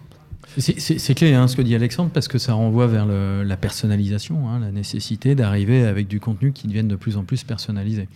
C'est 0.59 1.15
clé 1.15 1.35
hein, 1.35 1.49
ce 1.49 1.57
que 1.57 1.63
dit 1.63 1.75
Alexandre 1.75 2.11
parce 2.13 2.29
que 2.29 2.39
ça 2.39 2.55
renvoie 2.55 2.87
vers 2.87 3.07
la 3.07 3.57
personnalisation, 3.57 4.49
hein, 4.49 4.59
la 4.59 4.73
nécessité 4.73 5.35
d'arriver 5.35 5.85
avec 5.85 6.09
du 6.09 6.19
contenu 6.19 6.53
qui 6.53 6.67
devienne 6.67 6.89
de 6.89 6.97
plus 6.97 7.17
en 7.17 7.25
plus 7.25 7.45
personnalisé. 7.45 8.09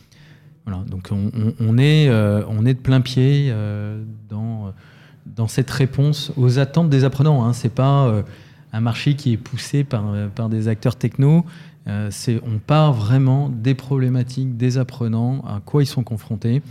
Voilà, 0.66 0.82
donc 0.84 1.08
on, 1.12 1.30
on 1.60 1.78
est, 1.78 2.10
on 2.10 2.66
est 2.66 2.74
de 2.74 2.80
plein 2.80 3.00
pied 3.00 3.52
dans 4.28 4.72
dans 5.36 5.48
cette 5.48 5.70
réponse 5.70 6.32
aux 6.36 6.58
attentes 6.58 6.90
des 6.90 7.04
apprenants. 7.04 7.44
Hein. 7.44 7.52
Ce 7.52 7.64
n'est 7.64 7.72
pas 7.72 8.06
euh, 8.06 8.22
un 8.72 8.80
marché 8.80 9.14
qui 9.14 9.32
est 9.32 9.36
poussé 9.36 9.84
par, 9.84 10.04
euh, 10.12 10.28
par 10.28 10.48
des 10.48 10.68
acteurs 10.68 10.96
techno. 10.96 11.44
Euh, 11.88 12.10
on 12.46 12.58
part 12.58 12.92
vraiment 12.92 13.48
des 13.48 13.74
problématiques 13.74 14.56
des 14.56 14.78
apprenants, 14.78 15.42
à 15.46 15.60
quoi 15.64 15.82
ils 15.82 15.86
sont 15.86 16.04
confrontés, 16.04 16.62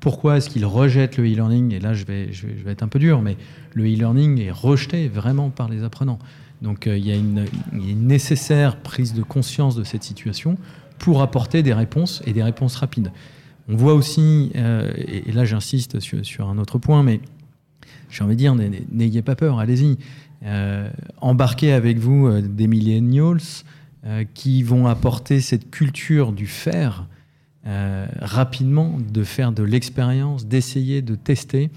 pourquoi 0.00 0.36
est-ce 0.36 0.50
qu'ils 0.50 0.66
rejettent 0.66 1.16
le 1.16 1.24
e-learning. 1.24 1.72
Et 1.72 1.80
là, 1.80 1.94
je 1.94 2.04
vais, 2.04 2.32
je, 2.32 2.46
vais, 2.46 2.72
être 2.72 2.82
un 2.82 2.88
peu 2.88 2.98
dur, 2.98 3.22
mais 3.22 3.36
le 3.74 3.84
e-learning 3.84 4.40
est 4.40 4.50
rejeté 4.50 5.08
vraiment 5.08 5.50
par 5.50 5.68
les 5.68 5.82
apprenants. 5.82 6.18
Donc 6.60 6.86
il 6.86 7.06
y, 7.06 7.12
a 7.12 7.14
une, 7.14 7.46
nécessaire 7.72 8.76
prise 8.76 9.14
de 9.14 9.22
conscience 9.22 9.76
de 9.76 9.84
cette 9.84 10.02
situation 10.02 10.58
pour 10.98 11.22
apporter 11.22 11.62
des 11.62 11.72
réponses 11.72 12.20
et 12.26 12.32
des 12.32 12.42
réponses 12.42 12.74
rapides. 12.76 13.12
On 13.68 13.76
voit 13.76 13.94
aussi, 13.94 14.50
et, 14.54 15.32
là 15.32 15.44
j'insiste 15.44 16.00
sur, 16.00 16.26
sur, 16.26 16.48
un 16.48 16.58
autre 16.58 16.78
point, 16.78 17.04
mais 17.04 17.20
j'ai 18.10 18.24
envie 18.24 18.34
de 18.34 18.38
dire, 18.38 18.54
n'ayez 18.90 19.22
pas 19.22 19.36
peur, 19.36 19.58
allez-y. 19.58 19.98
embarquez 21.20 21.72
avec 21.72 21.98
vous 21.98 22.40
des 22.40 22.66
millennials 22.66 23.40
qui 24.34 24.62
vont 24.62 24.86
apporter 24.86 25.40
cette 25.40 25.70
culture 25.70 26.32
du 26.32 26.46
faire 26.46 27.06
rapidement, 27.64 28.96
de 29.12 29.24
faire 29.24 29.52
de 29.52 29.62
l'expérience, 29.62 30.46
d'essayer, 30.46 31.02
de 31.02 31.14
tester. 31.14 31.70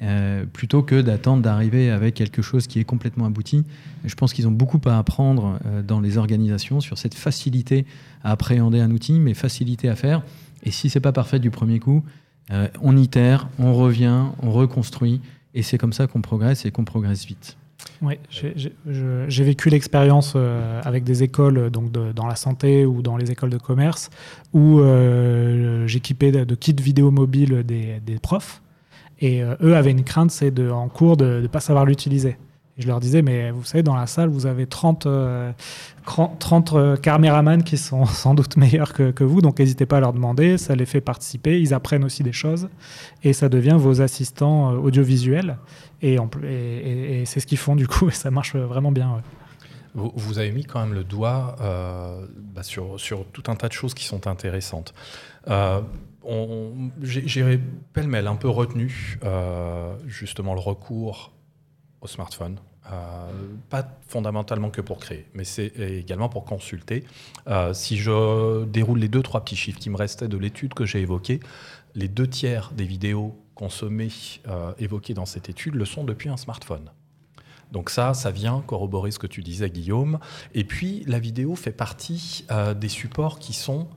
Euh, 0.00 0.44
plutôt 0.44 0.84
que 0.84 1.00
d'attendre 1.00 1.42
d'arriver 1.42 1.90
avec 1.90 2.14
quelque 2.14 2.40
chose 2.40 2.68
qui 2.68 2.78
est 2.78 2.84
complètement 2.84 3.24
abouti. 3.24 3.64
Je 4.04 4.14
pense 4.14 4.32
qu'ils 4.32 4.46
ont 4.46 4.52
beaucoup 4.52 4.80
à 4.84 4.96
apprendre 4.96 5.58
euh, 5.66 5.82
dans 5.82 5.98
les 5.98 6.18
organisations 6.18 6.80
sur 6.80 6.98
cette 6.98 7.14
facilité 7.14 7.84
à 8.22 8.30
appréhender 8.30 8.78
un 8.78 8.92
outil, 8.92 9.14
mais 9.14 9.34
facilité 9.34 9.88
à 9.88 9.96
faire. 9.96 10.22
Et 10.62 10.70
si 10.70 10.88
c'est 10.88 11.00
pas 11.00 11.10
parfait 11.10 11.40
du 11.40 11.50
premier 11.50 11.80
coup, 11.80 12.04
euh, 12.52 12.68
on 12.80 12.96
itère, 12.96 13.48
on 13.58 13.74
revient, 13.74 14.26
on 14.40 14.52
reconstruit, 14.52 15.20
et 15.54 15.62
c'est 15.62 15.78
comme 15.78 15.92
ça 15.92 16.06
qu'on 16.06 16.22
progresse 16.22 16.64
et 16.64 16.70
qu'on 16.70 16.84
progresse 16.84 17.24
vite. 17.24 17.56
Oui, 18.02 18.14
j'ai 18.28 19.44
vécu 19.44 19.70
l'expérience 19.70 20.36
avec 20.84 21.04
des 21.04 21.22
écoles 21.22 21.70
donc 21.70 21.92
dans 21.92 22.26
la 22.26 22.34
santé 22.34 22.84
ou 22.84 23.02
dans 23.02 23.16
les 23.16 23.30
écoles 23.30 23.50
de 23.50 23.58
commerce 23.58 24.10
où 24.52 24.80
j'équipais 25.86 26.32
de, 26.32 26.54
kits 26.54 26.74
vidéo 26.74 27.10
mobile 27.10 27.62
des, 27.64 28.18
profs 28.20 28.62
et 29.20 29.42
euh, 29.42 29.56
eux 29.62 29.76
avaient 29.76 29.90
une 29.90 30.04
crainte, 30.04 30.30
c'est 30.30 30.58
en 30.70 30.88
cours 30.88 31.16
de 31.16 31.40
ne 31.42 31.46
pas 31.46 31.60
savoir 31.60 31.84
l'utiliser. 31.84 32.36
Je 32.78 32.86
leur 32.86 33.00
disais, 33.00 33.22
mais 33.22 33.50
vous 33.50 33.64
savez, 33.64 33.82
dans 33.82 33.96
la 33.96 34.06
salle, 34.06 34.28
vous 34.28 34.46
avez 34.46 34.66
30, 34.66 35.00
30 35.00 35.06
euh, 35.06 35.54
euh, 36.74 36.96
caméramans 36.96 37.62
qui 37.62 37.76
sont 37.76 38.06
sans 38.06 38.34
doute 38.34 38.56
meilleurs 38.56 38.92
que, 38.92 39.10
que 39.10 39.24
vous, 39.24 39.40
donc 39.40 39.58
n'hésitez 39.58 39.86
pas 39.86 39.98
à 39.98 40.00
leur 40.00 40.12
demander, 40.12 40.58
ça 40.58 40.74
les 40.74 40.86
fait 40.86 41.00
participer, 41.00 41.60
ils 41.60 41.74
apprennent 41.74 42.04
aussi 42.04 42.22
des 42.22 42.32
choses, 42.32 42.68
et 43.24 43.32
ça 43.32 43.48
devient 43.48 43.76
vos 43.78 44.00
assistants 44.00 44.72
audiovisuels. 44.72 45.58
Et, 46.00 46.16
c'est 47.24 47.40
ce 47.40 47.46
qu'ils 47.46 47.58
font 47.58 47.74
du 47.74 47.88
coup, 47.88 48.08
et 48.10 48.12
ça 48.12 48.30
marche 48.30 48.54
vraiment 48.54 48.92
bien. 48.92 49.22
Vous, 49.94 50.38
avez 50.38 50.52
mis 50.52 50.64
quand 50.64 50.80
même 50.80 50.94
le 50.94 51.02
doigt 51.02 51.56
bah 51.58 52.62
sur, 52.62 53.00
sur, 53.00 53.24
tout 53.26 53.42
un 53.48 53.56
tas 53.56 53.68
de 53.68 53.72
choses 53.72 53.94
qui 53.94 54.04
sont 54.04 54.28
intéressantes 54.28 54.94
j'ai 57.02 57.60
pêle-mêle 57.92 58.26
un 58.26 58.36
peu 58.36 58.48
retenu 58.48 59.18
euh, 59.24 59.96
justement 60.06 60.54
le 60.54 60.60
recours 60.60 61.32
au 62.00 62.06
smartphone. 62.06 62.58
Euh, 62.90 63.30
pas 63.68 63.86
fondamentalement 64.06 64.70
que 64.70 64.80
pour 64.80 64.98
créer, 64.98 65.26
mais 65.34 65.44
c'est 65.44 65.66
également 65.78 66.28
pour 66.28 66.44
consulter. 66.44 67.04
Euh, 67.46 67.74
si 67.74 67.98
je 67.98 68.64
déroule 68.64 68.98
les 68.98 69.08
deux, 69.08 69.22
trois 69.22 69.44
petits 69.44 69.56
chiffres 69.56 69.78
qui 69.78 69.90
me 69.90 69.96
restaient 69.96 70.28
de 70.28 70.38
l'étude 70.38 70.72
que 70.72 70.86
j'ai 70.86 71.00
évoquée, 71.00 71.40
les 71.94 72.08
deux 72.08 72.26
tiers 72.26 72.72
des 72.74 72.86
vidéos 72.86 73.36
consommées, 73.54 74.10
évoquées 74.78 75.14
dans 75.14 75.26
cette 75.26 75.48
étude, 75.48 75.74
le 75.74 75.84
sont 75.84 76.04
depuis 76.04 76.28
un 76.28 76.36
smartphone. 76.36 76.90
Donc 77.72 77.90
ça, 77.90 78.14
ça 78.14 78.30
vient 78.30 78.62
corroborer 78.66 79.10
ce 79.10 79.18
que 79.18 79.26
tu 79.26 79.42
disais, 79.42 79.68
Guillaume. 79.68 80.20
Et 80.54 80.64
puis, 80.64 81.02
la 81.06 81.18
vidéo 81.18 81.56
fait 81.56 81.72
partie 81.72 82.46
des 82.76 82.88
supports 82.88 83.40
qui 83.40 83.52
sont 83.52 83.88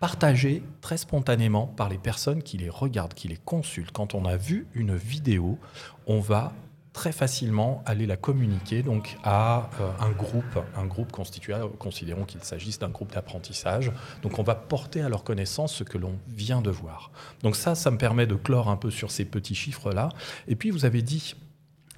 partagés 0.00 0.62
très 0.80 0.96
spontanément 0.96 1.66
par 1.66 1.88
les 1.88 1.98
personnes 1.98 2.42
qui 2.42 2.56
les 2.56 2.70
regardent, 2.70 3.14
qui 3.14 3.28
les 3.28 3.36
consultent. 3.36 3.92
Quand 3.92 4.14
on 4.14 4.24
a 4.24 4.36
vu 4.36 4.66
une 4.74 4.96
vidéo, 4.96 5.58
on 6.06 6.20
va 6.20 6.52
très 6.94 7.12
facilement 7.12 7.82
aller 7.84 8.06
la 8.06 8.16
communiquer 8.16 8.82
donc 8.82 9.18
à 9.24 9.68
euh, 9.80 9.90
un 10.00 10.12
groupe, 10.12 10.58
un 10.76 10.86
groupe 10.86 11.12
constitué, 11.12 11.54
considérons 11.78 12.24
qu'il 12.24 12.42
s'agisse 12.42 12.78
d'un 12.78 12.88
groupe 12.88 13.12
d'apprentissage. 13.12 13.92
Donc 14.22 14.38
on 14.38 14.42
va 14.42 14.54
porter 14.54 15.02
à 15.02 15.10
leur 15.10 15.24
connaissance 15.24 15.74
ce 15.74 15.84
que 15.84 15.98
l'on 15.98 16.16
vient 16.28 16.62
de 16.62 16.70
voir. 16.70 17.10
Donc 17.42 17.56
ça, 17.56 17.74
ça 17.74 17.90
me 17.90 17.98
permet 17.98 18.26
de 18.26 18.36
clore 18.36 18.70
un 18.70 18.76
peu 18.76 18.90
sur 18.90 19.10
ces 19.10 19.24
petits 19.24 19.56
chiffres-là. 19.56 20.08
Et 20.48 20.54
puis 20.54 20.70
vous 20.70 20.86
avez 20.86 21.02
dit 21.02 21.34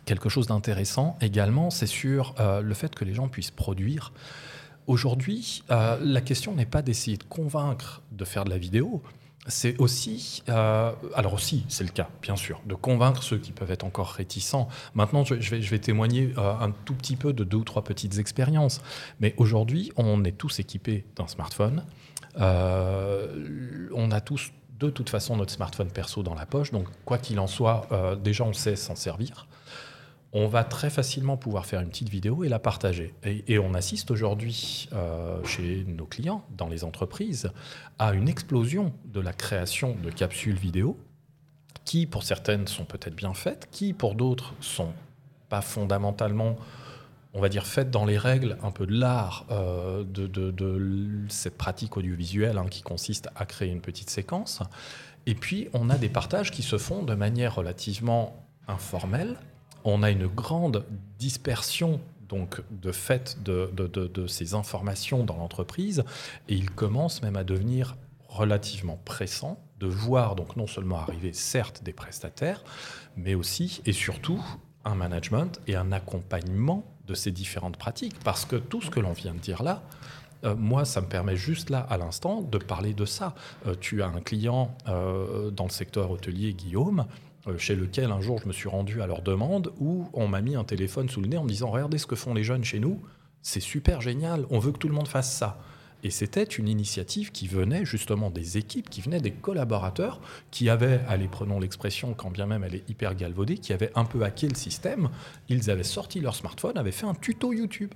quelque 0.07 0.31
chose 0.31 0.47
d'intéressant 0.47 1.17
également, 1.21 1.71
c'est 1.71 1.87
sur 1.87 2.35
euh, 2.41 2.63
le 2.63 2.75
fait 2.75 2.95
que 2.95 3.05
les 3.05 3.15
gens 3.15 3.29
puissent 3.29 3.51
produire. 3.51 4.13
Aujourd'hui, 4.87 5.63
euh, 5.71 5.99
la 6.01 6.23
question 6.23 6.55
n'est 6.55 6.65
pas 6.65 6.81
d'essayer 6.81 7.19
de 7.19 7.25
convaincre 7.25 8.03
de 8.13 8.25
faire 8.25 8.45
de 8.45 8.51
la 8.51 8.59
vidéo, 8.59 9.03
c'est 9.49 9.79
aussi, 9.79 10.43
euh, 10.49 10.93
alors 11.15 11.35
aussi, 11.35 11.65
c'est 11.69 11.85
le 11.85 11.91
cas, 11.91 12.09
bien 12.23 12.37
sûr, 12.37 12.61
de 12.67 12.75
convaincre 12.75 13.23
ceux 13.23 13.39
qui 13.39 13.53
peuvent 13.53 13.71
être 13.71 13.85
encore 13.85 14.09
réticents. 14.09 14.69
Maintenant, 14.95 15.25
je, 15.25 15.35
vais, 15.35 15.79
témoigner 15.79 16.33
euh, 16.39 16.55
un 16.61 16.71
tout 16.71 16.95
petit 16.95 17.17
peu 17.17 17.33
de 17.33 17.45
deux 17.45 17.59
ou 17.59 17.65
trois 17.65 17.85
petites 17.85 18.19
expériences. 18.19 18.81
Mais 19.21 19.35
aujourd'hui, 19.37 19.93
on 19.97 20.25
est 20.25 20.37
tous 20.37 20.59
équipés 20.59 21.05
d'un 21.17 21.29
smartphone. 21.29 21.85
on 22.37 24.11
a 24.11 24.21
tous, 24.21 24.53
de 24.79 24.91
toute 24.91 25.11
façon, 25.11 25.37
notre 25.37 25.53
smartphone 25.53 25.91
perso 25.91 26.23
dans 26.23 26.35
la 26.35 26.47
poche. 26.47 26.73
Donc, 26.73 26.87
quoi 27.05 27.19
qu'il 27.19 27.39
en 27.39 27.47
soit, 27.47 27.89
déjà, 28.23 28.45
on 28.45 28.53
sait 28.53 28.77
s'en 28.77 28.97
servir 28.97 29.47
on 30.39 30.49
va 30.49 30.65
très 30.65 30.91
facilement 30.91 31.39
pouvoir 31.39 31.65
faire 31.65 31.81
une 31.81 31.89
petite 31.89 32.11
vidéo 32.11 32.45
et 32.45 32.51
la 32.51 32.59
partager. 32.59 33.15
Et, 33.25 33.59
on 33.59 33.73
assiste 33.73 34.11
aujourd'hui 34.11 34.87
euh, 34.93 35.43
chez 35.45 35.83
nos 35.89 36.05
clients, 36.05 36.45
dans 36.51 36.69
les 36.69 36.85
entreprises, 36.85 37.51
à 37.99 38.13
une 38.13 38.29
explosion 38.29 38.93
de 39.07 39.21
la 39.21 39.33
création 39.33 39.97
de 40.05 40.11
capsules 40.11 40.59
vidéo, 40.59 40.99
qui 41.87 42.05
pour 42.05 42.23
certaines 42.23 42.67
sont 42.67 42.85
peut-être 42.85 43.15
bien 43.15 43.33
faites, 43.33 43.69
qui 43.71 43.95
pour 43.95 44.15
d'autres 44.15 44.53
sont 44.61 44.93
pas 45.49 45.63
fondamentalement, 45.63 46.59
on 47.33 47.41
va 47.41 47.49
dire, 47.49 47.67
faites 47.67 47.91
dans 47.91 48.05
les 48.05 48.19
règles 48.19 48.59
un 48.63 48.73
peu 48.73 48.85
de 48.85 48.93
l'art 48.95 49.47
euh, 49.51 50.05
de, 50.05 51.25
cette 51.31 51.57
pratique 51.57 51.97
audiovisuelle 51.97 52.59
hein, 52.59 52.67
qui 52.69 52.83
consiste 52.83 53.31
à 53.37 53.47
créer 53.47 53.71
une 53.71 53.81
petite 53.81 54.11
séquence. 54.11 54.61
Et 55.25 55.35
puis, 55.35 55.71
on 55.73 55.89
a 55.89 55.97
des 55.97 56.11
partages 56.11 56.51
qui 56.51 56.63
se 56.63 56.77
font 56.77 57.05
de 57.05 57.15
manière 57.15 57.55
relativement 57.55 58.45
informelle, 58.69 59.39
on 59.87 60.03
a 60.03 60.11
une 60.11 60.27
grande 60.27 60.85
dispersion 61.19 62.01
donc 62.29 62.61
de 62.71 62.91
fait 62.91 63.39
de, 63.43 64.27
ces 64.27 64.55
informations 64.55 65.25
dans 65.25 65.37
l'entreprise 65.37 66.05
et 66.49 66.55
il 66.55 66.71
commence 66.71 67.23
même 67.23 67.37
à 67.37 67.45
devenir 67.45 67.97
relativement 68.29 69.01
pressant 69.05 69.59
de 69.79 69.87
voir 69.87 70.35
donc 70.35 70.57
non 70.57 70.67
seulement 70.67 70.99
arriver 70.99 71.33
certes 71.33 71.83
des 71.85 71.93
prestataires, 71.93 72.65
mais 73.17 73.35
aussi 73.35 73.81
et 73.87 73.93
surtout 73.93 74.43
un 74.85 74.95
management 74.95 75.61
et 75.67 75.77
un 75.77 75.93
accompagnement 75.93 76.85
de 77.07 77.15
ces 77.15 77.31
différentes 77.31 77.77
pratiques. 77.77 78.19
Parce 78.25 78.45
que 78.45 78.57
tout 78.57 78.81
ce 78.83 78.91
que 78.91 79.01
l'on 79.01 79.13
vient 79.13 79.35
de 79.35 79.39
dire 79.39 79.63
là, 79.63 79.83
euh, 80.45 80.55
moi, 80.57 80.85
ça 80.85 81.01
me 81.01 81.07
permet 81.07 81.37
juste 81.37 81.71
là, 81.71 81.81
à 81.89 81.97
l'instant, 81.97 82.43
de 82.43 82.59
parler 82.59 82.95
de 82.95 83.05
ça. 83.05 83.35
Euh, 83.67 83.75
tu 83.79 84.03
as 84.03 84.07
un 84.07 84.21
client 84.21 84.77
euh, 84.89 85.51
dans 85.51 85.65
le 85.65 85.71
secteur 85.71 86.11
hôtelier, 86.11 86.53
Guillaume, 86.53 87.07
chez 87.59 87.77
lequel 87.77 88.11
un 88.11 88.21
jour 88.21 88.39
je 88.41 88.49
me 88.49 88.53
suis 88.53 88.69
rendu 88.69 89.03
à 89.03 89.07
leur 89.07 89.23
demande, 89.23 89.73
où 89.79 90.09
on 90.13 90.29
m'a 90.29 90.41
mis 90.41 90.57
un 90.57 90.65
téléphone 90.65 91.09
sous 91.09 91.21
le 91.21 91.29
nez 91.29 91.37
en 91.37 91.45
me 91.45 91.49
disant 91.49 91.71
Regardez 91.71 91.99
ce 91.99 92.07
que 92.07 92.17
font 92.17 92.35
les 92.35 92.45
jeunes 92.45 92.65
chez 92.65 92.79
nous, 92.79 93.01
c'est 93.43 93.61
super 93.61 94.01
génial, 94.01 94.47
on 94.51 94.59
veut 94.59 94.73
que 94.73 94.79
tout 94.79 94.89
le 94.89 94.95
monde 94.95 95.09
fasse 95.09 95.33
ça. 95.33 95.59
Et 96.03 96.11
c'était 96.11 96.45
une 96.45 96.69
initiative 96.69 97.33
qui 97.33 97.49
venait 97.49 97.85
justement 97.85 98.31
des 98.31 98.59
équipes, 98.59 98.91
qui 98.91 99.01
venait 99.01 99.21
des 99.21 99.33
collaborateurs, 99.33 100.21
qui 100.51 100.69
avaient, 100.69 101.01
allez, 101.09 101.27
prenons 101.27 101.59
l'expression, 101.59 102.15
quand 102.15 102.31
bien 102.31 102.47
même 102.47 102.65
elle 102.65 102.75
est 102.75 102.89
hyper 102.89 103.15
galvaudée, 103.15 103.59
qui 103.59 103.73
avaient 103.73 103.91
un 103.95 104.05
peu 104.05 104.23
hacké 104.23 104.49
le 104.49 104.55
système. 104.55 105.09
Ils 105.49 105.71
avaient 105.71 105.83
sorti 105.83 106.21
leur 106.21 106.35
smartphone, 106.35 106.77
avaient 106.77 106.93
fait 106.93 107.07
un 107.07 107.15
tuto 107.15 107.53
YouTube, 107.53 107.93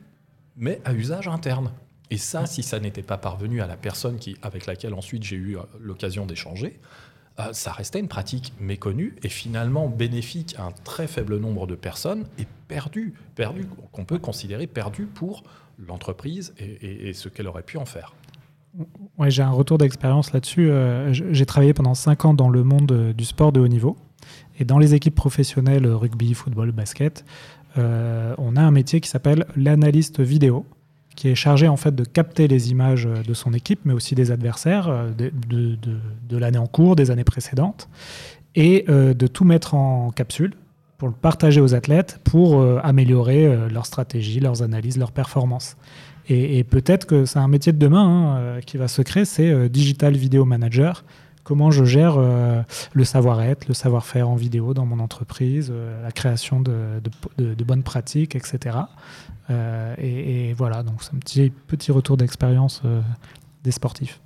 mais 0.57 0.81
à 0.85 0.93
usage 0.95 1.29
interne. 1.29 1.73
Et 2.11 2.17
ça, 2.17 2.47
si 2.47 2.63
ça 2.63 2.81
n'était 2.81 3.03
pas 3.03 3.19
parvenu 3.19 3.61
à 3.61 3.67
la 3.67 3.77
personne 3.77 4.19
qui, 4.19 4.37
avec 4.43 4.67
laquelle 4.67 4.95
ensuite 4.95 5.23
j'ai 5.23 5.37
eu 5.37 5.57
euh, 5.57 5.63
l'occasion 5.79 6.27
d'échanger, 6.27 6.81
euh, 6.81 7.10
ça 7.53 7.73
restait 7.73 8.01
une 8.01 8.09
pratique 8.09 8.53
méconnue 8.61 9.17
et 9.23 9.29
finalement 9.29 9.89
bénéfique 9.89 10.55
à 10.59 10.65
un 10.65 10.73
très 10.85 11.07
faible 11.07 11.39
nombre 11.39 11.67
de 11.67 11.75
personnes 11.75 12.27
et 12.39 12.47
perdue, 12.69 13.15
perdue 13.35 13.67
qu'on 13.93 14.05
peut 14.05 14.19
considérer 14.19 14.67
perdue 14.67 15.07
pour 15.07 15.43
l'entreprise 15.79 16.55
et, 16.59 17.13
ce 17.15 17.29
qu'elle 17.29 17.49
aurait 17.49 17.63
pu 17.63 17.79
en 17.79 17.87
faire. 17.87 18.15
J'ai 19.27 19.43
un 19.43 19.51
retour 19.51 19.79
d'expérience 19.79 20.33
là-dessus. 20.33 20.71
Euh, 20.71 21.13
j'ai 21.13 21.47
travaillé 21.47 21.75
pendant 21.75 21.95
cinq 21.95 22.25
ans 22.25 22.35
dans 22.35 22.49
le 22.49 22.63
monde 22.63 23.13
du 23.17 23.25
sport 23.25 23.53
de 23.53 23.61
haut 23.61 23.69
niveau. 23.69 23.97
Et 24.59 24.65
dans 24.65 24.79
les 24.79 24.95
équipes 24.95 25.15
professionnelles, 25.15 25.87
rugby, 25.87 26.35
football, 26.35 26.71
basket, 26.71 27.25
euh, 27.79 28.35
on 28.39 28.57
a 28.57 28.61
un 28.61 28.71
métier 28.71 29.01
qui 29.01 29.09
s'appelle 29.09 29.47
l'analyste 29.57 30.21
vidéo 30.21 30.67
qui 31.21 31.29
est 31.29 31.35
chargé 31.35 31.69
en 31.69 31.77
fait 31.77 31.95
de 31.95 32.03
capter 32.03 32.49
les 32.49 32.71
images 32.71 33.05
de 33.05 33.35
son 33.35 33.53
équipe, 33.53 33.81
mais 33.85 33.93
aussi 33.93 34.15
des 34.15 34.31
adversaires 34.31 34.89
euh, 34.89 35.11
de, 35.11 36.39
l'année 36.39 36.57
en 36.57 36.67
cours, 36.67 36.97
des 36.97 37.11
années 37.11 37.25
précédentes, 37.25 37.91
et 38.55 38.87
euh, 38.89 39.13
de 39.13 39.27
tout 39.27 39.45
mettre 39.45 39.75
en 39.75 40.13
capsule 40.13 40.55
pour 40.97 41.09
le 41.09 41.15
partager 41.15 41.61
aux 41.61 41.75
athlètes 41.75 42.19
pour 42.25 42.59
euh, 42.59 42.81
améliorer 42.83 43.55
leur 43.69 43.85
stratégie, 43.85 44.41
leurs 44.41 44.63
analyses, 44.63 44.97
leurs 44.97 45.13
performances. 45.13 45.77
Et, 46.31 46.65
peut-être 46.65 47.07
que 47.07 47.27
c'est 47.27 47.39
un 47.39 47.49
métier 47.49 47.73
de 47.73 47.79
demain 47.79 48.07
hein, 48.57 48.61
qui 48.65 48.79
va 48.79 48.89
se 48.89 49.03
créer, 49.03 49.27
c'est 49.27 49.69
Digital 49.69 50.17
Video 50.17 50.47
Manager, 50.47 51.05
comment 51.45 51.71
je 51.71 51.85
gère 51.85 52.19
le 52.19 53.05
savoir-être, 53.05 53.67
le 53.69 53.75
savoir-faire 53.75 54.29
en 54.29 54.37
vidéo 54.37 54.75
dans 54.75 54.87
mon 54.87 55.01
entreprise, 55.01 55.73
la 56.03 56.13
création 56.13 56.61
de, 56.61 57.01
bonnes 57.65 57.83
pratiques, 57.83 58.37
etc. 58.37 58.79
Euh, 59.51 59.95
et, 59.99 60.53
voilà, 60.55 60.83
donc 60.83 61.03
c'est 61.03 61.15
un 61.15 61.19
petit, 61.19 61.93
retour 61.93 62.17
d'expérience 62.17 62.83
euh, 62.85 63.01
des 63.65 63.71
sportifs. 63.71 64.21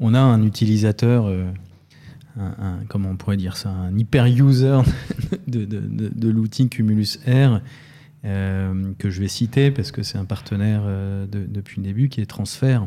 On 0.00 0.14
a 0.14 0.20
un 0.20 0.42
utilisateur, 0.42 1.26
euh, 1.26 1.50
comment 2.88 3.10
on 3.10 3.16
pourrait 3.16 3.36
dire 3.36 3.56
ça, 3.56 3.70
un 3.70 3.96
hyper 3.96 4.26
user 4.26 4.80
de, 5.46 5.64
de, 5.64 6.10
de, 6.14 6.28
l'outil 6.28 6.68
Cumulus 6.68 7.18
R. 7.26 7.60
que 8.22 9.10
je 9.10 9.20
vais 9.20 9.28
citer 9.28 9.70
parce 9.70 9.92
que 9.92 10.02
c'est 10.02 10.18
un 10.18 10.24
partenaire 10.24 10.82
depuis 11.28 11.80
le 11.80 11.86
début 11.86 12.08
qui 12.08 12.20
est 12.20 12.26
Transfert 12.26 12.86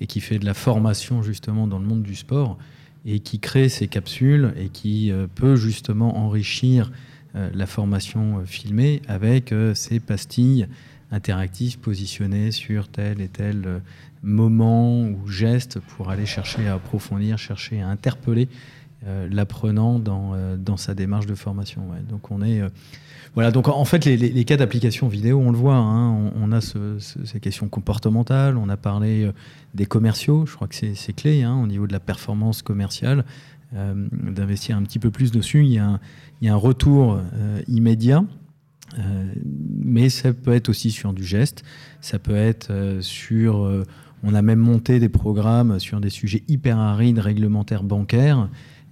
et 0.00 0.06
qui 0.06 0.20
fait 0.20 0.38
de 0.38 0.44
la 0.44 0.54
formation 0.54 1.22
justement 1.22 1.66
dans 1.66 1.78
le 1.78 1.86
monde 1.86 2.02
du 2.02 2.14
sport 2.14 2.58
et 3.06 3.20
qui 3.20 3.38
crée 3.38 3.68
ces 3.68 3.86
capsules 3.86 4.54
et 4.56 4.68
qui 4.68 5.12
peut 5.34 5.56
justement 5.56 6.16
enrichir 6.16 6.90
la 7.34 7.66
formation 7.66 8.42
filmée 8.46 9.02
avec 9.08 9.54
ces 9.74 10.00
pastilles 10.00 10.68
interactif 11.14 11.78
positionné 11.78 12.50
sur 12.50 12.88
tel 12.88 13.20
et 13.20 13.28
tel 13.28 13.62
euh, 13.66 13.78
moment 14.22 15.02
ou 15.02 15.28
geste 15.28 15.78
pour 15.78 16.10
aller 16.10 16.26
chercher 16.26 16.66
à 16.66 16.74
approfondir, 16.74 17.38
chercher 17.38 17.80
à 17.80 17.88
interpeller 17.88 18.48
euh, 19.06 19.28
l'apprenant 19.30 19.98
dans, 19.98 20.32
euh, 20.34 20.56
dans 20.56 20.76
sa 20.76 20.94
démarche 20.94 21.26
de 21.26 21.34
formation. 21.34 21.82
Donc 22.08 22.30
on 22.30 22.42
est 22.42 22.62
voilà, 23.34 23.50
donc 23.50 23.66
en 23.66 23.84
fait, 23.84 24.04
les, 24.04 24.44
cas 24.44 24.56
d'application 24.56 25.08
vidéo, 25.08 25.40
on 25.44 25.50
le 25.50 25.58
voit, 25.58 25.74
hein, 25.74 26.30
on, 26.36 26.52
a 26.52 26.60
ces 26.60 27.40
questions 27.40 27.68
comportementales, 27.68 28.56
on 28.56 28.68
a 28.68 28.76
parlé 28.76 29.28
des 29.74 29.86
commerciaux, 29.86 30.46
je 30.46 30.54
crois 30.54 30.68
que 30.68 30.76
c'est 30.76 31.12
clé 31.12 31.42
hein, 31.42 31.60
au 31.60 31.66
niveau 31.66 31.88
de 31.88 31.92
la 31.92 31.98
performance 31.98 32.62
commerciale, 32.62 33.24
d'investir 33.72 34.76
un 34.76 34.84
petit 34.84 35.00
peu 35.00 35.10
plus 35.10 35.32
dessus. 35.32 35.64
Il 35.64 35.72
y 35.72 35.78
a 35.78 35.84
un, 35.84 36.00
il 36.40 36.46
y 36.46 36.48
a 36.48 36.54
un 36.54 36.56
retour 36.56 37.18
immédiat. 37.66 38.22
Euh, 38.98 39.32
mais 39.82 40.08
ça 40.08 40.32
peut 40.32 40.52
être 40.52 40.68
aussi 40.68 40.90
sur 40.90 41.12
du 41.12 41.24
geste, 41.24 41.64
ça 42.00 42.18
peut 42.18 42.36
être 42.36 42.70
euh, 42.70 43.00
sur... 43.00 43.64
Euh, 43.64 43.84
on 44.26 44.34
a 44.34 44.40
même 44.40 44.58
monté 44.58 45.00
des 45.00 45.10
programmes 45.10 45.78
sur 45.78 46.00
des 46.00 46.08
sujets 46.08 46.42
hyper 46.48 46.78
arides, 46.78 47.18
réglementaires 47.18 47.82
bancaires, 47.82 48.48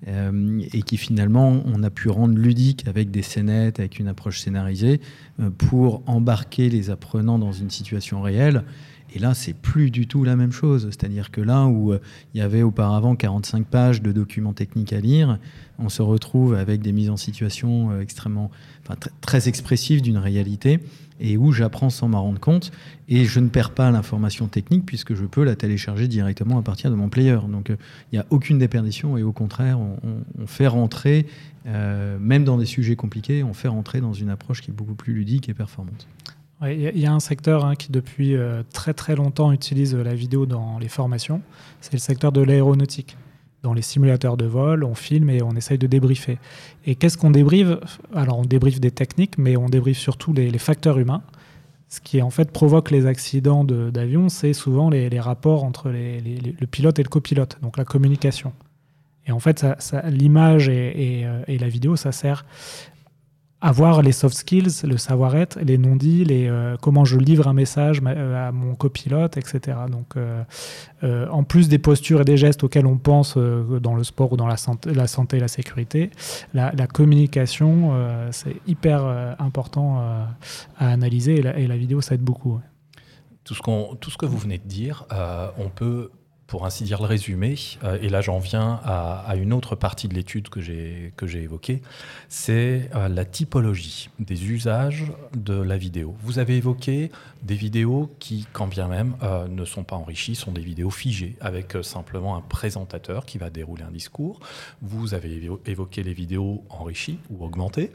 et 0.07 0.83
qui 0.83 0.97
finalement, 0.97 1.63
on 1.65 1.83
a 1.83 1.91
pu 1.91 2.09
rendre 2.09 2.37
ludique 2.37 2.87
avec 2.89 3.11
des 3.11 3.23
scénettes, 3.23 3.79
avec 3.79 3.99
une 3.99 4.09
approche 4.09 4.41
scénarisée, 4.41 5.01
pour 5.59 6.03
embarquer 6.07 6.69
les 6.69 6.91
apprenants 6.91 7.39
dans 7.39 7.53
une 7.53 7.71
situation 7.71 8.21
réelle. 8.21 8.65
Et 9.15 9.19
là, 9.19 9.35
c'est 9.35 9.53
plus 9.53 9.91
du 9.91 10.07
tout 10.07 10.25
la 10.25 10.37
même 10.37 10.53
chose. 10.53 10.89
C'est-à-dire 10.91 11.31
que 11.31 11.41
là 11.41 11.67
où 11.67 11.95
il 12.35 12.39
y 12.39 12.41
avait 12.41 12.63
auparavant 12.63 13.15
45 13.15 13.67
pages 13.67 14.03
de 14.03 14.11
documents 14.11 14.55
techniques 14.55 14.93
à 14.93 15.01
lire, 15.01 15.39
on 15.79 15.89
se 15.89 16.03
retrouve 16.03 16.55
avec 16.55 16.81
des 16.81 16.93
mises 16.93 17.11
en 17.11 17.17
situation 17.17 18.01
extrêmement 18.01 18.51
très 19.21 19.49
expressif 19.49 20.03
d'une 20.03 20.19
réalité 20.19 20.81
et 21.23 21.37
où 21.37 21.53
j'apprends 21.53 21.89
sans 21.89 22.09
m'en 22.09 22.23
rendre 22.23 22.41
compte 22.41 22.73
et 23.09 23.25
je 23.25 23.41
ne 23.41 23.49
perds 23.49 23.71
pas 23.71 23.91
l'information 23.91 24.49
technique 24.49 24.85
puisque 24.85 25.15
je 25.15 25.25
peux 25.25 25.45
la 25.45 25.55
télécharger 25.55 26.09
directement 26.09 26.59
à 26.59 26.63
partir 26.63 26.91
de 26.91 26.97
mon 26.97 27.09
player. 27.09 27.39
Donc 27.49 27.71
euh, 27.71 27.77
il 28.11 28.17
n'y 28.17 28.19
a 28.19 28.27
aucune 28.31 28.59
déperdition 28.59 29.17
et 29.17 29.23
au 29.23 29.33
contraire 29.33 29.79
on, 29.81 29.97
fait 30.47 30.67
rentrer, 30.67 31.27
euh, 31.67 32.19
même 32.19 32.45
dans 32.45 32.59
des 32.59 32.67
sujets 32.67 32.97
compliqués, 32.97 33.45
on 33.45 33.55
fait 33.55 33.69
rentrer 33.69 34.01
dans 34.01 34.13
une 34.13 34.31
approche 34.31 34.61
qui 34.61 34.71
est 34.71 34.75
beaucoup 34.75 34.95
plus 34.95 35.15
ludique 35.15 35.49
et 35.49 35.55
performante. 35.55 36.07
Il 36.65 36.99
y, 36.99 37.07
a 37.07 37.13
un 37.13 37.21
secteur 37.21 37.65
hein, 37.65 37.75
qui 37.75 37.91
depuis 37.91 38.37
euh, 38.37 38.63
très 38.73 38.95
très 38.95 39.17
longtemps 39.17 39.51
utilise 39.51 39.95
la 39.97 40.15
vidéo 40.15 40.47
dans 40.47 40.79
les 40.79 40.89
formations, 40.89 41.43
c'est 41.81 41.93
le 41.93 41.99
secteur 41.99 42.31
de 42.31 42.41
l'aéronautique 42.41 43.17
dans 43.63 43.73
les 43.73 43.83
simulateurs 43.83 44.37
de 44.37 44.45
vol, 44.45 44.85
on 44.85 44.95
filme 44.95 45.31
et 45.31 45.43
on 45.43 45.53
essaye 45.53 45.79
de 45.79 45.87
débriefer. 45.87 46.39
Et 46.85 46.95
qu'est-ce 46.95 47.17
qu'on 47.17 47.31
débriefe? 47.31 48.01
Alors 48.15 48.39
on 48.39 48.45
débriefe 48.45 48.81
des 48.81 48.91
techniques, 48.91 49.39
mais 49.39 49.57
on 49.57 49.69
débriefe 49.69 49.99
surtout 49.99 50.33
les, 50.33 50.57
facteurs 50.59 50.99
humains. 50.99 51.23
Ce 51.89 52.01
qui 52.01 52.23
en 52.23 52.31
fait 52.31 52.51
provoque 52.51 52.91
les 52.91 53.07
accidents 53.07 53.65
d'avion, 53.65 54.29
c'est 54.29 54.53
souvent 54.53 54.91
les, 54.91 55.21
rapports 55.21 55.65
entre 55.65 55.91
le 55.91 56.67
pilote 56.67 56.99
et 56.99 57.03
le 57.03 57.09
copilote, 57.09 57.59
donc 57.63 57.77
la 57.77 57.85
communication. 57.85 58.53
Et 59.27 59.33
en 59.33 59.39
fait, 59.39 59.65
l'image 60.09 60.69
euh, 60.69 61.45
et, 61.47 61.59
la 61.59 61.69
vidéo, 61.69 61.97
ça 61.97 62.13
sert 62.13 62.45
avoir 63.63 64.03
les 64.03 64.11
soft 64.11 64.37
skills, 64.37 64.83
le 64.83 64.99
savoir-être, 64.99 65.59
les 65.61 65.79
non-dits, 65.79 66.25
les, 66.25 66.49
euh, 66.49 66.77
comment 66.83 67.05
je 67.05 67.17
livre 67.17 67.47
un 67.47 67.53
message 67.53 68.01
euh, 68.05 68.49
à 68.49 68.51
mon 68.51 68.75
copilote, 68.75 69.37
etc. 69.37 69.79
Donc, 69.89 70.17
euh, 70.17 71.29
en 71.31 71.45
plus 71.45 71.69
des 71.69 71.79
postures 71.79 72.23
et 72.23 72.25
des 72.25 72.37
gestes 72.37 72.65
auxquels 72.65 72.87
on 72.87 72.99
pense 72.99 73.37
dans 73.37 73.95
le 73.95 74.03
sport 74.03 74.33
ou 74.33 74.37
dans 74.37 74.49
la 74.49 74.57
santé, 74.57 74.93
la 74.93 75.07
la 75.33 75.49
sécurité, 75.49 76.11
la, 76.55 76.87
communication, 76.87 77.93
c'est 78.31 78.57
hyper 78.67 79.05
important 79.39 80.01
à 80.79 80.89
analyser 80.93 81.37
et 81.37 81.67
la, 81.67 81.77
vidéo, 81.77 82.01
ça 82.01 82.15
aide 82.15 82.23
beaucoup. 82.23 82.61
Tout, 83.45 83.55
ce 83.55 83.95
tout 83.97 84.11
ce 84.11 84.17
que 84.17 84.27
vous 84.27 84.39
venez 84.39 84.59
de 84.59 84.67
dire, 84.67 85.07
on 85.59 85.69
peut 85.69 86.11
pour 86.53 86.67
ainsi 86.67 86.85
dire 86.85 87.01
le 87.01 87.07
résumé, 87.07 87.55
euh, 87.83 87.97
et 88.03 88.11
là 88.11 88.21
j'en 88.21 88.39
viens 88.39 88.79
à, 88.85 89.37
une 89.37 89.55
autre 89.55 89.75
partie 89.75 90.07
de 90.07 90.13
l'étude 90.13 90.51
que 90.51 90.61
j'ai 90.61 91.13
évoquée, 91.35 91.81
c'est 92.29 92.91
euh, 92.95 93.09
la 93.09 93.25
typologie 93.25 94.11
des 94.19 94.45
usages 94.51 95.07
de 95.35 95.55
la 95.55 95.79
vidéo. 95.79 96.15
Vous 96.21 96.39
avez 96.39 96.59
évoqué 96.59 97.11
des 97.43 97.55
vidéos 97.55 98.15
qui, 98.19 98.47
quand 98.53 98.67
bien 98.67 98.87
même, 98.87 99.15
euh, 99.23 99.49
ne 99.49 99.65
sont 99.65 99.83
pas 99.83 99.97
enrichies, 99.97 100.35
sont 100.35 100.53
des 100.53 100.61
vidéos 100.61 100.91
figées, 100.91 101.37
avec 101.41 101.75
simplement 101.81 102.37
un 102.37 102.43
présentateur 102.43 103.25
qui 103.25 103.39
va 103.39 103.49
dérouler 103.49 103.85
un 103.85 103.91
discours. 103.91 104.39
Vous 104.83 105.15
avez 105.15 105.51
évoqué 105.65 106.03
les 106.03 106.13
vidéos 106.13 106.63
enrichies 106.69 107.19
ou 107.31 107.47
augmentées, 107.47 107.93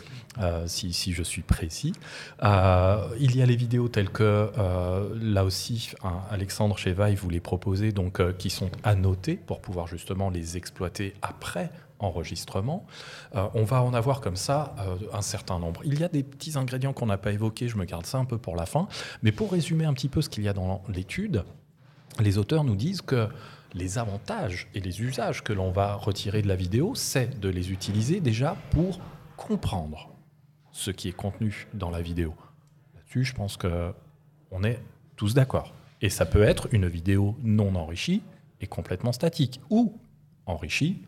si, 0.65 0.93
si, 0.93 1.13
je 1.13 1.21
suis 1.21 1.43
précis. 1.43 1.93
il 2.41 3.35
y 3.35 3.41
a 3.41 3.45
les 3.45 3.55
vidéos 3.55 3.87
telles 3.87 4.09
que, 4.09 4.49
là 5.21 5.43
aussi, 5.43 5.91
Alexandre 6.31 6.77
Chevaille 6.77 7.15
vous 7.15 7.29
les 7.29 7.39
proposait, 7.39 7.91
donc 7.91 8.19
qui 8.37 8.46
sont 8.51 8.71
annotés 8.83 9.35
pour 9.35 9.61
pouvoir 9.61 9.87
justement 9.87 10.29
les 10.29 10.57
exploiter 10.57 11.13
après 11.21 11.71
enregistrement. 11.99 12.85
Euh, 13.35 13.47
on 13.53 13.63
va 13.63 13.81
en 13.81 13.93
avoir 13.93 14.21
comme 14.21 14.35
ça 14.35 14.75
euh, 14.79 14.95
un 15.13 15.21
certain 15.21 15.59
nombre. 15.59 15.81
Il 15.83 15.99
y 15.99 16.03
a 16.03 16.09
des 16.09 16.23
petits 16.23 16.57
ingrédients 16.57 16.93
qu'on 16.93 17.07
n'a 17.07 17.17
pas 17.17 17.31
évoqués, 17.31 17.67
je 17.67 17.77
me 17.77 17.85
garde 17.85 18.05
ça 18.05 18.17
un 18.17 18.25
peu 18.25 18.37
pour 18.37 18.55
la 18.55 18.65
fin. 18.65 18.87
Mais 19.23 19.31
pour 19.31 19.51
résumer 19.51 19.85
un 19.85 19.93
petit 19.93 20.09
peu 20.09 20.21
ce 20.21 20.29
qu'il 20.29 20.43
y 20.43 20.47
a 20.47 20.53
dans 20.53 20.83
l'étude, 20.89 21.43
les 22.19 22.37
auteurs 22.37 22.63
nous 22.63 22.75
disent 22.75 23.01
que 23.01 23.27
les 23.73 23.97
avantages 23.97 24.69
et 24.73 24.79
les 24.79 25.01
usages 25.01 25.43
que 25.43 25.53
l'on 25.53 25.71
va 25.71 25.95
retirer 25.95 26.41
de 26.41 26.47
la 26.47 26.55
vidéo, 26.55 26.95
c'est 26.95 27.39
de 27.39 27.49
les 27.49 27.71
utiliser 27.71 28.19
déjà 28.19 28.55
pour 28.71 28.99
comprendre 29.35 30.09
ce 30.71 30.91
qui 30.91 31.09
est 31.09 31.13
contenu 31.13 31.67
dans 31.73 31.89
la 31.89 32.01
vidéo. 32.01 32.33
Là-dessus, 32.95 33.25
je 33.25 33.33
pense 33.33 33.57
qu'on 33.57 34.63
est 34.63 34.79
tous 35.15 35.33
d'accord. 35.33 35.73
Et 36.01 36.09
ça 36.09 36.25
peut 36.25 36.43
être 36.43 36.67
une 36.71 36.87
vidéo 36.87 37.35
non 37.41 37.75
enrichie, 37.75 38.21
est 38.61 38.67
complètement 38.67 39.11
statique 39.11 39.61
ou 39.69 39.99
enrichi 40.45 41.03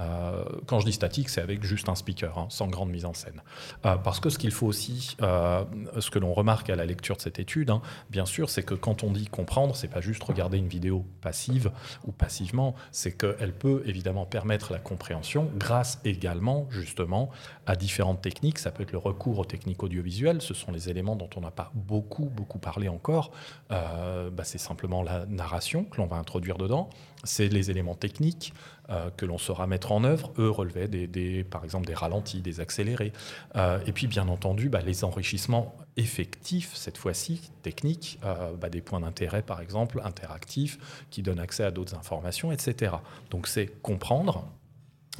euh, 0.00 0.44
quand 0.66 0.80
je 0.80 0.86
dis 0.86 0.92
statique, 0.92 1.28
c'est 1.28 1.40
avec 1.40 1.62
juste 1.62 1.88
un 1.88 1.94
speaker, 1.94 2.38
hein, 2.38 2.46
sans 2.48 2.68
grande 2.68 2.90
mise 2.90 3.04
en 3.04 3.14
scène. 3.14 3.42
Euh, 3.84 3.96
parce 3.96 4.20
que 4.20 4.30
ce 4.30 4.38
qu'il 4.38 4.50
faut 4.50 4.66
aussi, 4.66 5.16
euh, 5.22 5.64
ce 5.98 6.10
que 6.10 6.18
l'on 6.18 6.32
remarque 6.32 6.70
à 6.70 6.76
la 6.76 6.86
lecture 6.86 7.16
de 7.16 7.20
cette 7.20 7.38
étude, 7.38 7.70
hein, 7.70 7.82
bien 8.08 8.26
sûr, 8.26 8.48
c'est 8.50 8.62
que 8.62 8.74
quand 8.74 9.04
on 9.04 9.10
dit 9.10 9.26
comprendre, 9.26 9.76
c'est 9.76 9.88
pas 9.88 10.00
juste 10.00 10.22
regarder 10.22 10.58
une 10.58 10.68
vidéo 10.68 11.04
passive 11.20 11.70
ou 12.04 12.12
passivement, 12.12 12.74
c'est 12.92 13.12
qu'elle 13.12 13.52
peut 13.52 13.82
évidemment 13.84 14.24
permettre 14.24 14.72
la 14.72 14.78
compréhension 14.78 15.50
grâce 15.56 16.00
également, 16.04 16.66
justement, 16.70 17.30
à 17.66 17.76
différentes 17.76 18.22
techniques. 18.22 18.58
Ça 18.58 18.70
peut 18.70 18.82
être 18.82 18.92
le 18.92 18.98
recours 18.98 19.38
aux 19.38 19.44
techniques 19.44 19.82
audiovisuelles, 19.82 20.40
ce 20.40 20.54
sont 20.54 20.72
les 20.72 20.88
éléments 20.88 21.16
dont 21.16 21.30
on 21.36 21.40
n'a 21.40 21.50
pas 21.50 21.70
beaucoup, 21.74 22.26
beaucoup 22.26 22.58
parlé 22.58 22.88
encore. 22.88 23.30
Bah, 23.70 24.44
c'est 24.44 24.58
simplement 24.58 25.02
la 25.02 25.26
narration 25.26 25.84
que 25.84 25.98
l'on 25.98 26.06
va 26.06 26.16
introduire 26.16 26.58
dedans, 26.58 26.90
c'est 27.24 27.48
les 27.48 27.70
éléments 27.70 27.94
techniques. 27.94 28.52
Euh, 28.90 29.08
que 29.16 29.24
l'on 29.24 29.38
saura 29.38 29.68
mettre 29.68 29.92
en 29.92 30.02
œuvre, 30.02 30.32
eux 30.36 30.50
relevaient 30.50 30.88
des, 30.88 31.44
par 31.44 31.62
exemple 31.62 31.86
des 31.86 31.94
ralentis, 31.94 32.40
des 32.40 32.58
accélérés. 32.58 33.12
Euh, 33.54 33.78
et 33.86 33.92
puis 33.92 34.08
bien 34.08 34.26
entendu, 34.26 34.68
bah, 34.68 34.80
les 34.84 35.04
enrichissements 35.04 35.76
effectifs, 35.96 36.74
cette 36.74 36.98
fois-ci, 36.98 37.52
techniques, 37.62 38.18
euh, 38.24 38.52
bah, 38.56 38.68
des 38.68 38.80
points 38.80 38.98
d'intérêt 38.98 39.42
par 39.42 39.60
exemple, 39.60 40.00
interactifs, 40.04 41.04
qui 41.10 41.22
donnent 41.22 41.38
accès 41.38 41.62
à 41.62 41.70
d'autres 41.70 41.94
informations, 41.94 42.50
etc. 42.50 42.94
Donc 43.30 43.46
c'est 43.46 43.66
comprendre, 43.80 44.44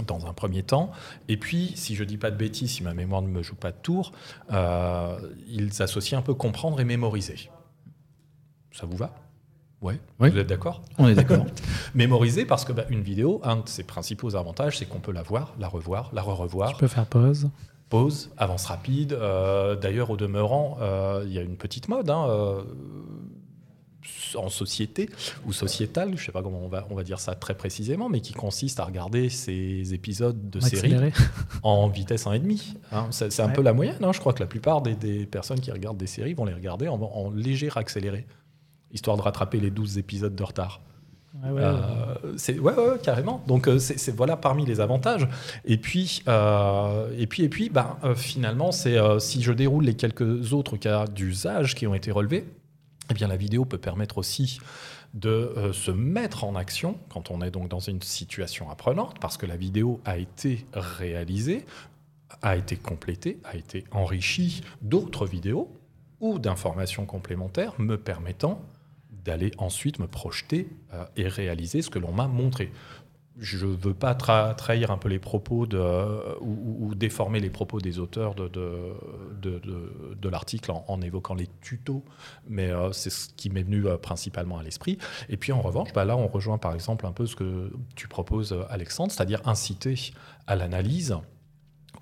dans 0.05 0.27
un 0.27 0.33
premier 0.33 0.65
temps. 0.65 0.91
Et 1.29 1.37
puis, 1.37 1.73
si 1.77 1.95
je 1.95 2.03
dis 2.03 2.17
pas 2.17 2.31
de 2.33 2.37
bêtises, 2.37 2.73
si 2.73 2.83
ma 2.83 2.95
mémoire 2.95 3.23
ne 3.23 3.29
me 3.29 3.43
joue 3.43 3.55
pas 3.55 3.71
de 3.71 3.77
tour, 3.77 4.13
ils 4.51 5.83
associent 5.83 6.19
un 6.19 6.23
peu 6.23 6.33
comprendre 6.33 6.81
et 6.81 6.85
mémoriser. 6.85 7.51
Ça 8.73 8.87
vous 8.87 8.97
va? 8.97 9.15
Ouais. 9.83 9.99
Oui. 10.19 10.31
Vous 10.31 10.39
êtes 10.39 10.47
d'accord 10.47 10.83
On 10.99 11.09
est 11.09 11.15
d'accord. 11.15 11.47
Mémoriser 11.95 12.45
parce 12.45 12.65
que 12.65 12.73
bah, 12.73 12.85
une 12.91 13.03
vidéo, 13.03 13.41
un 13.45 13.57
de 13.57 13.69
ses 13.69 13.83
principaux 13.83 14.37
avantages, 14.37 14.79
c'est 14.79 14.87
qu'on 14.87 15.01
peut 15.01 15.13
la 15.13 15.23
voir, 15.23 15.55
la 15.59 15.69
revoir, 15.69 16.11
la 16.13 16.23
re-revoir. 16.23 16.73
Je 16.73 16.77
peux 16.77 16.89
faire 16.89 17.07
pause. 17.07 17.49
Pause, 17.89 18.31
avance 18.37 18.67
rapide. 18.67 19.15
Euh, 19.15 19.77
d'ailleurs, 19.77 20.11
au 20.11 20.17
demeurant, 20.17 20.79
euh, 20.81 21.25
il 21.27 21.33
y 21.33 21.39
a 21.39 21.43
une 21.43 21.57
petite 21.57 21.89
mode 21.89 22.11
hein, 22.11 22.27
euh, 22.29 22.63
en 24.37 24.49
société 24.49 25.09
ou 25.47 25.53
sociétale, 25.53 26.11
je 26.11 26.21
ne 26.21 26.27
sais 26.27 26.33
pas 26.33 26.43
comment 26.43 26.61
on 26.63 26.69
va, 26.69 26.87
on 26.91 26.95
va 26.95 27.03
dire 27.03 27.19
ça 27.19 27.35
très 27.35 27.55
précisément, 27.55 28.09
mais 28.09 28.21
qui 28.21 28.35
consiste 28.35 28.79
à 28.81 28.85
regarder 28.85 29.29
ces 29.29 29.95
épisodes 29.95 30.51
de 30.51 30.61
séries 30.61 30.95
en 31.63 31.89
vitesse 31.89 32.27
1,5. 32.27 32.77
Hein. 32.93 33.09
C'est 33.11 33.41
un 33.41 33.49
peu 33.49 33.63
la 33.63 33.73
moyenne. 33.73 33.97
Hein. 34.03 34.13
Je 34.13 34.21
crois 34.21 34.35
que 34.35 34.41
la 34.41 34.47
plupart 34.47 34.83
des, 34.83 35.25
personnes 35.27 35.61
qui 35.61 35.73
regardent 35.73 35.99
des 35.99 36.07
séries 36.07 36.35
vont 36.35 36.45
les 36.45 36.55
regarder 36.55 36.87
en, 36.87 37.01
en 37.01 37.31
léger 37.31 37.71
accéléré 37.75 38.27
histoire 38.93 39.17
de 39.17 39.23
rattraper 39.23 39.61
les 39.61 39.71
12 39.71 39.99
épisodes 39.99 40.35
de 40.35 40.43
retard. 40.43 40.81
Euh, 41.45 42.17
c'est 42.37 42.59
ouais, 42.59 42.75
ouais, 42.75 42.99
carrément. 43.03 43.43
Donc 43.47 43.69
c'est 43.79 44.15
voilà 44.15 44.37
parmi 44.37 44.67
les 44.67 44.81
avantages. 44.81 45.29
Et 45.65 45.79
puis 45.79 46.23
et 46.27 47.27
puis 47.27 47.45
et 47.45 47.49
puis 47.49 47.69
bah, 47.69 47.99
finalement 48.17 48.73
c'est 48.73 48.99
si 49.21 49.43
je 49.43 49.53
déroule 49.53 49.85
les 49.85 49.95
quelques 49.95 50.53
autres 50.53 50.77
cas 50.77 51.07
d'usage 51.07 51.75
qui 51.75 51.87
ont 51.87 51.95
été 51.95 52.11
relevés, 52.11 52.47
eh 53.11 53.15
bien 53.15 53.29
la 53.29 53.37
vidéo 53.37 53.65
peut 53.65 53.79
permettre 53.79 54.19
aussi 54.19 54.59
de 55.15 55.71
se 55.73 55.91
mettre 55.91 56.45
en 56.45 56.55
action 56.55 56.97
quand 57.09 57.31
on 57.31 57.43
est 57.43 57.51
donc 57.51 57.69
dans 57.69 57.81
une 57.81 58.03
situation 58.03 58.71
apprenante, 58.71 59.19
parce 59.21 59.37
que 59.37 59.47
la 59.47 59.57
vidéo 59.57 60.01
a 60.05 60.19
été 60.19 60.67
réalisée, 60.73 61.65
a 62.43 62.57
été 62.57 62.77
complétée, 62.77 63.39
a 63.45 63.57
été 63.57 63.85
enrichie 63.91 64.63
d'autres 64.83 65.27
vidéos 65.27 65.69
ou 66.21 66.39
d'informations 66.39 67.07
complémentaires 67.07 67.75
me 67.79 67.97
permettant 67.97 68.61
d'aller 69.25 69.53
ensuite 69.59 69.99
me 69.99 70.07
projeter 70.07 70.69
euh, 70.95 71.05
et 71.17 71.29
réaliser 71.29 71.83
ce 71.83 71.91
que 71.91 71.99
l'on 71.99 72.13
m'a 72.13 72.27
montré. 72.27 72.73
Je 73.39 73.65
ne 73.65 73.75
veux 73.75 73.95
pas 73.95 74.15
trahir 74.15 74.91
un 74.91 74.99
peu 74.99 75.09
les 75.09 75.19
propos 75.19 75.65
de, 75.65 75.81
ou, 76.41 76.95
déformer 76.95 77.41
les 77.41 77.49
propos 77.49 77.81
des 77.81 77.99
auteurs 77.99 78.35
de, 78.35 80.29
l'article 80.29 80.73
en, 80.73 81.01
évoquant 81.01 81.35
les 81.35 81.49
tutos, 81.63 82.05
mais 82.49 82.71
euh, 82.71 82.93
c'est 82.93 83.09
ce 83.09 83.31
qui 83.31 83.49
m'est 83.49 83.63
venu 83.63 83.87
euh, 83.87 83.97
principalement 83.97 84.59
à 84.59 84.63
l'esprit. 84.63 84.99
Et 85.31 85.39
puis 85.39 85.53
en 85.53 85.63
revanche, 85.63 85.93
bah 85.95 86.05
là, 86.05 86.19
on 86.19 86.27
rejoint 86.27 86.59
par 86.59 86.75
exemple 86.75 87.07
un 87.07 87.13
peu 87.13 87.25
ce 87.25 87.35
que 87.35 87.73
tu 87.95 88.09
proposes, 88.09 88.55
Alexandre, 88.69 89.11
c'est-à-dire 89.11 89.41
inciter 89.47 90.13
à 90.47 90.55
l'analyse 90.55 91.17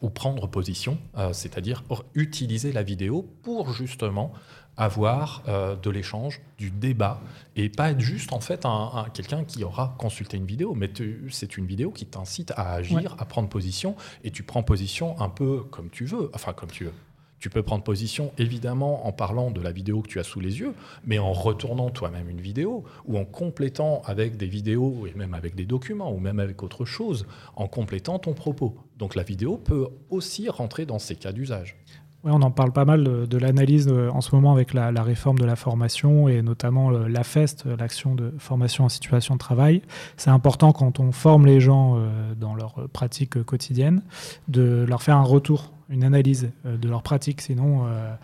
ou 0.01 0.11
prendre 0.11 0.47
position, 0.47 0.99
euh, 1.17 1.33
c'est-à-dire 1.33 1.83
utiliser 2.15 2.73
la 2.73 2.83
vidéo 2.83 3.29
pour 3.43 3.73
justement 3.73 4.33
avoir 4.79 5.43
euh, 5.49 5.77
de 5.77 5.91
l'échange, 5.91 6.41
du 6.57 6.71
débat, 6.71 7.21
et 7.57 7.69
pas 7.69 7.91
être 7.91 8.01
juste 8.01 8.33
en 8.33 8.41
fait 8.41 8.65
un, 8.65 9.07
quelqu'un 9.13 9.45
qui 9.45 9.65
aura 9.65 9.95
consulté 9.99 10.37
une 10.37 10.47
vidéo, 10.47 10.75
mais 10.75 10.91
c'est 11.31 11.57
une 11.59 11.67
vidéo 11.67 11.91
qui 11.91 12.07
t'incite 12.07 12.53
à 12.57 12.73
agir, 12.73 13.17
à 13.19 13.25
prendre 13.25 13.49
position, 13.49 13.97
et 14.25 14.31
tu 14.31 14.45
prends 14.45 14.63
position 14.63 15.21
un 15.21 15.29
peu 15.29 15.65
comme 15.65 15.91
tu 15.91 16.05
veux, 16.05 16.31
enfin 16.33 16.53
comme 16.53 16.71
tu 16.71 16.85
veux. 16.85 16.95
Tu 17.41 17.51
peux 17.51 17.63
prendre 17.63 17.85
position 17.85 18.33
évidemment 18.37 19.07
en 19.07 19.13
parlant 19.13 19.53
de 19.53 19.61
la 19.61 19.71
vidéo 19.71 20.03
que 20.03 20.09
tu 20.09 20.19
as 20.19 20.25
sous 20.25 20.41
les 20.41 20.59
yeux, 20.59 20.75
mais 21.05 21.19
en 21.19 21.33
retournant 21.33 21.91
toi-même 21.91 22.29
une 22.29 22.41
vidéo 22.41 22.85
ou 23.07 23.17
en 23.17 23.25
complétant 23.25 24.03
avec 24.07 24.37
des 24.37 24.49
vidéos 24.49 25.07
et 25.07 25.15
même 25.15 25.35
avec 25.35 25.55
des 25.55 25.65
documents 25.65 26.13
ou 26.13 26.19
même 26.19 26.41
avec 26.41 26.63
autre 26.65 26.85
chose, 26.85 27.27
en 27.55 27.69
complétant 27.69 28.19
ton 28.19 28.35
propos. 28.35 28.77
Donc 28.97 29.15
la 29.15 29.23
vidéo 29.23 29.57
peut 29.57 29.87
aussi 30.11 30.49
rentrer 30.49 30.85
dans 30.85 30.99
ces 30.99 31.15
cas 31.15 31.31
d'usage. 31.31 31.77
Oui, 32.25 32.33
on 32.35 32.43
en 32.43 32.51
parle 32.51 32.73
pas 32.73 32.85
mal 32.85 33.05
de, 33.05 33.39
l'analyse 33.39 33.89
euh, 33.89 34.11
en 34.11 34.21
ce 34.21 34.35
moment 34.35 34.53
avec 34.53 34.75
la, 34.75 34.91
réforme 35.03 35.39
de 35.39 35.45
la 35.45 35.57
formation 35.57 36.29
et 36.29 36.43
notamment 36.43 36.91
la 36.91 37.23
FEST, 37.23 37.67
l'action 37.79 38.15
de 38.15 38.35
formation 38.39 38.85
en 38.85 38.89
situation 38.89 39.35
de 39.35 39.39
travail. 39.39 39.83
C'est 40.17 40.31
important 40.31 40.73
quand 40.73 40.99
on 40.99 41.13
forme 41.13 41.47
les 41.47 41.61
gens 41.61 41.97
euh, 41.97 42.35
dans 42.35 42.55
leur 42.55 42.89
pratique 42.93 43.43
quotidienne 43.45 44.03
de 44.49 44.85
leur 44.89 45.03
faire 45.03 45.17
un 45.17 45.23
retour 45.23 45.73
une 45.89 46.05
analyse 46.05 46.51
euh, 46.67 46.77
de 46.77 46.89
leur 46.89 47.03
pratique, 47.03 47.41
sinon 47.41 47.87
euh, 47.87 48.15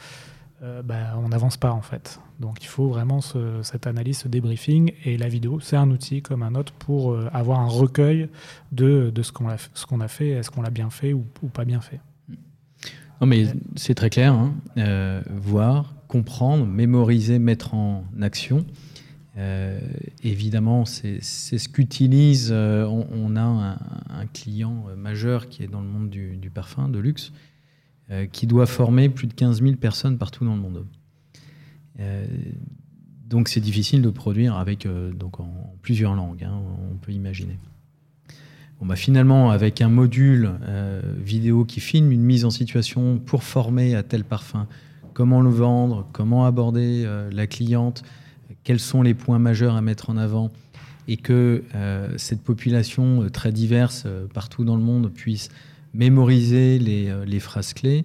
euh, 0.63 0.83
bah, 0.83 1.17
on 1.23 1.29
n'avance 1.29 1.57
pas 1.57 1.73
en 1.73 1.83
fait. 1.83 2.21
Donc 2.41 2.63
il 2.63 2.67
faut 2.67 2.89
vraiment 2.89 3.21
cette 3.63 3.87
analyse, 3.87 4.19
ce 4.19 4.29
débriefing, 4.29 4.93
et 5.05 5.17
la 5.17 5.29
vidéo, 5.29 5.61
c'est 5.61 5.77
un 5.77 5.91
outil 5.91 6.21
comme 6.21 6.43
un 6.43 6.57
autre 6.57 6.73
pour 6.73 7.17
avoir 7.33 7.61
un 7.61 7.69
recueil 7.69 8.29
de, 8.73 9.11
de 9.15 9.23
ce 9.23 9.31
qu'on 9.31 9.49
a, 9.49 9.57
ce 9.57 9.87
qu'on 9.87 10.01
a 10.01 10.09
fait, 10.09 10.31
est-ce 10.31 10.51
qu'on 10.51 10.63
l'a 10.63 10.71
bien 10.71 10.91
fait 10.91 11.13
ou, 11.13 11.25
pas 11.53 11.65
bien 11.65 11.81
fait. 11.81 12.01
Non 13.25 13.31
mais 13.31 13.47
c'est 13.75 13.95
très 13.95 14.11
clair, 14.11 14.35
hein. 14.35 14.53
voir, 15.31 15.95
comprendre, 16.09 16.67
mémoriser, 16.67 17.39
mettre 17.39 17.73
en 17.73 18.05
action. 18.21 18.67
évidemment, 20.23 20.85
c'est 20.85 21.23
ce 21.23 21.67
qu'utilise. 21.71 22.53
on, 22.53 23.37
a 23.37 23.79
un, 24.11 24.27
client 24.27 24.85
majeur 24.99 25.49
qui 25.49 25.63
est 25.63 25.69
dans 25.69 25.81
le 25.81 25.87
monde 25.87 26.11
du, 26.11 26.37
du 26.37 26.51
parfum, 26.51 26.91
de 26.91 26.99
luxe, 26.99 27.33
euh, 28.11 28.27
qui 28.27 28.47
doit 28.47 28.67
former 28.67 29.09
plus 29.09 29.27
de 29.27 29.33
15 29.33 29.63
000 29.63 29.77
personnes 29.77 30.19
partout 30.19 30.45
dans 30.45 30.55
le 30.55 30.61
monde. 30.61 30.85
Euh, 32.01 32.27
donc 33.27 33.49
c'est 33.49 33.61
difficile 33.61 34.03
de 34.03 34.11
produire 34.11 34.57
avec 34.57 34.85
euh, 34.85 35.11
donc 35.11 35.41
en 35.41 35.75
plusieurs 35.81 36.15
langues, 36.15 36.45
hein, 36.45 36.61
on 36.93 36.97
peut 36.97 37.13
imaginer. 37.13 37.59
Bon, 38.85 38.95
finalement, 38.97 39.51
avec 39.51 39.81
un 39.81 39.89
module 39.89 40.51
vidéo 41.25 41.65
qui 41.65 41.81
filme 41.81 42.13
une 42.13 42.23
mise 42.23 42.45
en 42.45 42.51
situation 42.51 43.19
pour 43.19 43.43
former 43.43 43.95
à 43.95 44.03
tel 44.03 44.25
parfum, 44.25 44.67
comment 45.15 45.41
le 45.41 45.51
vendre, 45.51 46.07
comment 46.13 46.45
aborder 46.45 47.09
la 47.33 47.47
cliente, 47.47 48.03
quels 48.63 48.81
sont 48.81 49.03
les 49.03 49.15
points 49.15 49.39
majeurs 49.39 49.75
à 49.75 49.81
mettre 49.81 50.11
en 50.11 50.17
avant, 50.17 50.51
et 51.09 51.17
que 51.17 51.65
cette 52.17 52.43
population 52.43 53.27
très 53.33 53.53
diverse 53.53 54.07
partout 54.33 54.65
dans 54.65 54.77
le 54.77 54.83
monde 54.83 55.11
puisse 55.11 55.49
mémoriser 55.95 56.79
euh, 56.87 57.25
les, 57.25 57.41
phrases 57.41 57.73
clés. 57.73 58.05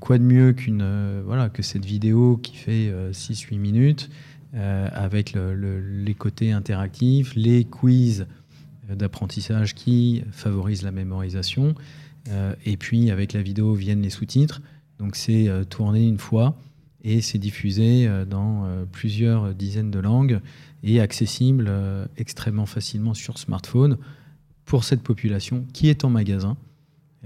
Quoi 0.00 0.18
de 0.18 0.24
mieux 0.24 0.52
qu'une 0.52 0.80
euh, 0.82 1.22
voilà 1.24 1.48
que 1.48 1.62
cette 1.62 1.84
vidéo 1.84 2.40
qui 2.42 2.56
fait 2.56 2.92
6-8 3.12 3.54
euh, 3.54 3.58
minutes 3.58 4.10
avec 4.54 5.34
les 5.36 6.14
côtés 6.14 6.50
interactifs, 6.50 7.34
les 7.34 7.64
quiz 7.64 8.26
d'apprentissage 8.88 9.74
qui 9.74 10.22
favorisent 10.30 10.82
la 10.82 10.92
mémorisation, 10.92 11.74
et 12.64 12.76
puis 12.76 13.10
avec 13.10 13.32
la 13.32 13.42
vidéo 13.42 13.74
viennent 13.74 14.02
les 14.02 14.10
sous-titres. 14.10 14.60
Donc 14.98 15.14
c'est 15.14 15.48
tourné 15.70 16.06
une 16.06 16.18
fois 16.18 16.56
et 17.04 17.20
c'est 17.20 17.38
diffusé 17.38 18.08
dans 18.28 18.66
plusieurs 18.90 19.54
dizaines 19.54 19.92
de 19.92 20.00
langues 20.00 20.40
et 20.82 21.00
accessible 21.00 21.70
extrêmement 22.16 22.66
facilement 22.66 23.14
sur 23.14 23.38
smartphone 23.38 23.96
pour 24.64 24.82
cette 24.82 25.02
population 25.02 25.64
qui 25.72 25.88
est 25.88 26.04
en 26.04 26.10
magasin 26.10 26.56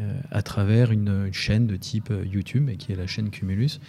euh, 0.00 0.20
à 0.30 0.42
travers 0.42 0.92
une, 0.92 1.30
chaîne 1.32 1.66
de 1.66 1.76
type 1.76 2.10
euh, 2.10 2.24
YouTube, 2.24 2.70
qui 2.78 2.92
est 2.92 2.96
la 2.96 3.06
chaîne 3.06 3.30
Cumulus. 3.30 3.80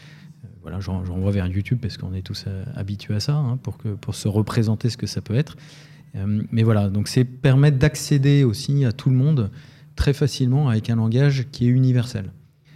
Euh, 0.43 0.47
voilà, 0.61 0.79
renvoie 0.79 1.31
vers 1.31 1.47
YouTube 1.47 1.77
parce 1.81 1.97
qu'on 1.97 2.13
est 2.13 2.23
tous 2.23 2.45
habitués 2.75 3.15
à 3.15 3.19
ça, 3.19 3.35
hein, 3.35 3.57
pour, 3.57 3.77
que, 3.77 3.89
pour 3.89 4.15
se 4.15 4.27
représenter 4.27 4.89
ce 4.89 4.97
que 4.97 5.05
ça 5.05 5.21
peut 5.21 5.35
être. 5.35 5.55
Mais 6.13 6.63
voilà, 6.63 6.89
donc 6.89 7.07
c'est 7.07 7.23
permettre 7.23 7.77
d'accéder 7.77 8.43
aussi 8.43 8.85
à 8.85 8.91
tout 8.91 9.09
le 9.09 9.15
monde 9.15 9.51
très 9.95 10.13
facilement 10.13 10.69
avec 10.69 10.89
un 10.89 10.95
langage 10.95 11.47
qui 11.51 11.65
est 11.65 11.69
universel. 11.69 12.31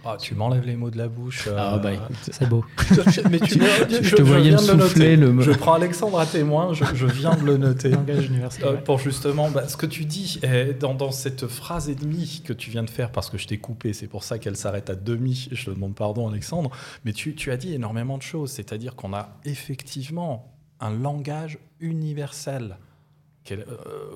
Ah, 0.08 0.16
tu 0.20 0.36
m'enlèves 0.36 0.64
les 0.64 0.76
mots 0.76 0.90
de 0.90 0.98
la 0.98 1.08
bouche. 1.08 1.48
Ah 1.56 1.74
euh, 1.74 1.78
bah 1.78 1.92
écoute, 1.92 2.16
c'est 2.30 2.48
beau. 2.48 2.64
Mais 3.30 3.40
tu 3.40 3.58
je, 4.02 4.14
te 4.14 4.22
voyais 4.22 4.52
me 4.52 4.56
souffler 4.56 5.16
le, 5.16 5.40
Je 5.40 5.50
prends 5.50 5.74
Alexandre 5.74 6.20
à 6.20 6.26
témoin, 6.26 6.72
je, 6.74 7.06
viens 7.06 7.34
de 7.34 7.44
le 7.44 7.56
noter. 7.56 7.88
Langage 7.90 8.26
universel. 8.26 8.64
Euh, 8.64 8.76
pour 8.76 9.00
justement, 9.00 9.50
bah, 9.50 9.66
ce 9.66 9.76
que 9.76 9.86
tu 9.86 10.04
dis 10.04 10.38
est 10.42 10.74
dans, 10.74 10.94
dans, 10.94 11.10
cette 11.10 11.48
phrase 11.48 11.88
et 11.88 11.96
demie 11.96 12.40
que 12.44 12.52
tu 12.52 12.70
viens 12.70 12.84
de 12.84 12.90
faire, 12.90 13.10
parce 13.10 13.30
que 13.30 13.36
je 13.36 13.48
t'ai 13.48 13.58
coupé, 13.58 13.92
c'est 13.92 14.06
pour 14.06 14.22
ça 14.22 14.38
qu'elle 14.38 14.56
s'arrête 14.56 14.90
à 14.90 14.94
demi. 14.94 15.48
Je 15.50 15.64
te 15.64 15.70
demande 15.70 15.96
pardon, 15.96 16.28
Alexandre. 16.28 16.70
Mais 17.04 17.12
tu, 17.12 17.34
tu 17.34 17.50
as 17.50 17.56
dit 17.56 17.74
énormément 17.74 18.16
de 18.16 18.22
choses. 18.22 18.52
C'est-à-dire 18.52 18.94
qu'on 18.94 19.12
a 19.12 19.30
effectivement 19.44 20.54
un 20.78 20.92
langage 20.92 21.58
universel 21.80 22.76
euh, 22.76 22.85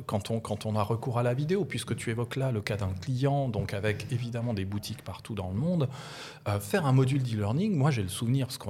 quand 0.06 0.30
on, 0.30 0.40
quand 0.40 0.66
on 0.66 0.76
a 0.76 0.82
recours 0.82 1.18
à 1.18 1.22
la 1.22 1.34
vidéo, 1.34 1.64
puisque 1.64 1.96
tu 1.96 2.10
évoques 2.10 2.36
là 2.36 2.52
le 2.52 2.60
cas 2.60 2.76
d'un 2.76 2.92
client, 2.92 3.48
donc 3.48 3.74
avec 3.74 4.06
évidemment 4.12 4.54
des 4.54 4.64
boutiques 4.64 5.02
partout 5.02 5.34
dans 5.34 5.48
le 5.48 5.54
monde, 5.54 5.88
euh, 6.48 6.60
faire 6.60 6.86
un 6.86 6.92
module 6.92 7.22
d'e-learning, 7.22 7.76
moi 7.76 7.90
j'ai 7.90 8.02
le 8.02 8.08
souvenir, 8.08 8.46
parce 8.46 8.58
que 8.58 8.68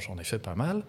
j'en 0.00 0.18
ai 0.18 0.24
fait 0.24 0.38
pas 0.38 0.54
mal, 0.54 0.82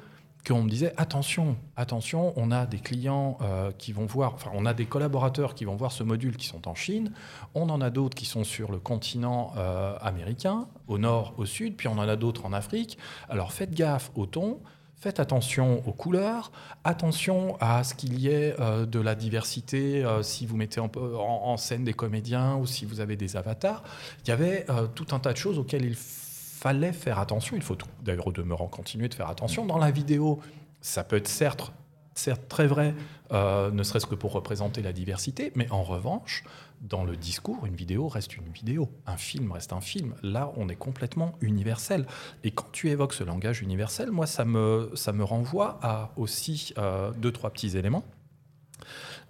qu'on 0.48 0.64
me 0.64 0.70
disait 0.70 0.94
attention, 0.96 1.58
attention, 1.76 2.34
on 2.38 2.52
a 2.52 2.66
des 2.66 2.78
clients 2.80 3.38
euh, 3.42 3.72
qui 3.78 3.92
vont 3.92 4.06
voir, 4.06 4.36
enfin 4.36 4.52
on 4.54 4.66
a 4.66 4.74
des 4.74 4.86
collaborateurs 4.86 5.54
qui 5.54 5.66
vont 5.66 5.76
voir 5.76 5.92
ce 5.92 6.04
module 6.04 6.38
qui 6.38 6.48
sont 6.48 6.68
en 6.68 6.76
Chine, 6.76 7.12
on 7.56 7.70
en 7.70 7.82
a 7.82 7.90
d'autres 7.90 8.16
qui 8.16 8.26
sont 8.26 8.44
sur 8.44 8.72
le 8.72 8.80
continent 8.80 9.54
américain, 10.02 10.68
au 10.88 10.98
nord, 10.98 11.34
au 11.38 11.46
sud, 11.46 11.76
puis 11.76 11.88
on 11.88 11.98
en 11.98 12.08
a 12.08 12.16
d'autres 12.16 12.46
en 12.46 12.54
Afrique. 12.54 12.98
Alors 13.28 13.52
faites 13.52 13.74
gaffe 13.74 14.12
au 14.16 14.26
ton. 14.26 14.60
Faites 15.00 15.22
attention 15.22 15.82
aux 15.88 15.94
couleurs, 15.94 16.52
attention 16.84 17.56
à 17.62 17.86
ce 17.86 17.96
qu'il 17.96 18.20
y 18.20 18.28
ait 18.28 18.54
euh, 18.60 18.86
de 18.86 19.00
la 19.00 19.16
diversité 19.16 20.04
euh, 20.04 20.24
si 20.24 20.46
vous 20.46 20.58
mettez 20.58 20.82
en, 20.82 21.56
scène 21.56 21.86
des 21.86 21.94
comédiens 21.94 22.58
ou 22.58 22.66
si 22.66 22.84
vous 22.84 23.00
avez 23.00 23.16
des 23.16 23.38
avatars. 23.38 23.82
Il 24.26 24.28
y 24.28 24.32
avait 24.32 24.66
euh, 24.70 24.88
tout 24.88 25.08
un 25.12 25.20
tas 25.20 25.32
de 25.32 25.38
choses 25.38 25.58
auxquelles 25.58 25.86
il 25.86 25.96
fallait 25.96 26.92
faire 26.92 27.18
attention. 27.18 27.56
Il 27.56 27.62
faut 27.62 27.78
d'ailleurs 28.04 28.28
au 28.28 28.34
demeurant 28.34 28.68
continuer 28.68 29.08
de 29.08 29.14
faire 29.14 29.30
attention. 29.30 29.66
Dans 29.66 29.78
la 29.78 29.90
vidéo, 29.90 30.42
ça 30.82 31.06
peut 31.06 31.16
être 31.16 31.30
certes, 31.30 31.72
certes 32.14 32.50
très 32.50 32.68
vrai, 32.68 32.94
ne 33.32 33.84
serait-ce 33.84 34.06
que 34.06 34.16
pour 34.16 34.34
représenter 34.34 34.82
la 34.82 34.92
diversité, 34.92 35.54
mais 35.56 35.72
en 35.72 35.84
revanche, 35.84 36.44
dans 36.82 37.04
le 37.04 37.16
discours, 37.16 37.66
une 37.66 37.76
vidéo 37.76 38.08
reste 38.08 38.38
une 38.38 38.50
vidéo, 38.50 38.90
un 39.06 39.18
film 39.18 39.52
reste 39.52 39.74
un 39.74 39.82
film. 39.82 40.16
Là, 40.24 40.52
on 40.56 40.70
est 40.70 40.76
complètement 40.76 41.34
universel. 41.42 42.06
Et 42.44 42.52
quand 42.52 42.72
tu 42.72 42.90
évoques 42.90 43.14
ce 43.14 43.24
langage 43.24 43.62
universel, 43.62 44.12
moi, 44.12 44.26
ça 44.26 44.46
me, 44.46 44.92
ça 44.96 45.12
me 45.12 45.24
renvoie 45.24 45.80
à 45.82 46.12
aussi 46.16 46.74
euh, 46.78 47.12
deux, 47.12 47.32
trois 47.32 47.50
petits 47.50 47.78
éléments. 47.78 48.04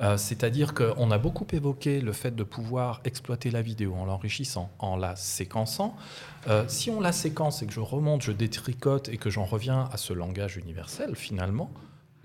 Euh, 0.02 0.16
c'est-à-dire 0.16 0.74
qu'on 0.74 1.12
a 1.12 1.18
beaucoup 1.18 1.48
évoqué 1.52 2.00
le 2.00 2.14
fait 2.14 2.34
de 2.34 2.44
pouvoir 2.44 3.02
exploiter 3.04 3.52
la 3.52 3.62
vidéo 3.62 3.96
en 3.96 4.06
l'enrichissant, 4.06 4.72
en 4.80 4.96
la 4.96 5.16
séquençant. 5.16 5.96
Euh, 6.48 6.64
si 6.68 6.90
on 6.90 7.02
la 7.02 7.12
séquence 7.12 7.62
et 7.62 7.66
que 7.66 7.74
je 7.74 7.82
remonte, 7.82 8.22
je 8.22 8.32
détricote 8.32 9.10
et 9.10 9.18
que 9.18 9.30
j'en 9.30 9.44
reviens 9.44 9.90
à 9.92 9.98
ce 9.98 10.14
langage 10.14 10.56
universel, 10.56 11.16
finalement, 11.16 11.70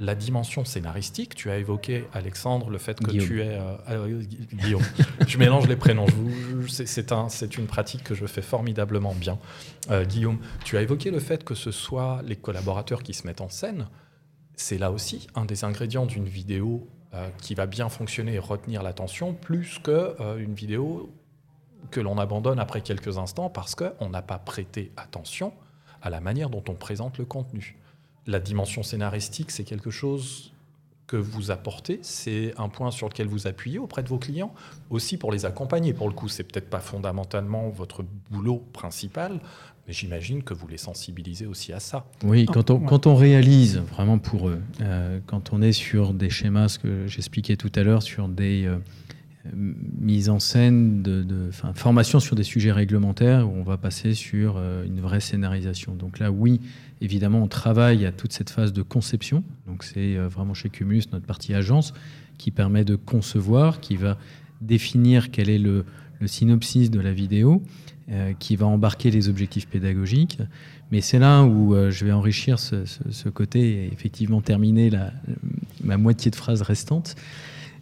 la 0.00 0.14
dimension 0.14 0.64
scénaristique, 0.64 1.34
tu 1.34 1.50
as 1.50 1.58
évoqué, 1.58 2.06
Alexandre, 2.12 2.68
le 2.68 2.78
fait 2.78 2.98
que 2.98 3.12
tu 3.12 3.42
es... 3.42 3.58
Euh, 3.58 3.76
euh, 3.90 4.22
Guillaume, 4.52 4.82
je 5.26 5.38
mélange 5.38 5.68
les 5.68 5.76
prénoms. 5.76 6.06
C'est 6.68 7.12
un, 7.12 7.28
une 7.28 7.66
pratique 7.66 8.02
que 8.02 8.14
je 8.14 8.26
fais 8.26 8.42
formidablement 8.42 9.14
bien. 9.14 9.38
Euh, 9.90 10.04
Guillaume, 10.04 10.38
tu 10.64 10.76
as 10.76 10.82
évoqué 10.82 11.10
le 11.10 11.20
fait 11.20 11.44
que 11.44 11.54
ce 11.54 11.70
soit 11.70 12.22
les 12.24 12.36
collaborateurs 12.36 13.02
qui 13.02 13.14
se 13.14 13.26
mettent 13.26 13.40
en 13.40 13.48
scène. 13.48 13.86
C'est 14.56 14.78
là 14.78 14.90
aussi 14.90 15.28
un 15.34 15.44
des 15.44 15.64
ingrédients 15.64 16.06
d'une 16.06 16.26
vidéo 16.26 16.88
qui 17.40 17.54
va 17.54 17.66
bien 17.66 17.88
fonctionner 17.88 18.34
et 18.34 18.38
retenir 18.40 18.82
l'attention, 18.82 19.34
plus 19.34 19.78
qu'une 19.78 20.52
vidéo 20.52 21.14
que 21.92 22.00
l'on 22.00 22.18
abandonne 22.18 22.58
après 22.58 22.80
quelques 22.80 23.18
instants 23.18 23.50
parce 23.50 23.76
qu'on 23.76 24.08
n'a 24.08 24.20
pas 24.20 24.38
prêté 24.38 24.90
attention 24.96 25.52
à 26.02 26.10
la 26.10 26.20
manière 26.20 26.50
dont 26.50 26.64
on 26.68 26.74
présente 26.74 27.18
le 27.18 27.24
contenu 27.24 27.76
la 28.26 28.40
dimension 28.40 28.82
scénaristique, 28.82 29.50
c'est 29.50 29.64
quelque 29.64 29.90
chose 29.90 30.52
que 31.06 31.16
vous 31.16 31.50
apportez, 31.50 31.98
c'est 32.02 32.54
un 32.56 32.68
point 32.68 32.90
sur 32.90 33.08
lequel 33.08 33.26
vous 33.26 33.46
appuyez 33.46 33.78
auprès 33.78 34.02
de 34.02 34.08
vos 34.08 34.18
clients, 34.18 34.54
aussi 34.90 35.18
pour 35.18 35.32
les 35.32 35.44
accompagner. 35.44 35.92
Pour 35.92 36.08
le 36.08 36.14
coup, 36.14 36.28
c'est 36.28 36.44
peut-être 36.44 36.70
pas 36.70 36.80
fondamentalement 36.80 37.68
votre 37.68 38.04
boulot 38.30 38.64
principal, 38.72 39.40
mais 39.86 39.92
j'imagine 39.92 40.42
que 40.42 40.54
vous 40.54 40.66
les 40.66 40.78
sensibilisez 40.78 41.46
aussi 41.46 41.72
à 41.72 41.80
ça. 41.80 42.06
Oui, 42.24 42.46
quand 42.46 42.70
on, 42.70 42.80
quand 42.80 43.06
on 43.06 43.14
réalise 43.14 43.78
vraiment 43.78 44.18
pour 44.18 44.48
eux, 44.48 44.62
euh, 44.80 45.20
quand 45.26 45.52
on 45.52 45.60
est 45.60 45.72
sur 45.72 46.14
des 46.14 46.30
schémas, 46.30 46.68
ce 46.68 46.78
que 46.78 47.06
j'expliquais 47.06 47.56
tout 47.56 47.72
à 47.74 47.82
l'heure, 47.82 48.02
sur 48.02 48.28
des 48.28 48.64
euh, 48.64 48.78
mises 49.52 50.30
en 50.30 50.38
scène, 50.38 51.02
de, 51.02 51.50
formation 51.74 52.20
sur 52.20 52.34
des 52.34 52.42
sujets 52.42 52.72
réglementaires, 52.72 53.48
où 53.48 53.52
on 53.52 53.62
va 53.62 53.76
passer 53.76 54.14
sur 54.14 54.56
euh, 54.56 54.84
une 54.86 55.00
vraie 55.00 55.20
scénarisation. 55.20 55.94
Donc 55.94 56.18
là, 56.18 56.30
oui, 56.30 56.60
Évidemment, 57.04 57.42
on 57.42 57.48
travaille 57.48 58.06
à 58.06 58.12
toute 58.12 58.32
cette 58.32 58.48
phase 58.48 58.72
de 58.72 58.80
conception. 58.80 59.44
Donc, 59.66 59.84
c'est 59.84 60.16
euh, 60.16 60.26
vraiment 60.26 60.54
chez 60.54 60.70
Cumulus, 60.70 61.02
notre 61.12 61.26
partie 61.26 61.52
agence, 61.52 61.92
qui 62.38 62.50
permet 62.50 62.84
de 62.84 62.96
concevoir, 62.96 63.80
qui 63.80 63.96
va 63.96 64.16
définir 64.62 65.30
quel 65.30 65.50
est 65.50 65.58
le, 65.58 65.84
synopsis 66.24 66.90
de 66.90 67.00
la 67.00 67.12
vidéo, 67.12 67.62
euh, 68.10 68.32
qui 68.38 68.56
va 68.56 68.64
embarquer 68.64 69.10
les 69.10 69.28
objectifs 69.28 69.66
pédagogiques. 69.68 70.38
Mais 70.90 71.02
c'est 71.02 71.18
là 71.18 71.42
où 71.42 71.74
je 71.90 72.04
vais 72.06 72.12
enrichir 72.12 72.58
ce, 72.58 73.28
côté 73.28 73.60
et 73.60 73.92
effectivement 73.92 74.40
terminer 74.40 74.88
la, 74.88 75.12
ma 75.82 75.98
moitié 75.98 76.30
de 76.30 76.36
phrase 76.36 76.62
restante. 76.62 77.16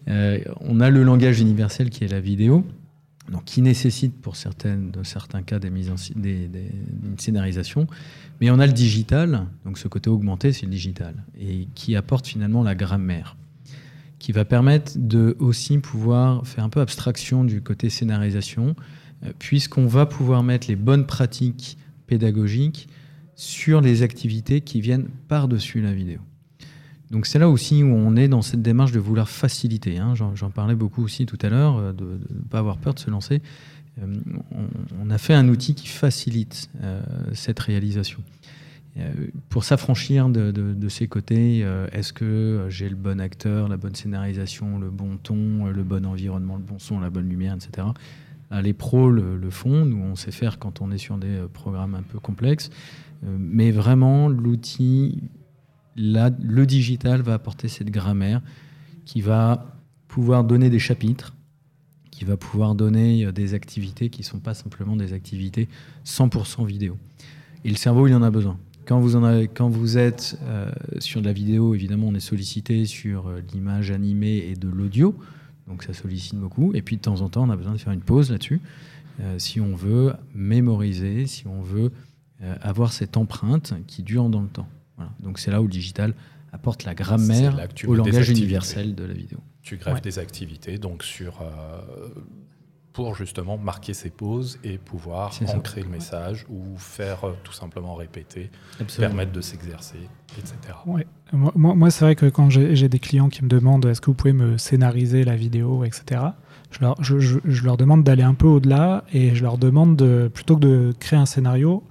On 0.06 0.80
a 0.80 0.90
le 0.90 1.02
langage 1.02 1.40
universel 1.40 1.90
qui 1.90 2.04
est 2.04 2.08
la 2.08 2.20
vidéo 2.20 2.64
donc 3.30 3.44
qui 3.44 3.62
nécessite 3.62 4.20
pour 4.20 4.36
certains 4.36 5.42
cas 5.46 5.58
des 5.58 5.70
mises 5.70 5.90
en, 5.90 5.96
une 6.16 7.18
scénarisation. 7.18 7.86
Mais 8.40 8.50
on 8.50 8.58
a 8.58 8.66
le 8.66 8.72
digital, 8.72 9.46
donc 9.64 9.78
ce 9.78 9.88
côté 9.88 10.10
augmenté, 10.10 10.52
c'est 10.52 10.66
le 10.66 10.72
digital, 10.72 11.14
et 11.38 11.68
qui 11.74 11.94
apporte 11.94 12.26
finalement 12.26 12.62
la 12.62 12.74
grammaire, 12.74 13.36
qui 14.18 14.32
va 14.32 14.44
permettre 14.44 14.92
de 14.96 15.36
aussi 15.38 15.78
pouvoir 15.78 16.46
faire 16.46 16.64
un 16.64 16.68
peu 16.68 16.80
abstraction 16.80 17.44
du 17.44 17.62
côté 17.62 17.90
scénarisation, 17.90 18.74
euh, 19.24 19.32
puisqu'on 19.38 19.86
va 19.86 20.06
pouvoir 20.06 20.42
mettre 20.42 20.66
les 20.68 20.76
bonnes 20.76 21.06
pratiques 21.06 21.78
pédagogiques 22.06 22.88
sur 23.36 23.80
les 23.80 24.02
activités 24.02 24.60
qui 24.60 24.80
viennent 24.80 25.08
par-dessus 25.28 25.80
la 25.80 25.92
vidéo. 25.92 26.20
Donc 27.12 27.26
c'est 27.26 27.38
là 27.38 27.50
aussi 27.50 27.82
où 27.82 27.88
on 27.88 28.16
est 28.16 28.26
dans 28.26 28.40
cette 28.40 28.62
démarche 28.62 28.90
de 28.90 28.98
vouloir 28.98 29.28
faciliter. 29.28 29.98
Hein. 29.98 30.14
J'en 30.14 30.50
parlais 30.50 30.74
beaucoup 30.74 31.04
aussi 31.04 31.26
tout 31.26 31.38
à 31.42 31.50
l'heure, 31.50 31.76
euh, 31.76 31.92
de 31.92 32.04
ne 32.04 32.40
pas 32.48 32.58
avoir 32.58 32.78
peur 32.78 32.94
de 32.94 32.98
se 32.98 33.10
lancer. 33.10 33.42
Euh, 34.02 34.06
on, 34.98 35.10
a 35.10 35.18
fait 35.18 35.34
un 35.34 35.48
outil 35.48 35.74
qui 35.74 35.88
facilite 35.88 36.70
euh, 36.82 37.02
cette 37.34 37.60
réalisation. 37.60 38.22
pour 39.50 39.64
s'affranchir 39.64 40.30
de, 40.30 40.88
ces 40.88 41.06
côtés, 41.06 41.66
est-ce 41.92 42.14
que 42.14 42.66
j'ai 42.70 42.88
le 42.88 42.96
bon 42.96 43.20
acteur, 43.20 43.68
la 43.68 43.76
bonne 43.76 43.94
scénarisation, 43.94 44.78
le 44.78 44.88
bon 44.88 45.18
ton, 45.22 45.66
le 45.66 45.82
bon 45.82 46.06
environnement, 46.06 46.56
le 46.56 46.62
bon 46.62 46.78
son, 46.78 46.98
la 47.00 47.10
bonne 47.10 47.28
lumière, 47.28 47.54
etc. 47.54 47.88
les 48.62 48.72
pros 48.72 49.10
le, 49.10 49.36
le, 49.36 49.50
font, 49.50 49.84
nous 49.84 50.02
on 50.02 50.14
sait 50.14 50.30
faire 50.30 50.58
quand 50.58 50.80
on 50.80 50.90
est 50.90 50.98
sur 50.98 51.18
des 51.18 51.40
programmes 51.52 51.94
un 51.94 52.02
peu 52.02 52.18
complexes, 52.18 52.70
mais 53.22 53.70
vraiment 53.70 54.28
l'outil 54.28 55.22
le 55.96 56.64
digital 56.64 57.22
va 57.22 57.34
apporter 57.34 57.68
cette 57.68 57.90
grammaire 57.90 58.40
qui 59.04 59.20
va 59.20 59.66
pouvoir 60.08 60.44
donner 60.44 60.70
des 60.70 60.78
chapitres, 60.78 61.34
qui 62.10 62.24
va 62.24 62.36
pouvoir 62.36 62.74
donner 62.74 63.24
euh, 63.24 63.32
des 63.32 63.54
activités 63.54 64.10
qui 64.10 64.20
ne 64.20 64.26
sont 64.26 64.38
pas 64.38 64.54
simplement 64.54 64.94
des 64.94 65.12
activités 65.12 65.68
100% 66.04 66.66
vidéo. 66.66 66.96
Et 67.64 67.70
le 67.70 67.76
cerveau, 67.76 68.06
il 68.06 68.14
en 68.14 68.22
a 68.22 68.30
besoin. 68.30 68.58
Quand 68.84 69.00
vous, 69.00 69.96
êtes 69.96 70.38
euh, 70.42 70.70
sur 70.98 71.20
de 71.20 71.26
la 71.26 71.32
vidéo, 71.32 71.74
évidemment, 71.74 72.08
on 72.08 72.14
est 72.14 72.20
sollicité 72.20 72.84
sur 72.84 73.28
euh, 73.28 73.40
l'image 73.52 73.90
animée 73.90 74.48
et 74.50 74.54
de 74.54 74.68
l'audio, 74.68 75.16
donc 75.66 75.84
ça 75.84 75.94
sollicite 75.94 76.34
beaucoup. 76.34 76.74
Et 76.74 76.82
puis 76.82 76.96
de 76.96 77.02
temps 77.02 77.20
en 77.22 77.28
temps, 77.28 77.44
on 77.44 77.50
a 77.50 77.56
besoin 77.56 77.72
de 77.72 77.78
faire 77.78 77.92
une 77.92 78.00
pause 78.00 78.30
là-dessus, 78.30 78.60
si 79.38 79.60
on 79.60 79.76
veut 79.76 80.14
mémoriser, 80.34 81.26
si 81.26 81.46
on 81.46 81.62
veut 81.62 81.92
avoir 82.60 82.92
cette 82.92 83.16
empreinte 83.16 83.74
qui 83.86 84.02
dure 84.02 84.28
dans 84.28 84.40
le 84.40 84.48
temps. 84.48 84.66
Donc 85.20 85.38
c'est 85.38 85.50
là 85.50 85.60
où 85.60 85.64
le 85.64 85.70
digital 85.70 86.14
apporte 86.52 86.84
la 86.84 86.94
grammaire 86.94 87.56
au 87.86 87.94
langage 87.94 88.30
universel 88.30 88.94
de 88.94 89.04
la 89.04 89.14
vidéo. 89.14 89.38
Tu 89.62 89.76
grèves 89.76 90.00
des 90.00 90.18
activités 90.18 90.78
donc 90.78 91.02
sur 91.02 91.40
euh, 91.40 92.08
pour 92.92 93.14
justement 93.14 93.56
marquer 93.56 93.94
ses 93.94 94.10
pauses 94.10 94.58
et 94.64 94.78
pouvoir 94.78 95.32
ancrer 95.48 95.82
le 95.82 95.88
message 95.88 96.44
ou 96.50 96.76
faire 96.76 97.24
euh, 97.24 97.32
tout 97.42 97.52
simplement 97.52 97.94
répéter, 97.94 98.50
permettre 98.98 99.32
de 99.32 99.40
s'exercer, 99.40 100.00
etc. 100.36 100.74
Ouais. 100.86 101.06
Moi, 101.32 101.52
moi 101.54 101.90
c'est 101.90 102.04
vrai 102.04 102.16
que 102.16 102.26
quand 102.26 102.50
j'ai 102.50 102.88
des 102.88 102.98
clients 102.98 103.28
qui 103.28 103.42
me 103.42 103.48
demandent 103.48 103.86
est-ce 103.86 104.00
que 104.00 104.06
vous 104.06 104.14
pouvez 104.14 104.34
me 104.34 104.58
scénariser 104.58 105.24
la 105.24 105.36
vidéo, 105.36 105.84
etc., 105.84 106.20
je 106.70 106.80
leur, 106.80 107.02
je, 107.02 107.18
je 107.18 107.64
leur 107.64 107.76
demande 107.76 108.02
d'aller 108.02 108.22
un 108.22 108.34
peu 108.34 108.46
au-delà 108.46 109.04
et 109.12 109.34
je 109.34 109.42
leur 109.42 109.58
demande 109.58 109.94
de, 109.94 110.30
plutôt 110.32 110.56
que 110.56 110.62
de 110.62 110.94
créer 110.98 111.18
un 111.18 111.26
scénario, 111.26 111.84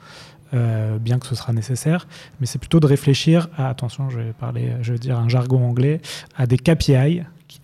euh, 0.54 0.98
bien 1.00 1.20
que 1.20 1.28
ce 1.28 1.36
sera 1.36 1.54
nécessaire, 1.54 2.08
mais 2.40 2.46
c'est 2.46 2.60
plutôt 2.60 2.80
de 2.80 2.88
réfléchir 2.88 3.50
à, 3.58 3.70
attention, 3.70 4.10
je 4.10 4.20
vais 4.20 4.34
parler, 4.34 4.74
je 4.82 4.94
vais 4.94 5.00
dire 5.00 5.18
un 5.18 5.30
jargon 5.30 5.64
anglais, 5.66 6.02
à 6.36 6.48
des 6.48 6.58
KPI, 6.58 7.22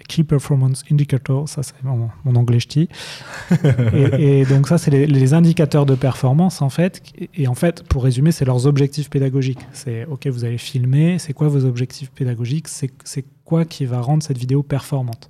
Key 0.08 0.24
Performance 0.24 0.84
Indicator, 0.92 1.48
ça 1.48 1.64
c'est 1.64 1.76
mon, 1.84 2.10
anglais 2.36 2.60
ch'ti. 2.60 2.90
et, 3.94 4.40
et, 4.40 4.46
donc 4.46 4.68
ça 4.68 4.78
c'est 4.78 4.92
les, 4.92 5.34
indicateurs 5.34 5.86
de 5.86 5.96
performance 5.96 6.62
en 6.62 6.70
fait. 6.70 7.02
Et 7.36 7.48
en 7.48 7.56
fait, 7.56 7.84
pour 7.84 8.04
résumer, 8.04 8.32
c'est 8.32 8.46
leurs 8.46 8.68
objectifs 8.68 9.10
pédagogiques. 9.10 9.66
C'est 9.74 10.06
ok, 10.06 10.28
vous 10.28 10.46
allez 10.46 10.58
filmer, 10.58 11.20
c'est 11.20 11.34
quoi 11.34 11.48
vos 11.48 11.66
objectifs 11.66 12.12
pédagogiques 12.12 12.68
C'est 12.68 13.26
quoi 13.46 13.66
qui 13.66 13.86
va 13.86 14.02
rendre 14.02 14.24
cette 14.24 14.38
vidéo 14.38 14.64
performante? 14.64 15.30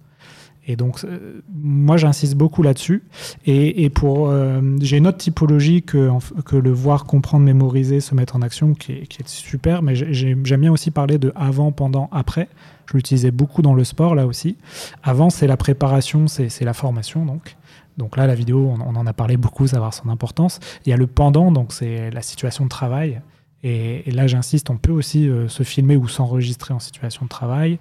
Et 0.67 0.75
donc, 0.75 1.03
euh, 1.03 1.41
moi, 1.49 1.95
j'insiste 1.95 2.35
beaucoup 2.35 2.61
là-dessus. 2.61 3.03
Et, 3.45 3.89
pour, 3.89 4.29
euh, 4.29 4.61
j'ai 4.81 4.97
une 4.97 5.07
autre 5.07 5.17
typologie 5.17 5.81
que, 5.81 6.09
que 6.45 6.57
le 6.57 6.71
voir, 6.71 7.05
comprendre, 7.05 7.45
mémoriser, 7.45 8.01
se 8.01 8.13
mettre 8.13 8.35
en 8.35 8.41
action, 8.41 8.73
qui 8.73 8.91
est, 8.91 9.27
super. 9.27 9.81
Mais 9.81 9.95
j'aime 9.95 10.43
bien 10.43 10.71
aussi 10.71 10.91
parler 10.91 11.17
de 11.17 11.31
avant, 11.35 11.71
pendant, 11.71 12.09
après. 12.11 12.49
Je 12.85 12.97
l'utilisais 12.97 13.31
beaucoup 13.31 13.61
dans 13.61 13.73
le 13.73 13.85
sport, 13.85 14.13
là 14.13 14.27
aussi. 14.27 14.57
Avant, 15.03 15.29
c'est 15.29 15.47
la 15.47 15.57
préparation, 15.57 16.27
c'est 16.27 16.61
la 16.61 16.73
formation, 16.73 17.25
donc. 17.25 17.55
Donc 17.97 18.15
là, 18.15 18.27
la 18.27 18.35
vidéo, 18.35 18.71
on, 18.77 18.81
on, 18.81 18.95
en 18.95 19.07
a 19.07 19.13
parlé 19.13 19.37
beaucoup, 19.37 19.65
savoir 19.65 19.93
son 19.93 20.09
importance. 20.09 20.59
Il 20.85 20.89
y 20.89 20.93
a 20.93 20.97
le 20.97 21.07
pendant, 21.07 21.51
donc 21.51 21.73
c'est 21.73 22.11
la 22.11 22.21
situation 22.21 22.65
de 22.65 22.69
travail. 22.69 23.21
Et, 23.69 24.11
là, 24.11 24.27
j'insiste, 24.27 24.69
on 24.69 24.77
peut 24.77 24.93
aussi 24.93 25.27
euh, 25.27 25.49
se 25.49 25.63
filmer 25.63 25.97
ou 25.97 26.07
s'enregistrer 26.07 26.73
en 26.73 26.79
situation 26.79 27.25
de 27.25 27.29
travail, 27.29 27.79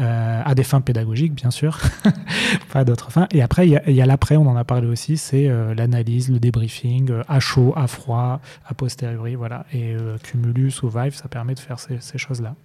euh, 0.00 0.42
à 0.44 0.54
des 0.56 0.64
fins 0.64 0.80
pédagogiques, 0.80 1.32
bien 1.32 1.52
sûr, 1.52 1.78
pas 2.72 2.84
d'autres 2.84 3.12
fins. 3.12 3.28
Et 3.30 3.40
après, 3.40 3.68
il 3.68 3.94
y 3.94 4.02
a, 4.02 4.06
l'après, 4.06 4.36
on 4.36 4.48
en 4.48 4.56
a 4.56 4.64
parlé 4.64 4.88
aussi, 4.88 5.16
c'est 5.16 5.48
euh, 5.48 5.74
l'analyse, 5.74 6.28
le 6.28 6.40
débriefing, 6.40 7.12
à 7.28 7.38
chaud, 7.38 7.72
à 7.76 7.86
froid, 7.86 8.40
à 8.66 8.74
posteriori, 8.74 9.36
voilà. 9.36 9.64
Et 9.72 9.94
Cumulus 10.24 10.82
ou 10.82 10.88
Vive, 10.88 11.14
ça 11.14 11.28
permet 11.28 11.54
de 11.54 11.60
faire 11.60 11.78
ces, 11.78 12.18
choses-là. 12.18 12.56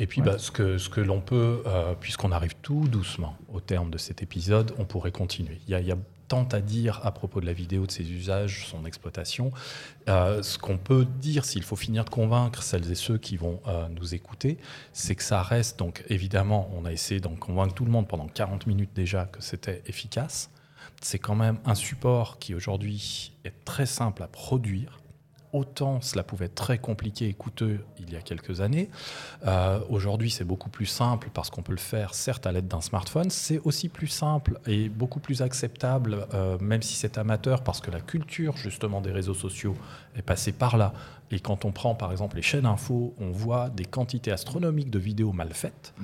Et 0.00 0.08
puis, 0.08 0.20
bah, 0.20 0.38
ce 0.38 0.50
que, 0.50 0.78
ce 0.78 0.88
que 0.88 1.00
l'on 1.00 1.20
peut, 1.20 1.62
puisqu'on 2.00 2.32
arrive 2.32 2.54
tout 2.60 2.88
doucement 2.88 3.36
au 3.52 3.60
terme 3.60 3.90
de 3.90 3.98
cet 3.98 4.20
épisode, 4.20 4.72
on 4.78 4.84
pourrait 4.84 5.12
continuer. 5.12 5.60
Il 5.68 5.70
y 5.70 5.74
a, 5.76 5.80
il 5.80 5.86
y 5.86 5.92
a 5.92 5.98
tant 6.32 6.48
à 6.52 6.62
dire 6.62 6.98
à 7.04 7.12
propos 7.12 7.42
de 7.42 7.46
la 7.46 7.52
vidéo, 7.52 7.84
de 7.84 7.90
ses 7.90 8.10
usages, 8.10 8.66
son 8.66 8.86
exploitation. 8.86 9.52
Euh, 10.08 10.42
ce 10.42 10.56
qu'on 10.56 10.78
peut 10.78 11.04
dire, 11.04 11.44
s'il 11.44 11.62
faut 11.62 11.76
finir 11.76 12.06
de 12.06 12.10
convaincre 12.10 12.62
celles 12.62 12.90
et 12.90 12.94
ceux 12.94 13.18
qui 13.18 13.36
vont 13.36 13.60
euh, 13.66 13.86
nous 13.90 14.14
écouter, 14.14 14.56
c'est 14.94 15.14
que 15.14 15.22
ça 15.22 15.42
reste, 15.42 15.78
donc 15.78 16.02
évidemment, 16.08 16.70
on 16.74 16.86
a 16.86 16.92
essayé 16.92 17.20
d'en 17.20 17.34
convaincre 17.34 17.74
tout 17.74 17.84
le 17.84 17.90
monde 17.90 18.08
pendant 18.08 18.28
40 18.28 18.66
minutes 18.66 18.92
déjà 18.94 19.26
que 19.26 19.42
c'était 19.42 19.82
efficace. 19.84 20.48
C'est 21.02 21.18
quand 21.18 21.34
même 21.34 21.58
un 21.66 21.74
support 21.74 22.38
qui 22.38 22.54
aujourd'hui 22.54 23.34
est 23.44 23.66
très 23.66 23.84
simple 23.84 24.22
à 24.22 24.26
produire, 24.26 25.01
autant 25.52 26.00
cela 26.00 26.22
pouvait 26.22 26.46
être 26.46 26.54
très 26.54 26.78
compliqué 26.78 27.28
et 27.28 27.34
coûteux 27.34 27.80
il 27.98 28.12
y 28.12 28.16
a 28.16 28.20
quelques 28.20 28.60
années. 28.60 28.88
Euh, 29.46 29.80
aujourd'hui, 29.88 30.30
c'est 30.30 30.44
beaucoup 30.44 30.70
plus 30.70 30.86
simple 30.86 31.30
parce 31.32 31.50
qu'on 31.50 31.62
peut 31.62 31.72
le 31.72 31.78
faire, 31.78 32.14
certes, 32.14 32.46
à 32.46 32.52
l'aide 32.52 32.68
d'un 32.68 32.80
smartphone. 32.80 33.30
C'est 33.30 33.60
aussi 33.64 33.88
plus 33.88 34.06
simple 34.06 34.58
et 34.66 34.88
beaucoup 34.88 35.20
plus 35.20 35.42
acceptable, 35.42 36.26
euh, 36.34 36.58
même 36.58 36.82
si 36.82 36.94
c'est 36.94 37.18
amateur, 37.18 37.62
parce 37.62 37.80
que 37.80 37.90
la 37.90 38.00
culture, 38.00 38.56
justement, 38.56 39.00
des 39.00 39.12
réseaux 39.12 39.34
sociaux 39.34 39.76
est 40.16 40.22
passée 40.22 40.52
par 40.52 40.76
là 40.76 40.92
Et 41.30 41.40
quand 41.40 41.64
on 41.64 41.72
prend 41.72 41.94
par 41.94 42.12
exemple 42.12 42.36
les 42.36 42.42
chaînes 42.42 42.66
info, 42.66 43.14
on 43.18 43.30
voit 43.30 43.70
des 43.70 43.84
quantités 43.84 44.30
astronomiques 44.30 44.90
de 44.90 44.98
vidéos 44.98 45.32
mal 45.32 45.52
faites. 45.52 45.94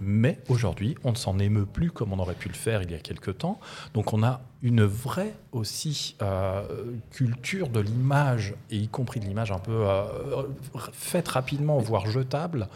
Mais 0.00 0.38
aujourd'hui, 0.48 0.96
on 1.04 1.12
ne 1.12 1.16
s'en 1.16 1.38
émeut 1.38 1.66
plus 1.66 1.90
comme 1.90 2.12
on 2.12 2.18
aurait 2.18 2.34
pu 2.34 2.48
le 2.48 2.54
faire 2.54 2.82
il 2.82 2.90
y 2.90 2.94
a 2.94 2.98
quelques 2.98 3.38
temps. 3.38 3.60
Donc 3.94 4.12
on 4.12 4.22
a 4.22 4.40
une 4.62 4.84
vraie 4.84 5.34
aussi 5.52 6.16
euh, 6.22 6.62
culture 7.10 7.68
de 7.68 7.80
l'image, 7.80 8.54
et 8.70 8.76
y 8.76 8.88
compris 8.88 9.20
de 9.20 9.24
l'image 9.24 9.52
un 9.52 9.58
peu 9.58 9.86
euh, 9.88 10.42
faite 10.92 11.28
rapidement, 11.28 11.78
voire 11.78 12.06
jetable, 12.06 12.68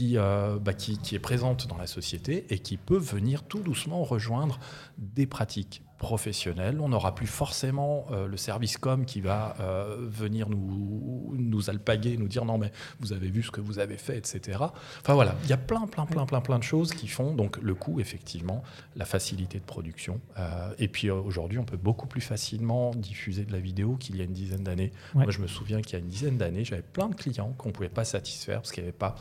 euh, 0.00 0.58
bah, 0.58 0.74
qui, 0.74 0.98
qui 0.98 1.14
est 1.14 1.20
présente 1.20 1.66
dans 1.68 1.76
la 1.76 1.86
société 1.86 2.46
et 2.50 2.58
qui 2.58 2.76
peut 2.76 2.98
venir 2.98 3.42
tout 3.42 3.60
doucement 3.60 4.02
rejoindre 4.02 4.58
des 4.98 5.26
pratiques 5.26 5.82
professionnel. 5.98 6.80
On 6.80 6.90
n'aura 6.90 7.14
plus 7.14 7.26
forcément 7.26 8.06
euh, 8.10 8.26
le 8.26 8.36
service 8.36 8.76
com 8.76 9.04
qui 9.04 9.20
va 9.20 9.56
euh, 9.60 9.96
venir 10.00 10.48
nous, 10.48 11.34
nous 11.36 11.70
alpaguer, 11.70 12.16
nous 12.16 12.28
dire 12.28 12.44
non 12.44 12.58
mais 12.58 12.72
vous 13.00 13.12
avez 13.12 13.28
vu 13.28 13.42
ce 13.42 13.50
que 13.50 13.60
vous 13.60 13.78
avez 13.78 13.96
fait, 13.96 14.16
etc. 14.16 14.58
Enfin 15.00 15.14
voilà, 15.14 15.34
il 15.44 15.50
y 15.50 15.52
a 15.52 15.56
plein, 15.56 15.86
plein, 15.86 16.06
plein, 16.06 16.26
plein, 16.26 16.40
plein 16.40 16.58
de 16.58 16.64
choses 16.64 16.92
qui 16.92 17.08
font 17.08 17.34
donc 17.34 17.56
le 17.62 17.74
coût, 17.74 18.00
effectivement, 18.00 18.62
la 18.94 19.04
facilité 19.04 19.58
de 19.58 19.64
production. 19.64 20.20
Euh, 20.38 20.72
et 20.78 20.88
puis 20.88 21.10
aujourd'hui, 21.10 21.58
on 21.58 21.64
peut 21.64 21.76
beaucoup 21.76 22.06
plus 22.06 22.20
facilement 22.20 22.90
diffuser 22.94 23.44
de 23.44 23.52
la 23.52 23.60
vidéo 23.60 23.96
qu'il 23.96 24.16
y 24.16 24.20
a 24.20 24.24
une 24.24 24.32
dizaine 24.32 24.62
d'années. 24.62 24.92
Moi, 25.14 25.30
je 25.30 25.40
me 25.40 25.46
souviens 25.46 25.80
qu'il 25.80 25.94
y 25.94 25.96
a 25.96 26.00
une 26.00 26.08
dizaine 26.08 26.36
d'années, 26.36 26.64
j'avais 26.64 26.82
plein 26.82 27.08
de 27.08 27.14
clients 27.14 27.54
qu'on 27.56 27.68
ne 27.68 27.74
pouvait 27.74 27.88
pas 27.88 28.04
satisfaire 28.04 28.56
parce 28.56 28.72
qu'il 28.72 28.82
n'y 28.82 28.88
avait 28.88 28.96
pas 28.96 29.16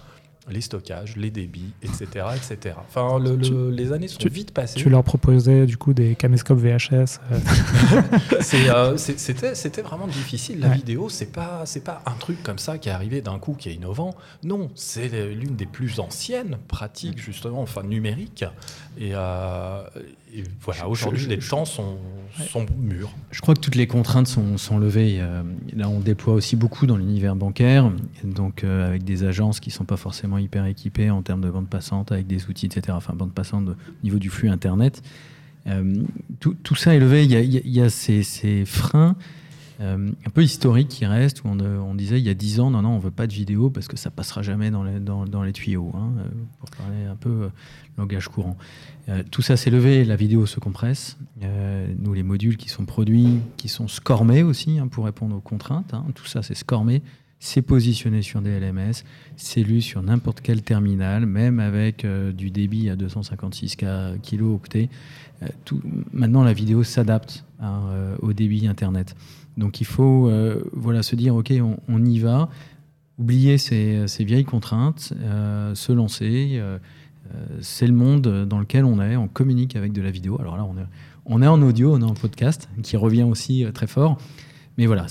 les 0.50 0.62
stockages, 0.62 1.16
les 1.16 1.32
débits, 1.32 1.74
etc. 1.82 2.28
etc. 2.36 2.76
Enfin, 2.88 3.20
les 3.72 3.92
années 3.92 4.08
sont 4.08 4.20
vite 4.30 4.52
passées. 4.52 4.80
Tu 4.80 4.90
leur 4.90 5.04
proposais 5.04 5.66
du 5.66 5.78
coup 5.78 5.94
des 5.94 6.16
caméscopes 6.16 6.60
VHS 6.60 7.20
euh. 7.32 8.02
euh, 8.54 8.98
C'était 8.98 9.82
vraiment 9.82 10.08
difficile. 10.08 10.60
La 10.60 10.70
vidéo, 10.70 11.10
c'est 11.10 11.32
pas, 11.32 11.64
pas 11.84 12.02
un 12.06 12.14
truc 12.14 12.44
comme 12.44 12.60
ça 12.60 12.78
qui 12.78 12.90
est 12.90 12.92
arrivé 12.92 13.22
d'un 13.22 13.40
coup, 13.40 13.54
qui 13.54 13.70
est 13.70 13.74
innovant. 13.74 14.14
Non, 14.44 14.70
c'est 14.76 15.08
l'une 15.08 15.56
des 15.56 15.66
plus 15.66 16.00
anciennes 16.00 16.58
pratiques, 16.68 17.20
justement, 17.20 17.62
enfin 17.62 17.84
numériques. 17.84 18.46
Et, 18.98 19.12
euh, 19.14 19.84
voilà, 20.62 20.88
aujourd'hui, 20.88 21.28
les 21.28 21.40
temps 21.40 21.66
sont, 21.66 21.98
sont, 22.50 22.66
mûrs. 22.78 23.12
Je 23.32 23.42
crois 23.42 23.54
que 23.54 23.60
toutes 23.60 23.76
les 23.76 23.88
contraintes 23.88 24.28
sont, 24.28 24.58
sont 24.58 24.78
levées. 24.78 25.22
là, 25.76 25.90
on 25.90 26.00
déploie 26.00 26.34
aussi 26.34 26.56
beaucoup 26.56 26.86
dans 26.86 26.98
l'univers 26.98 27.36
bancaire, 27.36 27.92
donc 28.24 28.64
avec 28.64 29.04
des 29.04 29.24
agences 29.24 29.60
qui 29.60 29.70
ne 29.70 29.74
sont 29.74 29.86
pas 29.86 29.98
forcément 29.98 30.38
hyper 30.38 30.66
équipés 30.66 31.10
en 31.10 31.22
termes 31.22 31.42
de 31.42 31.50
bande 31.50 31.68
passante 31.70 32.12
avec 32.12 32.28
des 32.28 32.48
outils, 32.48 32.66
etc. 32.66 32.90
Enfin, 32.92 33.14
bande 33.14 33.34
passante 33.34 33.70
au 33.70 33.76
niveau 34.04 34.20
du 34.20 34.30
flux 34.30 34.50
Internet. 34.50 35.02
Euh, 35.68 36.04
tout, 36.40 36.56
tout, 36.64 36.76
ça 36.76 36.94
est 36.96 37.00
levé. 37.00 37.26
Il 37.26 37.70
y 37.70 37.82
a, 37.82 37.90
ces, 37.90 38.66
freins 38.66 39.16
euh, 39.82 40.12
un 40.26 40.30
peu 40.30 40.44
historiques 40.44 40.88
qui 40.88 41.06
restent, 41.06 41.44
où 41.44 41.48
on, 41.48 41.60
on, 41.60 41.96
disait 41.96 42.20
il 42.20 42.26
y 42.26 42.30
a 42.30 42.34
10 42.34 42.60
ans, 42.60 42.70
non, 42.70 42.82
non, 42.82 42.92
on 42.92 43.00
veut 43.00 43.12
pas 43.12 43.28
de 43.28 43.34
vidéo 43.34 43.70
parce 43.70 43.88
que 43.88 43.98
ça 43.98 44.10
passera 44.10 44.42
jamais 44.42 44.72
dans 44.72 44.84
les, 44.84 45.00
dans, 45.00 45.44
les 45.44 45.54
tuyaux, 45.54 45.92
hein, 45.96 46.12
euh, 46.20 46.30
pour 46.60 46.70
parler 46.72 47.06
un 47.06 47.16
peu 47.16 47.50
langage 47.98 48.28
courant. 48.28 48.58
tout 49.32 49.42
ça 49.42 49.56
s'est 49.56 49.70
levé, 49.70 50.04
la 50.04 50.16
vidéo 50.16 50.46
se 50.46 50.60
compresse. 50.60 51.18
nous, 52.00 52.14
les 52.14 52.24
modules 52.24 52.58
qui 52.58 52.70
sont 52.70 52.86
produits, 52.86 53.40
qui 53.58 53.70
sont 53.70 53.88
scormés 53.88 54.44
aussi, 54.44 54.80
hein, 54.80 54.88
pour 54.88 55.06
répondre 55.06 55.36
aux 55.36 55.42
contraintes, 55.42 55.94
hein, 55.94 56.06
tout 56.14 56.26
ça 56.26 56.44
c'est 56.44 56.56
scormé 56.56 57.02
c'est 57.40 57.62
positionné 57.62 58.22
sur 58.22 58.42
des 58.42 58.60
LMS, 58.60 59.04
c'est 59.36 59.62
lu 59.62 59.82
sur 59.82 60.02
n'importe 60.02 60.42
quel 60.42 60.62
terminal, 60.62 61.26
même 61.26 61.60
avec 61.60 62.04
euh, 62.04 62.32
du 62.32 62.50
débit 62.50 62.90
à 62.90 62.96
256 62.96 63.78
kilo-octets. 64.24 64.90
Euh, 65.44 65.48
maintenant, 66.12 66.44
la 66.44 66.54
vidéo 66.54 66.84
s'adapte 66.84 67.46
euh, 67.62 68.16
au 68.22 68.34
débit 68.34 68.68
Internet. 68.68 69.16
Donc 69.58 69.82
il 69.82 69.86
faut 69.86 70.32
voilà, 70.74 71.04
se 71.04 71.16
dire, 71.16 71.36
OK, 71.36 71.54
on, 71.88 72.06
y 72.06 72.20
va, 72.20 72.50
oublier 73.18 73.58
ces, 73.58 74.06
vieilles 74.20 74.46
contraintes, 74.46 75.14
se 75.74 75.92
lancer. 75.94 76.62
c'est 77.62 77.88
le 77.88 77.94
monde 77.94 78.46
dans 78.46 78.60
lequel 78.60 78.84
on 78.86 79.02
est, 79.02 79.16
on 79.16 79.28
communique 79.28 79.76
avec 79.76 79.94
de 79.94 80.02
la 80.02 80.12
vidéo. 80.12 80.38
Alors 80.42 80.58
là, 80.58 80.66
on 80.66 80.78
est, 80.78 80.86
on 81.26 81.42
est 81.42 81.48
en 81.48 81.62
audio, 81.62 81.94
on 81.96 82.02
est 82.02 82.04
en 82.04 82.14
podcast, 82.14 82.70
qui 82.84 82.98
revient 82.98 83.24
aussi 83.24 83.66
très 83.74 83.88
fort. 83.88 84.18
Mais 84.78 84.86
voilà, 84.88 85.08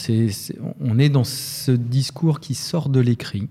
on 0.81 0.99
est 0.99 1.09
dans 1.09 1.25
ce 1.25 1.73
discours 1.73 2.41
qui 2.41 2.55
sort 2.55 2.89
de 2.89 3.01
l'écrit. 3.01 3.49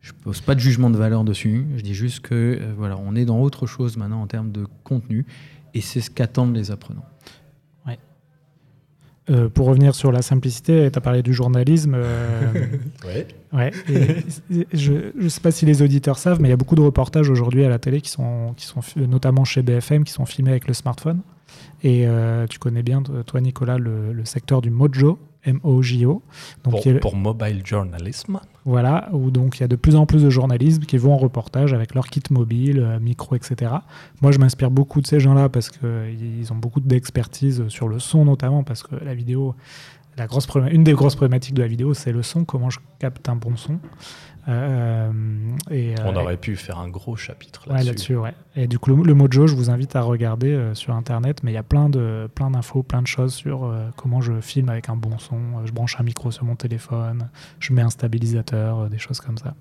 Je 0.00 0.12
pose 0.12 0.40
pas 0.40 0.54
de 0.54 0.60
jugement 0.60 0.90
de 0.90 0.98
valeur 0.98 1.24
dessus. 1.24 1.64
Je 1.76 1.82
dis 1.82 1.94
juste 1.94 2.20
que 2.20 2.34
euh, 2.34 2.74
voilà, 2.76 2.98
on 2.98 3.14
est 3.14 3.24
dans 3.24 3.40
autre 3.40 3.66
chose 3.66 3.96
maintenant 3.96 4.20
en 4.20 4.26
termes 4.26 4.50
de 4.50 4.66
contenu, 4.82 5.24
et 5.74 5.80
c'est 5.80 6.00
ce 6.00 6.10
qu'attendent 6.10 6.54
les 6.54 6.70
apprenants. 6.72 7.06
Euh, 9.30 9.48
pour 9.48 9.66
revenir 9.66 9.94
sur 9.94 10.10
la 10.10 10.20
simplicité, 10.20 10.90
tu 10.90 10.98
as 10.98 11.00
parlé 11.00 11.22
du 11.22 11.32
journalisme. 11.32 11.94
Euh, 11.94 12.52
ouais. 13.06 13.26
ouais 13.52 13.70
je 14.72 14.92
ne 15.16 15.28
sais 15.28 15.40
pas 15.40 15.52
si 15.52 15.64
les 15.64 15.80
auditeurs 15.80 16.18
savent, 16.18 16.40
mais 16.40 16.48
il 16.48 16.50
y 16.50 16.54
a 16.54 16.56
beaucoup 16.56 16.74
de 16.74 16.80
reportages 16.80 17.30
aujourd'hui 17.30 17.64
à 17.64 17.68
la 17.68 17.78
télé 17.78 18.00
qui 18.00 18.10
sont, 18.10 18.52
qui 18.56 18.66
sont 18.66 18.80
notamment 18.96 19.44
chez 19.44 19.62
BFM, 19.62 20.02
qui 20.02 20.12
sont 20.12 20.26
filmés 20.26 20.50
avec 20.50 20.66
le 20.66 20.74
smartphone. 20.74 21.20
Et 21.84 22.06
euh, 22.06 22.46
tu 22.48 22.58
connais 22.58 22.82
bien, 22.82 23.02
toi, 23.02 23.40
Nicolas, 23.40 23.78
le, 23.78 24.24
secteur 24.24 24.60
du 24.60 24.70
Mojo, 24.70 25.18
M-O-J-O. 25.44 26.22
Pour, 26.62 26.82
pour, 27.00 27.16
mobile 27.16 27.62
journalism. 27.64 28.38
Voilà, 28.64 29.08
où 29.12 29.30
donc 29.30 29.58
il 29.58 29.62
y 29.62 29.64
a 29.64 29.68
de 29.68 29.76
plus 29.76 29.96
en 29.96 30.06
plus 30.06 30.22
de 30.22 30.30
journalistes 30.30 30.86
qui 30.86 30.98
vont 30.98 31.12
en 31.12 31.18
reportage 31.18 31.74
avec 31.74 31.94
leur 31.94 32.06
kit 32.06 32.22
mobile, 32.30 32.78
euh, 32.78 33.00
micro, 33.00 33.34
etc. 33.34 33.72
Moi, 34.20 34.30
je 34.30 34.38
m'inspire 34.38 34.70
beaucoup 34.70 35.00
de 35.00 35.06
ces 35.06 35.18
gens-là 35.18 35.48
parce 35.48 35.70
qu'ils 35.70 36.52
ont 36.52 36.56
beaucoup 36.56 36.80
d'expertise 36.80 37.66
sur 37.68 37.88
le 37.88 37.98
son, 37.98 38.24
notamment 38.24 38.62
parce 38.62 38.82
que 38.82 38.94
la 38.96 39.14
vidéo, 39.14 39.54
la 40.16 40.26
grosse 40.26 40.46
une 40.70 40.84
des 40.84 40.92
grosses 40.92 41.16
problématiques 41.16 41.54
de 41.54 41.62
la 41.62 41.68
vidéo, 41.68 41.94
c'est 41.94 42.12
le 42.12 42.22
son, 42.22 42.44
comment 42.44 42.70
je 42.70 42.78
capte 42.98 43.28
un 43.28 43.36
bon 43.36 43.56
son. 43.56 43.78
Euh, 44.48 45.12
et, 45.70 45.94
On 46.04 46.16
aurait 46.16 46.36
pu 46.36 46.56
faire 46.56 46.78
un 46.78 46.88
gros 46.88 47.16
chapitre 47.16 47.68
là-dessus. 47.68 48.16
Ouais, 48.16 48.34
Et 48.56 48.66
du 48.66 48.78
coup, 48.78 48.90
le, 48.90 49.14
Mojo, 49.14 49.46
je 49.46 49.54
vous 49.54 49.70
invite 49.70 49.94
à 49.94 50.02
regarder 50.02 50.52
euh, 50.52 50.74
sur 50.74 50.94
Internet, 50.94 51.42
mais 51.42 51.52
il 51.52 51.54
y 51.54 51.58
a 51.58 51.62
plein 51.62 51.88
de 51.88 52.28
plein 52.34 52.50
d'infos, 52.50 52.82
plein 52.82 53.02
de 53.02 53.06
choses 53.06 53.34
sur 53.34 53.64
euh, 53.64 53.88
comment 53.96 54.20
je 54.20 54.40
filme 54.40 54.68
avec 54.68 54.88
un 54.88 54.96
bon 54.96 55.18
son. 55.18 55.64
je 55.64 55.72
branche 55.72 55.96
un 56.00 56.02
micro 56.02 56.30
sur 56.30 56.44
mon 56.44 56.56
téléphone, 56.56 57.28
je 57.60 57.72
mets 57.72 57.82
un 57.82 57.90
stabilisateur, 57.90 58.90
des 58.90 58.98
choses 58.98 59.20
comme 59.20 59.38
ça. 59.38 59.54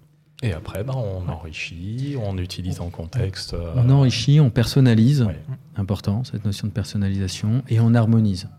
Et 0.44 0.54
après, 0.54 0.84
ben, 0.84 0.96
on 0.96 1.30
enrichit, 1.30 2.16
on 2.20 2.36
utilise 2.40 2.82
en 2.82 2.90
contexte. 2.90 3.56
On 3.76 3.90
enrichit, 3.92 4.40
on 4.40 4.50
personnalise, 4.50 5.28
important 5.76 6.24
cette 6.24 6.46
notion 6.46 6.68
de 6.68 6.74
personnalisation, 6.74 7.62
et 7.70 7.80
on 7.80 7.94
harmonise. 7.94 8.50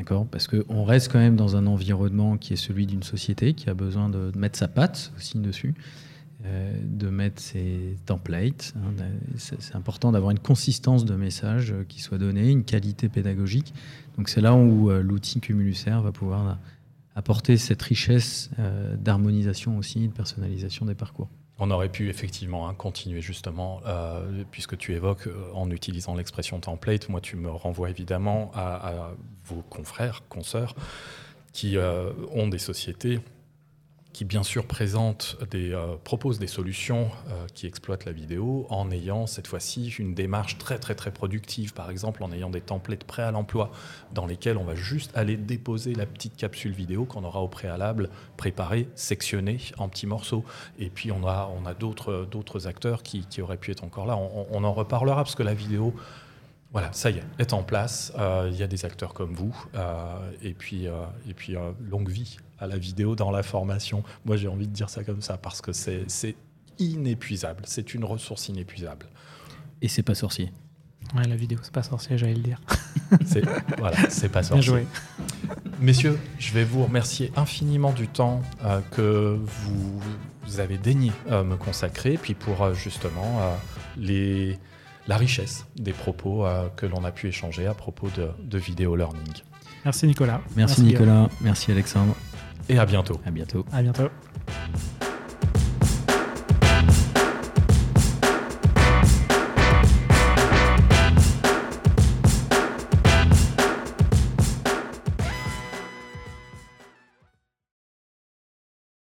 D'accord 0.00 0.26
Parce 0.26 0.46
qu'on 0.46 0.82
reste 0.84 1.12
quand 1.12 1.18
même 1.18 1.36
dans 1.36 1.56
un 1.56 1.66
environnement 1.66 2.38
qui 2.38 2.54
est 2.54 2.56
celui 2.56 2.86
d'une 2.86 3.02
société 3.02 3.52
qui 3.52 3.68
a 3.68 3.74
besoin 3.74 4.08
de, 4.08 4.32
mettre 4.34 4.58
sa 4.58 4.66
patte 4.66 5.12
aussi 5.18 5.36
dessus, 5.36 5.74
euh, 6.46 6.72
de 6.82 7.10
mettre 7.10 7.38
ses 7.38 7.96
templates. 8.06 8.72
Hein, 8.78 9.04
c'est 9.36 9.76
important 9.76 10.10
d'avoir 10.10 10.30
une 10.30 10.38
consistance 10.38 11.04
de 11.04 11.14
message 11.16 11.74
qui 11.86 12.00
soit 12.00 12.16
donnée, 12.16 12.48
une 12.48 12.64
qualité 12.64 13.10
pédagogique. 13.10 13.74
Donc 14.16 14.30
c'est 14.30 14.40
là 14.40 14.54
où 14.54 14.90
euh, 14.90 15.02
l'outil 15.02 15.38
Cumuluser 15.40 16.00
va 16.02 16.12
pouvoir 16.12 16.56
apporter 17.14 17.58
cette 17.58 17.82
richesse 17.82 18.48
euh, 18.58 18.96
d'harmonisation 18.96 19.76
aussi, 19.76 20.08
de 20.08 20.14
personnalisation 20.14 20.86
des 20.86 20.94
parcours. 20.94 21.28
On 21.62 21.70
aurait 21.70 21.90
pu 21.90 22.08
effectivement 22.08 22.68
hein, 22.68 22.74
continuer 22.74 23.20
justement, 23.20 23.82
euh, 23.86 24.44
puisque 24.50 24.78
tu 24.78 24.94
évoques 24.94 25.26
euh, 25.26 25.52
en 25.52 25.70
utilisant 25.70 26.14
l'expression 26.14 26.58
template, 26.58 27.10
moi 27.10 27.20
tu 27.20 27.36
me 27.36 27.50
renvoies 27.50 27.90
évidemment 27.90 28.50
à, 28.54 29.12
vos 29.44 29.62
confrères, 29.68 30.22
consoeurs, 30.30 30.74
qui 31.52 31.76
euh, 31.76 32.12
ont 32.32 32.48
des 32.48 32.58
sociétés 32.58 33.20
qui 34.12 34.24
bien 34.24 34.42
sûr 34.42 34.66
présente 34.66 35.36
des, 35.50 35.72
euh, 35.72 35.94
propose 36.02 36.38
des 36.38 36.48
solutions 36.48 37.10
euh, 37.28 37.46
qui 37.54 37.66
exploitent 37.66 38.04
la 38.04 38.12
vidéo 38.12 38.66
en 38.68 38.90
ayant 38.90 39.26
cette 39.26 39.46
fois-ci 39.46 39.94
une 39.98 40.14
démarche 40.14 40.58
très 40.58 40.78
très 40.78 40.94
très 40.94 41.12
productive, 41.12 41.72
par 41.74 41.90
exemple 41.90 42.24
en 42.24 42.32
ayant 42.32 42.50
des 42.50 42.60
templates 42.60 43.04
prêts 43.04 43.22
à 43.22 43.30
l'emploi 43.30 43.70
dans 44.12 44.26
lesquels 44.26 44.56
on 44.56 44.64
va 44.64 44.74
juste 44.74 45.16
aller 45.16 45.36
déposer 45.36 45.94
la 45.94 46.06
petite 46.06 46.36
capsule 46.36 46.72
vidéo 46.72 47.04
qu'on 47.04 47.22
aura 47.22 47.40
au 47.40 47.48
préalable 47.48 48.10
préparée, 48.36 48.88
sectionnée 48.96 49.58
en 49.78 49.88
petits 49.88 50.06
morceaux. 50.06 50.44
Et 50.78 50.90
puis 50.90 51.12
on 51.12 51.26
a, 51.26 51.48
on 51.56 51.64
a 51.64 51.74
d'autres, 51.74 52.66
acteurs 52.66 53.02
qui, 53.02 53.26
qui, 53.26 53.42
auraient 53.42 53.56
pu 53.56 53.70
être 53.70 53.84
encore 53.84 54.06
là. 54.06 54.16
On, 54.16 54.46
on 54.50 54.64
en 54.64 54.72
reparlera 54.72 55.22
parce 55.22 55.34
que 55.34 55.42
la 55.42 55.54
vidéo... 55.54 55.94
Voilà, 56.72 56.92
ça 56.92 57.10
y 57.10 57.18
est, 57.18 57.24
est 57.40 57.52
en 57.52 57.64
place. 57.64 58.12
Euh, 58.16 58.48
il 58.52 58.56
y 58.56 58.62
a 58.62 58.68
des 58.68 58.84
acteurs 58.84 59.12
comme 59.12 59.34
vous. 59.34 59.52
et 60.40 60.54
puis, 60.54 60.86
et 60.86 61.34
puis 61.34 61.56
longue 61.80 62.08
vie 62.08 62.38
à 62.60 62.66
la 62.66 62.76
vidéo 62.76 63.16
dans 63.16 63.30
la 63.30 63.42
formation. 63.42 64.04
Moi, 64.24 64.36
j'ai 64.36 64.48
envie 64.48 64.68
de 64.68 64.72
dire 64.72 64.88
ça 64.88 65.02
comme 65.02 65.22
ça 65.22 65.36
parce 65.36 65.60
que 65.60 65.72
c'est 65.72 66.36
inépuisable. 66.78 67.62
C'est 67.66 67.94
une 67.94 68.04
ressource 68.04 68.48
inépuisable. 68.48 69.06
Et 69.82 69.88
c'est 69.88 70.02
pas 70.02 70.14
sorcier. 70.14 70.52
Ouais, 71.16 71.26
la 71.26 71.36
vidéo, 71.36 71.58
c'est 71.62 71.72
pas 71.72 71.82
sorcier, 71.82 72.16
j'allais 72.18 72.34
le 72.34 72.42
dire. 72.42 72.60
voilà, 73.78 73.96
c'est 74.10 74.28
pas 74.28 74.42
sorcier. 74.42 74.72
Bien 74.72 74.82
joué. 74.82 74.86
Messieurs, 75.80 76.18
je 76.38 76.52
vais 76.52 76.64
vous 76.64 76.84
remercier 76.84 77.32
infiniment 77.36 77.92
du 77.92 78.06
temps 78.06 78.42
euh, 78.64 78.80
que 78.90 79.38
vous, 79.38 80.60
avez 80.60 80.78
daigné 80.78 81.10
euh, 81.30 81.42
me 81.42 81.56
consacrer, 81.56 82.18
puis 82.20 82.34
pour 82.34 82.62
euh, 82.62 82.74
justement 82.74 83.40
les, 83.96 84.58
la 85.08 85.16
richesse 85.16 85.66
des 85.76 85.92
propos 85.92 86.44
que 86.76 86.86
l'on 86.86 87.04
a 87.04 87.12
pu 87.12 87.28
échanger 87.28 87.66
à 87.66 87.74
propos 87.74 88.08
de, 88.16 88.28
de 88.42 88.58
vidéo 88.58 88.94
learning. 88.94 89.42
Merci 89.84 90.06
Nicolas. 90.06 90.40
Merci, 90.56 90.82
Nicolas. 90.82 91.28
Merci 91.40 91.72
Alexandre. 91.72 92.14
Et 92.70 92.78
à 92.78 92.86
bientôt. 92.86 93.20
À 93.26 93.30
bientôt. 93.30 93.64
À 93.72 93.82
bientôt. 93.82 94.08